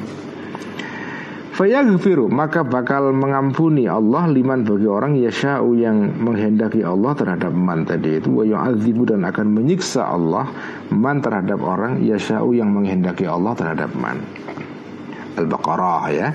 Fayaghfiru 1.61 2.33
maka 2.33 2.65
bakal 2.65 3.13
mengampuni 3.13 3.85
Allah 3.85 4.33
liman 4.33 4.65
bagi 4.65 4.89
orang 4.89 5.13
yasha'u 5.21 5.77
yang 5.77 6.09
menghendaki 6.17 6.81
Allah 6.81 7.13
terhadap 7.13 7.53
man 7.53 7.85
tadi 7.85 8.17
itu 8.17 8.33
wa 8.33 8.49
yu'adzibu 8.49 9.05
dan 9.05 9.29
akan 9.29 9.61
menyiksa 9.61 10.09
Allah 10.09 10.49
man 10.89 11.21
terhadap 11.21 11.61
orang 11.61 12.01
yasha'u 12.01 12.57
yang 12.57 12.73
menghendaki 12.73 13.29
Allah 13.29 13.53
terhadap 13.53 13.93
man. 13.93 14.25
Al-Baqarah 15.37 16.05
ya. 16.17 16.33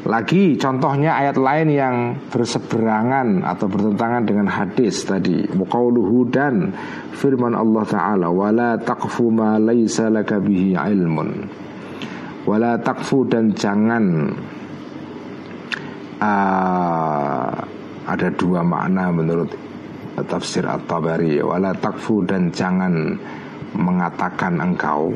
Lagi 0.00 0.56
contohnya 0.56 1.12
ayat 1.12 1.36
lain 1.36 1.68
yang 1.68 1.96
berseberangan 2.32 3.44
atau 3.44 3.68
bertentangan 3.68 4.24
dengan 4.24 4.48
hadis 4.48 5.04
tadi. 5.04 5.44
Muqauluhu 5.52 6.24
dan 6.32 6.72
firman 7.12 7.52
Allah 7.52 7.84
Ta'ala 7.84 8.28
wala 8.32 8.80
taqfu 8.80 9.28
ma 9.28 9.60
laysa 9.60 10.08
laka 10.08 10.40
bihi 10.40 10.72
ilmun. 10.72 11.28
Wala 12.48 12.80
taqfu 12.80 13.28
dan 13.28 13.52
jangan 13.52 14.04
uh, 16.16 17.52
ada 18.08 18.28
dua 18.32 18.64
makna 18.64 19.12
menurut 19.12 19.52
tafsir 20.24 20.64
At-Tabari 20.64 21.40
wala 21.40 21.76
taqfu 21.76 22.24
dan 22.24 22.52
jangan 22.52 23.16
mengatakan 23.76 24.58
engkau 24.60 25.14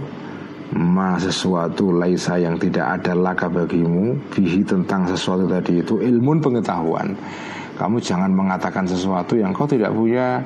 ma 0.75 1.14
sesuatu 1.22 1.95
laisa 1.95 2.35
yang 2.35 2.59
tidak 2.59 2.99
ada 3.01 3.14
laka 3.14 3.47
bagimu 3.47 4.18
bihi 4.35 4.66
tentang 4.66 5.07
sesuatu 5.07 5.47
tadi 5.47 5.79
itu 5.79 6.03
ilmu 6.03 6.43
pengetahuan. 6.43 7.14
Kamu 7.79 8.03
jangan 8.03 8.31
mengatakan 8.31 8.87
sesuatu 8.87 9.39
yang 9.39 9.55
kau 9.55 9.66
tidak 9.66 9.95
punya 9.95 10.43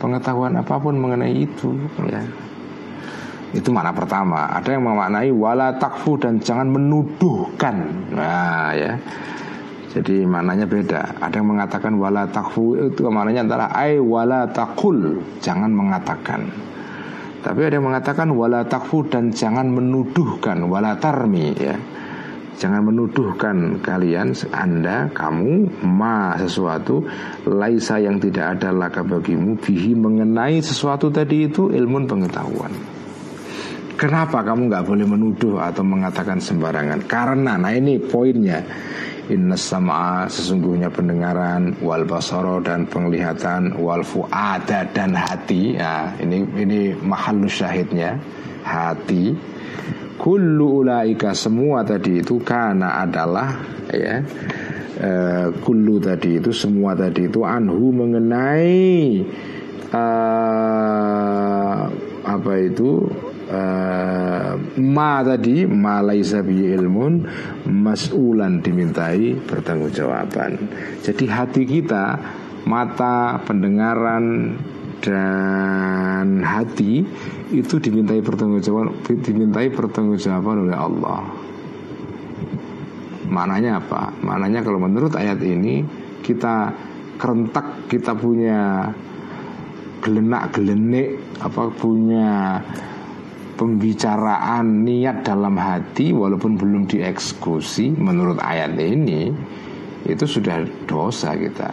pengetahuan 0.00 0.56
apa 0.56 0.76
pun 0.80 0.96
mengenai 0.96 1.32
itu. 1.32 1.76
Ya. 2.08 2.24
Itu 3.56 3.72
mana 3.72 3.92
pertama. 3.92 4.48
Ada 4.52 4.76
yang 4.76 4.84
memaknai 4.84 5.32
wala 5.32 5.76
takfu 5.76 6.16
dan 6.16 6.40
jangan 6.40 6.68
menuduhkan. 6.68 7.76
Nah 8.12 8.72
ya. 8.76 8.96
Jadi 9.90 10.22
maknanya 10.22 10.70
beda. 10.70 11.18
Ada 11.18 11.42
yang 11.42 11.50
mengatakan 11.56 11.98
wala 11.98 12.22
takfu 12.30 12.78
itu 12.78 13.10
maknanya 13.10 13.48
antara 13.48 13.66
ai 13.74 13.98
wala 13.98 14.46
takul. 14.48 15.20
Jangan 15.42 15.72
mengatakan 15.72 16.46
tapi 17.40 17.64
ada 17.64 17.80
yang 17.80 17.88
mengatakan 17.88 18.28
wala 18.36 18.68
takfu 18.68 19.08
dan 19.08 19.32
jangan 19.32 19.72
menuduhkan 19.72 20.68
wala 20.68 21.00
tarmi 21.00 21.56
ya. 21.56 21.76
Jangan 22.60 22.92
menuduhkan 22.92 23.80
kalian 23.80 24.36
Anda, 24.52 25.08
kamu 25.16 25.80
Ma 25.80 26.36
sesuatu 26.36 27.00
Laisa 27.48 27.96
yang 27.96 28.20
tidak 28.20 28.60
ada 28.60 28.68
laka 28.68 29.00
bagimu. 29.00 29.56
Bihi 29.56 29.96
mengenai 29.96 30.60
sesuatu 30.60 31.08
tadi 31.08 31.48
itu 31.48 31.72
Ilmu 31.72 32.04
pengetahuan. 32.04 32.68
Kenapa 33.96 34.44
kamu 34.44 34.68
nggak 34.68 34.84
boleh 34.88 35.06
menuduh 35.08 35.56
Atau 35.56 35.88
mengatakan 35.88 36.36
sembarangan? 36.36 37.08
Karena, 37.08 37.56
nah 37.56 37.72
ini 37.72 37.96
poinnya 37.96 38.60
inna 39.30 39.54
sam'a 39.54 40.26
sesungguhnya 40.26 40.90
pendengaran 40.90 41.78
wal 41.80 42.02
basara 42.02 42.58
dan 42.60 42.90
penglihatan 42.90 43.78
wal 43.78 44.02
fuada 44.02 44.84
dan 44.90 45.14
hati. 45.14 45.78
Ya 45.78 46.12
ini 46.18 46.42
ini 46.58 46.78
mahallus 46.98 47.62
syahidnya. 47.62 48.18
Hati. 48.66 49.32
Kullu 50.20 50.84
ulaika 50.84 51.32
semua 51.32 51.80
tadi 51.80 52.20
itu 52.20 52.36
karena 52.44 53.00
adalah 53.00 53.56
ya 53.88 54.20
uh, 55.00 55.48
kullu 55.64 55.96
tadi 55.96 56.36
itu 56.36 56.52
semua 56.52 56.92
tadi 56.92 57.24
itu 57.24 57.40
anhu 57.40 57.88
mengenai 57.88 59.24
uh, 59.96 61.80
apa 62.20 62.52
itu 62.60 63.08
uh, 63.50 64.54
ma 64.78 65.20
tadi 65.26 65.66
ma 65.66 66.00
laisa 66.00 66.40
bi 66.40 66.70
ilmun 66.70 67.26
mas'ulan 67.66 68.62
dimintai 68.62 69.34
pertanggungjawaban. 69.42 70.52
Jadi 71.02 71.24
hati 71.26 71.62
kita 71.66 72.04
mata, 72.64 73.42
pendengaran 73.42 74.56
dan 75.00 76.44
hati 76.44 77.00
itu 77.50 77.74
dimintai 77.80 78.20
pertanggungjawaban 78.20 79.00
dimintai 79.24 79.72
pertanggungjawaban 79.72 80.68
oleh 80.68 80.76
Allah. 80.76 81.22
Mananya 83.30 83.80
apa? 83.80 84.12
Mananya 84.20 84.60
kalau 84.60 84.82
menurut 84.82 85.14
ayat 85.14 85.40
ini 85.40 85.86
kita 86.20 86.74
kerentak 87.16 87.86
kita 87.88 88.12
punya 88.12 88.90
gelenak 90.00 90.56
gelenik 90.56 91.20
apa 91.38 91.68
punya 91.76 92.58
pembicaraan 93.60 94.88
niat 94.88 95.20
dalam 95.20 95.60
hati 95.60 96.16
walaupun 96.16 96.56
belum 96.56 96.88
dieksekusi 96.88 97.92
menurut 97.92 98.40
ayat 98.40 98.72
ini 98.80 99.28
itu 100.08 100.24
sudah 100.24 100.64
dosa 100.88 101.36
kita. 101.36 101.68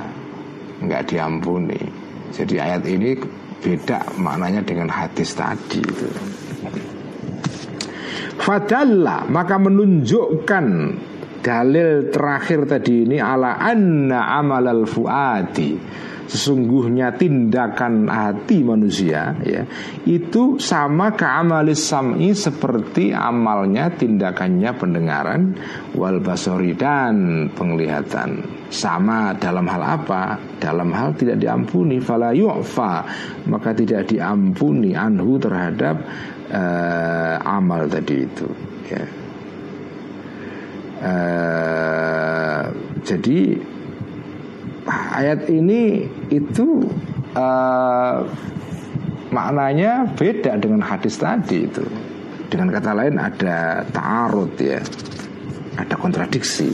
Nggak 0.84 1.16
diampuni. 1.16 1.80
Jadi 2.36 2.60
ayat 2.60 2.84
ini 2.84 3.16
beda 3.64 4.20
maknanya 4.20 4.68
dengan 4.68 4.92
hadis 4.92 5.32
tadi 5.32 5.80
itu. 5.80 6.12
Fadalla 8.36 9.24
maka 9.32 9.56
menunjukkan 9.56 10.66
dalil 11.40 12.12
terakhir 12.12 12.68
tadi 12.68 13.08
ini 13.08 13.18
ala 13.24 13.56
anna 13.64 14.36
amal 14.36 14.68
al 14.68 14.84
fuadi 14.84 15.80
sesungguhnya 16.28 17.16
tindakan 17.16 18.12
hati 18.12 18.60
manusia 18.62 19.32
ya 19.48 19.64
itu 20.04 20.60
sama 20.60 21.16
ke 21.16 21.24
amalis 21.24 21.88
sam'i 21.88 22.36
seperti 22.36 23.16
amalnya 23.16 23.88
tindakannya 23.96 24.72
pendengaran 24.76 25.56
wal 25.96 26.20
basori 26.20 26.76
dan 26.76 27.48
penglihatan. 27.56 28.44
Sama 28.68 29.32
dalam 29.40 29.64
hal 29.72 29.80
apa? 29.80 30.36
Dalam 30.60 30.92
hal 30.92 31.16
tidak 31.16 31.40
diampuni 31.40 32.04
fala 32.04 32.36
yu'fa. 32.36 32.94
Maka 33.48 33.72
tidak 33.72 34.12
diampuni 34.12 34.92
anhu 34.92 35.40
terhadap 35.40 35.96
uh, 36.52 37.36
amal 37.42 37.88
tadi 37.88 38.28
itu 38.28 38.48
ya. 38.92 39.04
Uh, 40.98 42.64
jadi 43.06 43.62
ayat 44.88 45.52
ini 45.52 46.08
itu 46.32 46.88
uh, 47.36 48.24
maknanya 49.30 50.08
beda 50.16 50.56
dengan 50.58 50.82
hadis 50.82 51.20
tadi 51.20 51.68
itu. 51.68 51.84
Dengan 52.48 52.72
kata 52.72 52.96
lain 52.96 53.16
ada 53.20 53.84
ta'arud 53.92 54.56
ya. 54.56 54.80
Ada 55.78 55.96
kontradiksi. 56.00 56.72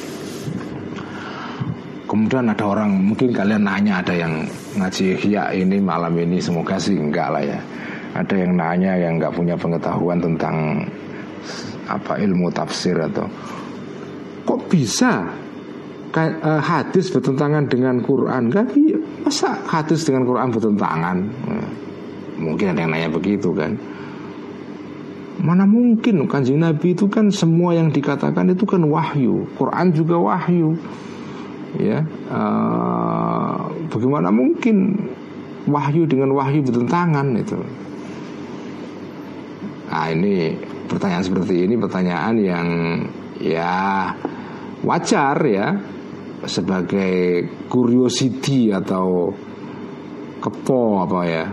Kemudian 2.06 2.46
ada 2.46 2.62
orang 2.70 2.94
mungkin 2.94 3.34
kalian 3.34 3.66
nanya 3.66 4.06
ada 4.06 4.14
yang 4.14 4.46
ngaji 4.78 5.18
ya 5.26 5.50
ini 5.50 5.82
malam 5.82 6.14
ini 6.14 6.38
semoga 6.38 6.78
sih 6.78 6.94
enggak 6.94 7.34
lah 7.34 7.42
ya. 7.42 7.60
Ada 8.14 8.46
yang 8.46 8.54
nanya 8.54 8.94
yang 9.02 9.18
enggak 9.18 9.34
punya 9.34 9.58
pengetahuan 9.58 10.22
tentang 10.22 10.86
apa 11.90 12.22
ilmu 12.22 12.54
tafsir 12.54 12.96
atau 12.96 13.28
kok 14.46 14.62
bisa 14.70 15.26
uh, 16.14 16.62
hadis 16.62 17.10
bertentangan 17.10 17.66
dengan 17.66 18.00
Quran. 18.06 18.54
Kan 18.54 18.70
masa 19.26 19.58
hadis 19.66 20.06
dengan 20.06 20.30
Quran 20.30 20.54
bertentangan? 20.54 21.18
Uh, 21.50 21.68
mungkin 22.38 22.74
ada 22.74 22.80
yang 22.86 22.92
nanya 22.94 23.10
begitu 23.10 23.50
kan? 23.54 23.74
Mana 25.44 25.68
mungkin 25.68 26.24
kanjeng 26.30 26.62
Nabi 26.62 26.96
itu 26.96 27.10
kan 27.10 27.28
semua 27.34 27.76
yang 27.76 27.90
dikatakan 27.90 28.54
itu 28.54 28.64
kan 28.64 28.86
wahyu. 28.86 29.44
Quran 29.58 29.92
juga 29.92 30.16
wahyu. 30.22 30.78
Ya 31.82 32.06
uh, 32.30 33.66
bagaimana 33.90 34.30
mungkin 34.30 35.10
wahyu 35.66 36.06
dengan 36.06 36.38
wahyu 36.38 36.62
bertentangan 36.62 37.34
itu? 37.34 37.58
Nah 39.90 40.06
ini 40.14 40.54
pertanyaan 40.86 41.26
seperti 41.26 41.66
ini 41.66 41.76
pertanyaan 41.82 42.36
yang 42.38 42.68
ya 43.42 44.14
wajar 44.86 45.38
ya 45.48 45.74
sebagai 46.46 47.48
curiosity 47.68 48.72
atau 48.72 49.32
kepo 50.44 51.04
apa 51.04 51.20
ya? 51.26 51.46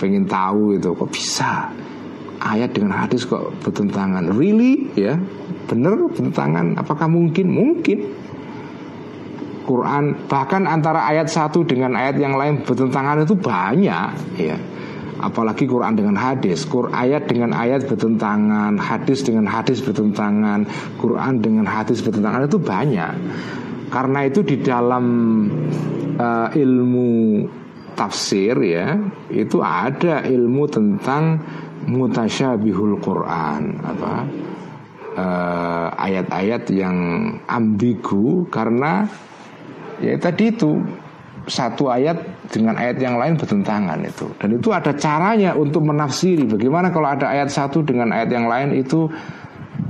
Pengen 0.00 0.24
tahu 0.24 0.76
itu 0.76 0.90
kok 0.92 1.10
bisa? 1.12 1.70
Ayat 2.44 2.76
dengan 2.76 3.04
hadis 3.04 3.24
kok 3.24 3.56
bertentangan. 3.64 4.34
Really? 4.36 4.92
Ya 4.98 5.16
benar 5.66 5.96
bertentangan? 5.96 6.76
Apakah 6.78 7.08
mungkin? 7.08 7.50
Mungkin. 7.50 7.98
Quran 9.64 10.28
bahkan 10.28 10.68
antara 10.68 11.08
ayat 11.08 11.32
satu 11.32 11.64
dengan 11.64 11.96
ayat 11.96 12.20
yang 12.20 12.36
lain 12.36 12.68
bertentangan 12.68 13.24
itu 13.24 13.32
banyak 13.32 14.36
ya. 14.36 14.56
Apalagi 15.24 15.64
Quran 15.64 15.96
dengan 15.96 16.20
hadis. 16.20 16.68
Quran 16.68 16.92
ayat 16.92 17.24
dengan 17.24 17.56
ayat 17.56 17.88
bertentangan 17.88 18.76
hadis 18.76 19.24
dengan 19.24 19.48
hadis 19.48 19.80
bertentangan 19.80 20.68
Quran 21.00 21.40
dengan 21.40 21.64
hadis 21.64 22.04
bertentangan 22.04 22.44
itu 22.44 22.60
banyak 22.60 23.12
karena 23.94 24.26
itu 24.26 24.42
di 24.42 24.58
dalam 24.58 25.06
uh, 26.18 26.50
ilmu 26.50 27.46
tafsir 27.94 28.58
ya 28.58 28.98
itu 29.30 29.62
ada 29.62 30.26
ilmu 30.26 30.66
tentang 30.66 31.38
mutasyabihul 31.86 32.98
Quran 32.98 33.78
apa 33.86 34.14
uh, 35.14 35.86
ayat-ayat 35.94 36.66
yang 36.74 36.96
ambigu 37.46 38.50
karena 38.50 39.06
ya 40.02 40.18
tadi 40.18 40.50
itu 40.50 40.74
satu 41.46 41.86
ayat 41.86 42.18
dengan 42.50 42.74
ayat 42.80 42.96
yang 43.04 43.20
lain 43.20 43.36
bertentangan 43.36 44.00
itu. 44.00 44.24
Dan 44.40 44.56
itu 44.56 44.72
ada 44.72 44.96
caranya 44.96 45.52
untuk 45.52 45.84
menafsiri. 45.84 46.48
Bagaimana 46.48 46.88
kalau 46.88 47.12
ada 47.12 47.28
ayat 47.28 47.52
satu 47.52 47.84
dengan 47.84 48.16
ayat 48.16 48.32
yang 48.32 48.48
lain 48.48 48.72
itu 48.72 49.12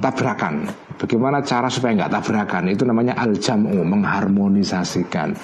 tabrakan 0.03 0.67
Bagaimana 0.95 1.43
cara 1.43 1.67
supaya 1.67 1.99
nggak 1.99 2.13
tabrakan? 2.13 2.71
Itu 2.71 2.87
namanya 2.87 3.19
al-jam'u, 3.19 3.83
mengharmonisasikan. 3.83 5.35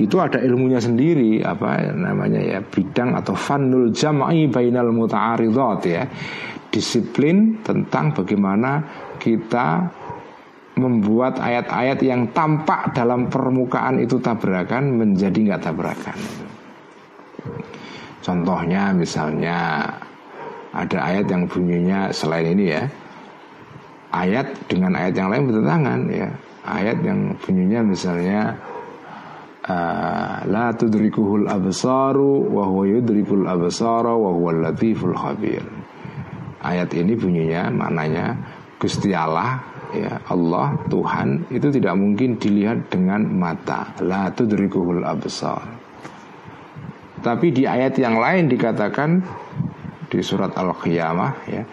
Itu 0.00 0.16
ada 0.18 0.40
ilmunya 0.40 0.80
sendiri, 0.80 1.44
apa 1.44 1.92
namanya 1.92 2.40
ya, 2.40 2.58
bidang 2.64 3.12
atau 3.12 3.36
fanul 3.36 3.92
jam'i 3.92 4.48
bainal 4.48 4.90
muta'aridat 4.90 5.80
ya. 5.84 6.02
Disiplin 6.72 7.60
tentang 7.62 8.16
bagaimana 8.16 8.82
kita 9.20 9.86
membuat 10.74 11.38
ayat-ayat 11.38 12.02
yang 12.02 12.34
tampak 12.34 12.90
dalam 12.90 13.30
permukaan 13.30 14.02
itu 14.02 14.18
tabrakan 14.18 14.98
menjadi 14.98 15.54
nggak 15.54 15.62
tabrakan. 15.62 16.18
Contohnya 18.24 18.90
misalnya 18.90 19.84
ada 20.74 20.98
ayat 20.98 21.30
yang 21.30 21.46
bunyinya 21.46 22.10
selain 22.10 22.56
ini 22.56 22.66
ya 22.72 22.82
ayat 24.14 24.70
dengan 24.70 24.94
ayat 24.94 25.14
yang 25.18 25.28
lain 25.34 25.44
bertentangan 25.50 26.00
ya. 26.06 26.28
Ayat 26.64 26.98
yang 27.04 27.36
bunyinya 27.44 27.80
misalnya 27.84 28.56
uh, 29.68 30.46
la 30.48 30.72
tudrikuhul 30.72 31.50
absaru 31.50 32.48
wa 32.48 32.64
huwa 32.70 32.88
yudrikul 32.88 33.44
absara 33.44 34.14
wa 34.14 34.30
huwal 34.32 34.64
latiful 34.64 35.12
khabir. 35.12 35.60
Ayat 36.64 36.94
ini 36.96 37.12
bunyinya 37.18 37.68
maknanya 37.68 38.32
Gusti 38.80 39.12
Allah 39.12 39.60
ya 39.92 40.16
Allah 40.32 40.72
Tuhan 40.88 41.52
itu 41.52 41.68
tidak 41.68 41.94
mungkin 42.00 42.40
dilihat 42.40 42.88
dengan 42.88 43.28
mata. 43.28 43.92
La 44.00 44.32
tudrikuhul 44.32 45.04
absar. 45.04 45.60
Tapi 47.20 47.52
di 47.52 47.68
ayat 47.68 47.96
yang 48.00 48.16
lain 48.20 48.48
dikatakan 48.48 49.20
di 50.08 50.20
surat 50.20 50.52
Al-Qiyamah 50.56 51.32
ya 51.48 51.64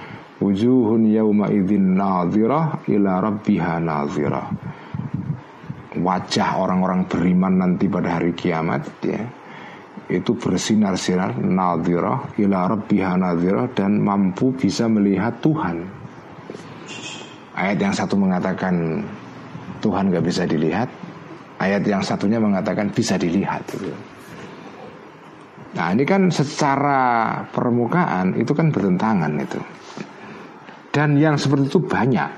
Wujuhun 0.41 1.05
yawma 1.05 1.53
idzin 1.53 1.93
nadhirah 1.93 2.89
ila 2.89 3.21
rabbiha 3.21 3.77
nadhirah. 3.77 4.47
Wajah 6.01 6.49
orang-orang 6.57 7.05
beriman 7.05 7.61
nanti 7.61 7.85
pada 7.85 8.17
hari 8.17 8.33
kiamat 8.33 8.89
ya 9.05 9.21
itu 10.09 10.33
bersinar-sinar 10.33 11.37
nadhirah 11.37 12.33
ila 12.41 12.73
rabbiha 12.73 13.21
nadhirah 13.21 13.69
dan 13.77 14.01
mampu 14.01 14.49
bisa 14.57 14.89
melihat 14.89 15.37
Tuhan. 15.45 15.85
Ayat 17.53 17.77
yang 17.77 17.93
satu 17.93 18.17
mengatakan 18.17 19.05
Tuhan 19.77 20.09
nggak 20.09 20.25
bisa 20.25 20.49
dilihat 20.49 20.89
ayat 21.61 21.85
yang 21.85 22.01
satunya 22.01 22.41
mengatakan 22.41 22.89
bisa 22.89 23.21
dilihat. 23.21 23.61
Nah 25.77 25.87
ini 25.93 26.03
kan 26.03 26.33
secara 26.33 27.39
permukaan 27.53 28.33
itu 28.41 28.51
kan 28.57 28.73
bertentangan 28.73 29.37
itu 29.37 29.61
Dan 30.91 31.15
yang 31.15 31.39
seperti 31.39 31.71
itu 31.71 31.79
banyak. 31.79 32.29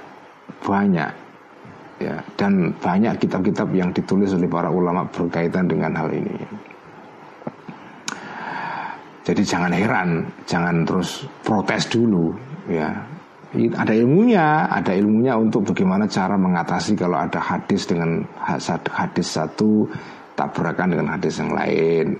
Banyak. 0.62 1.12
Ya 2.02 2.22
Dan 2.38 2.74
banyak 2.78 3.18
kitab-kitab 3.22 3.74
yang 3.74 3.90
ditulis 3.94 4.34
oleh 4.34 4.50
para 4.50 4.70
ulama 4.70 5.06
berkaitan 5.10 5.66
dengan 5.66 5.94
hal 5.98 6.10
ini. 6.14 6.38
Jadi 9.24 9.40
jangan 9.48 9.72
heran 9.72 10.28
Jangan 10.44 10.84
terus 10.84 11.24
protes 11.42 11.88
dulu 11.90 12.36
ya. 12.70 12.92
Ada 13.54 13.94
ilmunya, 13.94 14.66
ada 14.66 14.98
ilmunya 14.98 15.38
untuk 15.38 15.62
bagaimana 15.62 16.10
cara 16.10 16.34
mengatasi 16.34 16.98
kalau 16.98 17.22
ada 17.22 17.38
hadis 17.38 17.86
dengan 17.86 18.26
hadis 18.90 19.30
satu 19.30 19.86
tabrakan 20.34 20.98
dengan 20.98 21.14
hadis 21.14 21.38
yang 21.38 21.54
lain. 21.54 22.18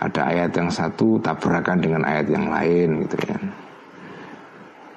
Ada 0.00 0.32
ayat 0.32 0.50
yang 0.56 0.72
satu 0.72 1.20
tabrakan 1.20 1.84
dengan 1.84 2.00
ayat 2.08 2.32
yang 2.32 2.48
lain 2.48 3.04
gitu 3.04 3.16
ya. 3.28 3.36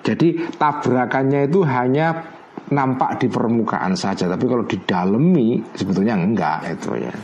Jadi 0.03 0.35
tabrakannya 0.59 1.47
itu 1.47 1.63
hanya 1.63 2.27
nampak 2.69 3.23
di 3.23 3.31
permukaan 3.31 3.95
saja, 3.95 4.27
tapi 4.27 4.45
kalau 4.51 4.67
didalami 4.67 5.63
sebetulnya 5.73 6.19
enggak 6.19 6.59
itu 6.75 6.91
ya. 6.99 7.15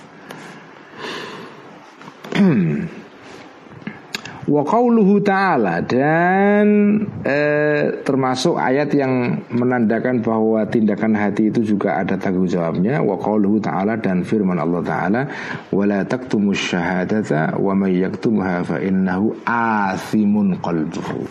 Wa 4.50 4.66
qawluhu 4.66 5.22
ta'ala 5.22 5.86
dan 5.86 6.66
eh, 7.22 8.02
termasuk 8.02 8.58
ayat 8.58 8.90
yang 8.98 9.46
menandakan 9.54 10.26
bahwa 10.26 10.66
tindakan 10.66 11.14
hati 11.14 11.54
itu 11.54 11.62
juga 11.62 12.02
ada 12.02 12.18
tanggung 12.18 12.50
jawabnya. 12.50 12.98
Wa 13.06 13.14
qawluhu 13.22 13.62
ta'ala 13.62 14.02
dan 14.02 14.26
firman 14.26 14.58
Allah 14.58 14.82
taala 14.82 15.22
wala 15.70 16.02
taktumus 16.02 16.58
syahadata 16.58 17.62
wa 17.62 17.78
may 17.78 18.02
yaktumha 18.02 18.66
fa 18.66 18.82
innahu 18.82 19.38
athimun 19.46 20.58
qalbuhu 20.58 21.30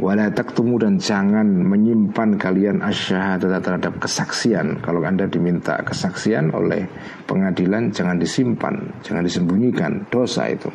wala 0.00 0.32
taktumu 0.32 0.80
dan 0.80 0.96
jangan 0.96 1.44
menyimpan 1.44 2.40
kalian 2.40 2.80
asyhadata 2.80 3.60
terhadap 3.60 4.00
kesaksian. 4.00 4.80
Kalau 4.80 5.04
Anda 5.04 5.28
diminta 5.28 5.76
kesaksian 5.84 6.56
oleh 6.56 6.88
pengadilan 7.28 7.92
jangan 7.92 8.16
disimpan 8.16 9.04
jangan 9.04 9.22
disembunyikan. 9.22 10.08
Dosa 10.08 10.48
itu. 10.48 10.72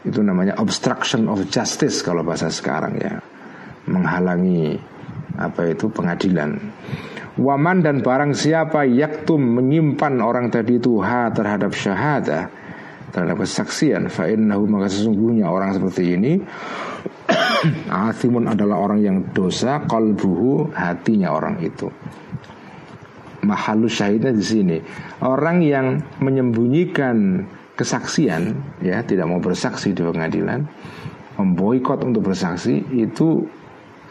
Itu 0.00 0.24
namanya 0.24 0.56
obstruction 0.56 1.28
of 1.28 1.44
justice 1.52 2.00
kalau 2.00 2.24
bahasa 2.24 2.48
sekarang 2.48 2.96
ya. 2.96 3.20
Menghalangi 3.84 4.80
apa 5.36 5.68
itu 5.68 5.92
pengadilan. 5.92 6.56
Waman 7.36 7.84
dan 7.84 8.00
barang 8.00 8.32
siapa 8.32 8.88
yaktum 8.88 9.60
menyimpan 9.60 10.18
orang 10.24 10.48
tadi 10.48 10.80
itu 10.80 10.98
ha 11.04 11.28
terhadap 11.30 11.76
syahadah 11.76 12.50
terhadap 13.10 13.42
kesaksian 13.42 14.06
fa 14.06 14.30
innahu 14.30 14.70
maka 14.70 14.86
sesungguhnya 14.86 15.50
orang 15.50 15.74
seperti 15.74 16.14
ini 16.14 16.32
Athimun 18.10 18.48
adalah 18.48 18.80
orang 18.80 19.00
yang 19.04 19.16
dosa 19.32 19.84
Kalbuhu 19.84 20.72
hatinya 20.72 21.32
orang 21.32 21.60
itu. 21.60 21.88
Mahalus 23.40 23.96
syahidnya 23.96 24.36
di 24.36 24.44
sini. 24.44 24.76
Orang 25.24 25.64
yang 25.64 26.00
menyembunyikan 26.20 27.48
kesaksian 27.76 28.52
ya 28.84 29.00
tidak 29.00 29.24
mau 29.24 29.40
bersaksi 29.40 29.96
di 29.96 30.04
pengadilan 30.04 30.68
memboikot 31.40 32.04
untuk 32.04 32.28
bersaksi 32.28 32.84
itu 32.92 33.48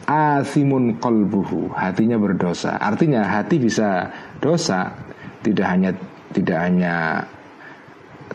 asimun 0.10 0.98
kolbuhu 0.98 1.70
hatinya 1.78 2.18
berdosa. 2.18 2.82
Artinya 2.82 3.22
hati 3.22 3.62
bisa 3.62 4.10
dosa 4.42 4.90
tidak 5.46 5.70
hanya 5.70 5.94
tidak 6.34 6.58
hanya 6.58 7.22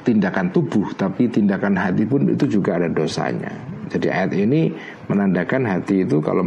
tindakan 0.06 0.54
tubuh 0.54 0.94
tapi 0.94 1.26
tindakan 1.26 1.74
hati 1.74 2.06
pun 2.06 2.30
itu 2.30 2.46
juga 2.46 2.78
ada 2.78 2.86
dosanya. 2.86 3.50
Jadi 3.90 4.06
ayat 4.06 4.32
ini 4.38 4.70
menandakan 5.08 5.68
hati 5.68 6.04
itu 6.08 6.20
kalau 6.24 6.44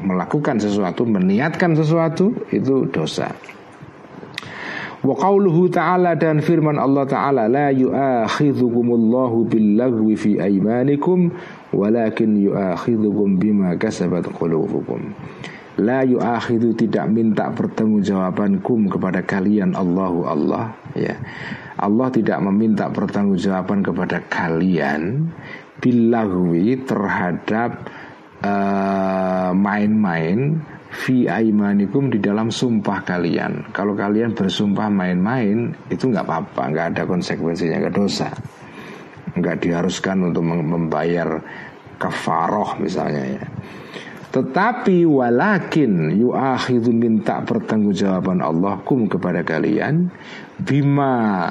melakukan 0.00 0.56
sesuatu 0.56 1.04
meniatkan 1.04 1.76
sesuatu 1.76 2.32
itu 2.52 2.88
dosa 2.88 3.32
Wa 4.98 5.14
qawluhu 5.14 5.70
ta'ala 5.70 6.18
dan 6.18 6.42
firman 6.42 6.74
Allah 6.74 7.06
ta'ala 7.06 7.46
La 7.46 7.70
yu'akhidhukumullahu 7.70 9.46
billagwi 9.46 10.18
fi 10.18 10.30
aymanikum 10.42 11.30
Walakin 11.70 12.34
yu'akhidhukum 12.34 13.38
bima 13.38 13.78
kasabat 13.78 14.26
qulubukum 14.34 15.14
La 15.78 16.02
yu'akhidhu 16.02 16.74
tidak 16.74 17.06
minta 17.14 17.46
pertanggungjawabankum 17.54 18.90
kepada 18.90 19.22
kalian 19.22 19.78
Allahu 19.78 20.26
Allah 20.26 20.74
ya. 20.98 21.14
Allah 21.78 22.10
tidak 22.10 22.42
meminta 22.42 22.90
pertanggungjawaban 22.90 23.86
kepada 23.86 24.18
kalian 24.26 25.30
Billagwi 25.78 26.82
terhadap 26.82 27.86
uh, 28.44 29.50
main-main 29.54 30.60
fi 30.88 31.28
aimanikum 31.28 32.08
di 32.08 32.18
dalam 32.18 32.48
sumpah 32.48 33.04
kalian. 33.04 33.70
Kalau 33.70 33.92
kalian 33.92 34.32
bersumpah 34.32 34.88
main-main 34.88 35.72
itu 35.92 36.08
nggak 36.08 36.24
apa-apa, 36.24 36.62
nggak 36.72 36.86
ada 36.96 37.02
konsekuensinya, 37.04 37.76
nggak 37.86 37.96
dosa, 37.96 38.28
nggak 39.36 39.56
diharuskan 39.62 40.32
untuk 40.32 40.44
membayar 40.44 41.28
kafaroh 42.00 42.78
misalnya 42.80 43.24
ya. 43.38 43.44
Tetapi 44.28 45.08
walakin 45.08 46.12
yu'akhidhu 46.12 46.92
minta 46.92 47.40
pertanggungjawaban 47.40 48.44
Allah 48.44 48.76
kum 48.84 49.08
kepada 49.08 49.40
kalian 49.40 50.12
bima 50.60 51.48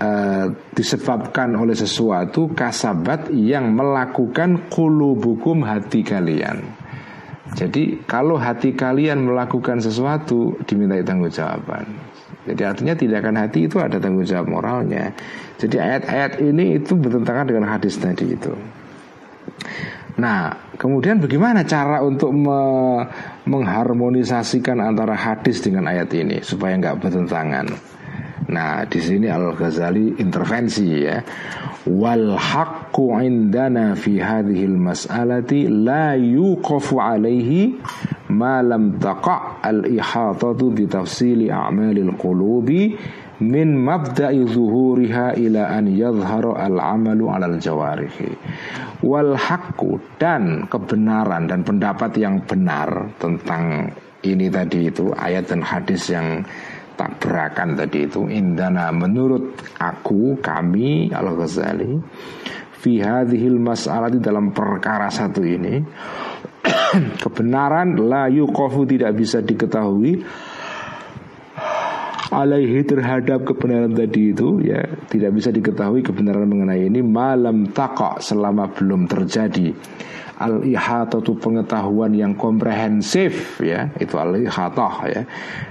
uh, 0.00 0.46
disebabkan 0.74 1.56
oleh 1.56 1.74
sesuatu 1.74 2.50
kasabat 2.52 3.32
yang 3.32 3.72
melakukan 3.72 4.70
kulubukum 4.72 5.62
hati 5.62 6.00
kalian 6.06 6.86
jadi 7.54 8.04
kalau 8.04 8.36
hati 8.36 8.76
kalian 8.76 9.24
melakukan 9.24 9.78
sesuatu 9.78 10.58
dimintai 10.68 11.06
tanggung 11.06 11.32
jawaban. 11.32 11.88
Jadi 12.44 12.62
artinya 12.62 12.94
tindakan 12.94 13.36
hati 13.40 13.64
itu 13.64 13.80
ada 13.80 13.96
tanggung 13.96 14.26
jawab 14.28 14.50
moralnya. 14.50 15.14
Jadi 15.56 15.80
ayat-ayat 15.80 16.42
ini 16.44 16.82
itu 16.82 16.92
bertentangan 16.98 17.48
dengan 17.48 17.64
hadis 17.70 17.96
tadi 17.96 18.34
itu. 18.34 18.52
Nah, 20.20 20.52
kemudian 20.76 21.16
bagaimana 21.16 21.64
cara 21.64 22.04
untuk 22.04 22.32
me 22.36 22.60
mengharmonisasikan 23.46 24.82
antara 24.82 25.16
hadis 25.16 25.64
dengan 25.64 25.88
ayat 25.88 26.12
ini 26.12 26.44
supaya 26.44 26.76
nggak 26.76 26.98
bertentangan? 26.98 27.95
Nah, 28.46 28.86
di 28.86 29.02
sini 29.02 29.26
Al 29.26 29.54
Ghazali 29.58 30.22
intervensi 30.22 30.86
ya. 31.02 31.18
Wal 31.86 32.34
haqqu 32.34 33.18
indana 33.22 33.98
fi 33.98 34.18
hadhil 34.18 34.74
mas'alati 34.78 35.66
la 35.70 36.14
yuqafu 36.14 36.98
alaihi 36.98 37.74
ma 38.34 38.62
lam 38.62 38.98
taqa' 38.98 39.62
al 39.62 39.86
ihatatu 39.86 40.74
bi 40.74 40.86
tafsili 40.86 41.46
a'malil 41.46 42.14
qulubi 42.18 42.94
min 43.42 43.76
mabda'i 43.76 44.42
zuhuriha 44.48 45.36
ila 45.38 45.76
an 45.76 45.86
yadhhara 45.92 46.56
al 46.56 46.76
amalu 46.80 47.28
alal 47.28 47.60
jawarihi 47.60 48.32
wal 49.04 49.36
haqqu 49.36 50.00
dan 50.16 50.64
kebenaran 50.72 51.44
dan 51.44 51.60
pendapat 51.60 52.16
yang 52.16 52.40
benar 52.48 53.12
tentang 53.20 53.92
ini 54.24 54.48
tadi 54.48 54.88
itu 54.88 55.12
ayat 55.12 55.52
dan 55.52 55.60
hadis 55.60 56.08
yang 56.08 56.42
tabrakan 56.96 57.76
tadi 57.76 58.08
itu. 58.08 58.26
Indana 58.26 58.90
menurut 58.90 59.60
aku 59.76 60.40
kami 60.40 61.12
Al 61.12 61.28
Ghazali 61.36 61.92
fi 62.80 63.02
hadhil 63.04 63.60
mas'alah 63.60 64.08
di 64.08 64.20
dalam 64.20 64.50
perkara 64.50 65.12
satu 65.12 65.44
ini 65.44 65.80
kebenaran 67.22 67.98
la 68.00 68.28
yuqafu 68.32 68.88
tidak 68.88 69.12
bisa 69.16 69.40
diketahui 69.42 70.22
alaihi 72.30 72.82
terhadap 72.82 73.46
kebenaran 73.46 73.94
tadi 73.94 74.34
itu 74.34 74.60
ya 74.62 74.82
tidak 75.08 75.30
bisa 75.34 75.48
diketahui 75.54 76.02
kebenaran 76.02 76.46
mengenai 76.46 76.86
ini 76.86 77.00
malam 77.00 77.70
takok 77.70 78.18
selama 78.18 78.70
belum 78.70 79.06
terjadi 79.06 79.72
al 80.36 80.60
ihatatu 80.60 81.36
pengetahuan 81.40 82.12
yang 82.12 82.36
komprehensif 82.36 83.60
ya. 83.64 83.88
Itu 83.96 84.20
al 84.20 84.36
ihatah 84.36 84.94
ya. 85.08 85.22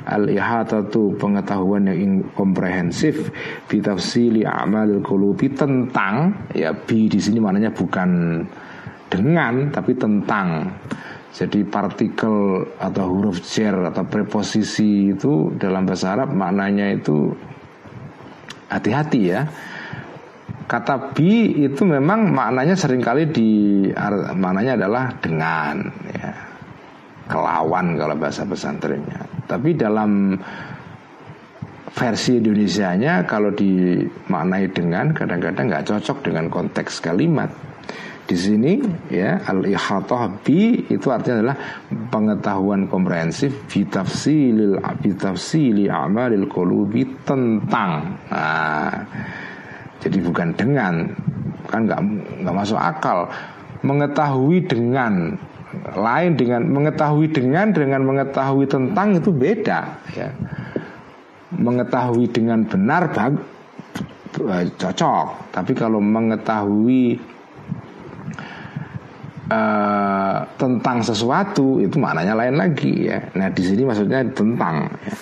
Al 0.10 0.26
ihatatu 0.26 1.14
pengetahuan 1.18 1.90
yang 1.90 2.26
komprehensif 2.34 3.30
bitafsili 3.70 4.42
amal 4.46 5.02
qulubi 5.06 5.54
tentang 5.54 6.50
ya 6.58 6.74
bi 6.74 7.06
di 7.06 7.22
sini 7.22 7.38
maknanya 7.38 7.74
bukan 7.74 8.42
dengan 9.10 9.70
tapi 9.70 9.94
tentang. 9.94 10.70
Jadi 11.36 11.68
partikel 11.68 12.64
atau 12.80 13.12
huruf 13.12 13.44
jer 13.44 13.76
atau 13.76 14.08
preposisi 14.08 15.12
itu 15.12 15.52
dalam 15.60 15.84
bahasa 15.84 16.16
Arab 16.16 16.32
maknanya 16.32 16.96
itu 16.96 17.36
hati-hati 18.72 19.22
ya 19.36 19.44
Kata 20.66 21.14
bi 21.14 21.62
itu 21.62 21.86
memang 21.86 22.34
maknanya 22.34 22.74
sering 22.74 22.98
kali 22.98 23.30
di 23.30 23.86
maknanya 24.34 24.74
adalah 24.82 25.14
dengan 25.22 25.78
ya, 26.10 26.34
kelawan 27.30 27.94
kalau 27.94 28.18
bahasa 28.18 28.50
pesantrennya. 28.50 29.46
Tapi 29.46 29.78
dalam 29.78 30.34
versi 31.94 32.42
Indonesianya 32.42 33.30
kalau 33.30 33.54
dimaknai 33.54 34.68
dengan 34.74 35.14
kadang-kadang 35.14 35.70
nggak 35.70 35.86
cocok 35.86 36.18
dengan 36.26 36.50
konteks 36.50 36.98
kalimat. 36.98 37.54
Di 38.26 38.34
sini 38.34 38.82
ya 39.14 39.38
al 39.46 39.70
ihatah 39.70 40.42
bi 40.42 40.82
itu 40.90 41.14
artinya 41.14 41.46
adalah 41.46 41.58
pengetahuan 42.10 42.90
komprehensif 42.90 43.70
bitafsilil 43.70 44.82
bitafsili 44.82 45.86
amalil 45.86 46.50
qulubi 46.50 47.06
tentang. 47.22 48.18
Nah, 48.34 48.98
jadi 50.04 50.18
bukan 50.22 50.52
dengan 50.56 51.08
kan 51.70 51.88
nggak 51.88 52.00
nggak 52.44 52.56
masuk 52.56 52.80
akal. 52.80 53.30
Mengetahui 53.86 54.66
dengan 54.66 55.38
lain 55.94 56.32
dengan 56.40 56.66
mengetahui 56.72 57.30
dengan 57.30 57.70
dengan 57.70 58.02
mengetahui 58.08 58.66
tentang 58.66 59.18
itu 59.18 59.30
beda 59.30 59.80
ya. 60.16 60.30
Mengetahui 61.56 62.26
dengan 62.34 62.66
benar 62.68 63.14
bag, 63.14 63.34
eh, 64.42 64.66
cocok. 64.76 65.54
Tapi 65.54 65.72
kalau 65.72 66.04
mengetahui 66.04 67.16
uh, 69.50 70.38
tentang 70.58 70.98
sesuatu 71.06 71.80
itu 71.80 71.96
maknanya 72.02 72.34
lain 72.36 72.56
lagi 72.60 73.08
ya. 73.08 73.20
Nah 73.38 73.48
di 73.54 73.64
sini 73.64 73.86
maksudnya 73.86 74.26
tentang 74.34 74.90
ya 74.92 75.14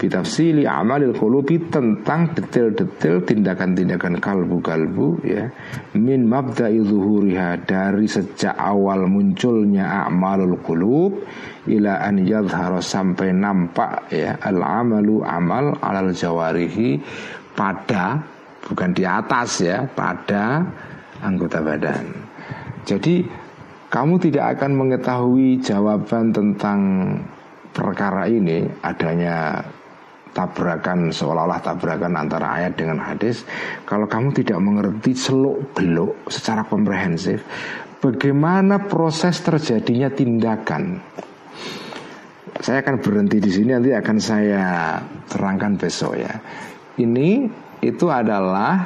bitafsili 0.00 0.64
amalil 0.64 1.12
qulubi 1.12 1.60
tentang 1.68 2.32
detail-detail 2.32 3.20
tindakan-tindakan 3.20 4.16
kalbu-kalbu 4.16 5.20
ya. 5.20 5.52
Min 5.92 6.24
mabda'i 6.24 6.80
zuhuriha 6.80 7.68
dari 7.68 8.08
sejak 8.08 8.56
awal 8.56 9.04
munculnya 9.04 10.08
amalul 10.08 10.56
qulub 10.64 11.20
ila 11.68 12.00
an 12.00 12.24
yadhhara 12.24 12.80
sampai 12.80 13.36
nampak 13.36 14.08
ya 14.08 14.40
al 14.40 14.64
amalu 14.64 15.20
amal 15.20 15.76
alal 15.84 16.16
jawarihi 16.16 16.96
pada 17.52 18.24
bukan 18.64 18.96
di 18.96 19.04
atas 19.04 19.60
ya 19.60 19.84
pada 19.84 20.64
anggota 21.20 21.60
badan. 21.60 22.08
Jadi 22.88 23.20
kamu 23.92 24.16
tidak 24.16 24.56
akan 24.56 24.72
mengetahui 24.80 25.60
jawaban 25.60 26.32
tentang 26.32 26.80
perkara 27.76 28.24
ini 28.30 28.64
adanya 28.80 29.60
tabrakan 30.30 31.10
seolah-olah 31.10 31.58
tabrakan 31.58 32.14
antara 32.14 32.62
ayat 32.62 32.78
dengan 32.78 33.02
hadis 33.02 33.42
kalau 33.82 34.06
kamu 34.06 34.30
tidak 34.32 34.58
mengerti 34.62 35.12
seluk 35.14 35.74
beluk 35.74 36.30
secara 36.30 36.62
komprehensif 36.66 37.42
bagaimana 38.00 38.88
proses 38.88 39.38
terjadinya 39.44 40.08
tindakan? 40.10 40.98
Saya 42.60 42.84
akan 42.84 42.96
berhenti 43.00 43.40
di 43.40 43.50
sini 43.52 43.72
nanti 43.72 43.92
akan 43.92 44.18
saya 44.20 44.64
terangkan 45.28 45.80
besok 45.80 46.12
ya. 46.20 46.34
Ini 47.00 47.28
itu 47.80 48.06
adalah 48.12 48.84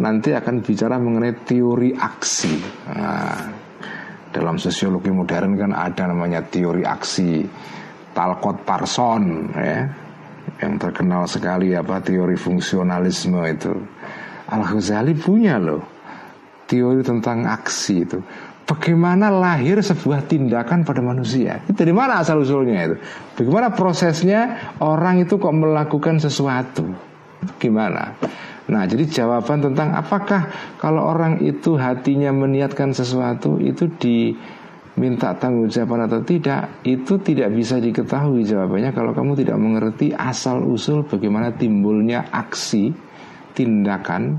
nanti 0.00 0.32
akan 0.32 0.64
bicara 0.64 0.96
mengenai 0.96 1.44
teori 1.44 1.92
aksi. 1.92 2.54
Nah, 2.88 3.44
dalam 4.32 4.56
sosiologi 4.56 5.12
modern 5.12 5.52
kan 5.60 5.72
ada 5.76 6.08
namanya 6.08 6.40
teori 6.48 6.80
aksi 6.80 7.44
Talcott 8.14 8.64
Parson 8.64 9.52
ya 9.52 10.03
yang 10.60 10.78
terkenal 10.78 11.26
sekali 11.26 11.74
apa 11.74 12.00
teori 12.00 12.38
fungsionalisme 12.38 13.40
itu. 13.48 13.74
Al 14.44 14.62
Ghazali 14.62 15.16
punya 15.16 15.56
loh 15.56 15.82
teori 16.66 17.04
tentang 17.04 17.44
aksi 17.44 17.94
itu. 18.04 18.18
Bagaimana 18.64 19.28
lahir 19.28 19.76
sebuah 19.84 20.24
tindakan 20.24 20.88
pada 20.88 21.04
manusia? 21.04 21.60
Itu 21.68 21.76
dari 21.76 21.92
mana 21.92 22.24
asal 22.24 22.40
usulnya 22.40 22.88
itu? 22.88 22.96
Bagaimana 23.36 23.76
prosesnya 23.76 24.72
orang 24.80 25.20
itu 25.20 25.36
kok 25.36 25.52
melakukan 25.52 26.16
sesuatu? 26.16 26.88
Gimana? 27.60 28.16
Nah 28.64 28.82
jadi 28.88 29.04
jawaban 29.04 29.60
tentang 29.60 29.92
apakah 29.92 30.48
kalau 30.80 31.04
orang 31.12 31.44
itu 31.44 31.76
hatinya 31.76 32.32
meniatkan 32.32 32.96
sesuatu 32.96 33.60
itu 33.60 33.92
di 34.00 34.32
minta 34.94 35.34
tanggung 35.34 35.66
jawaban 35.66 36.06
atau 36.06 36.22
tidak 36.22 36.86
itu 36.86 37.18
tidak 37.18 37.50
bisa 37.50 37.82
diketahui 37.82 38.46
jawabannya 38.46 38.94
kalau 38.94 39.10
kamu 39.10 39.34
tidak 39.42 39.58
mengerti 39.58 40.14
asal 40.14 40.62
usul 40.62 41.02
bagaimana 41.02 41.50
timbulnya 41.50 42.30
aksi 42.30 42.94
tindakan 43.54 44.38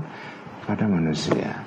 pada 0.64 0.88
manusia. 0.88 1.60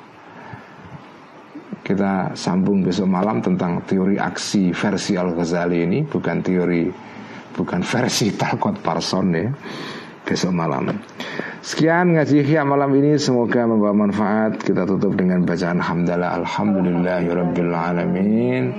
Kita 1.86 2.38
sambung 2.38 2.86
besok 2.86 3.10
malam 3.10 3.42
tentang 3.42 3.82
teori 3.86 4.18
aksi 4.18 4.74
versi 4.74 5.18
Al 5.18 5.34
Ghazali 5.34 5.86
ini 5.86 6.00
bukan 6.06 6.38
teori 6.42 6.86
bukan 7.54 7.82
versi 7.82 8.34
Talcott 8.40 8.82
Parson 8.82 9.28
ya 9.34 9.50
besok 10.26 10.54
malam. 10.54 10.90
Sekian 11.60 12.16
ngaji 12.16 12.40
Ihya 12.40 12.64
malam 12.64 12.96
ini 12.96 13.20
semoga 13.20 13.68
membawa 13.68 14.08
manfaat. 14.08 14.64
Kita 14.64 14.88
tutup 14.88 15.20
dengan 15.20 15.44
bacaan 15.44 15.84
hamdalah 15.84 16.40
alhamdulillahirabbil 16.40 17.74
alamin. 17.76 18.72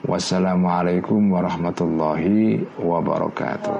Wassalamualaikum 0.00 1.28
warahmatullahi 1.28 2.64
wabarakatuh. 2.80 3.76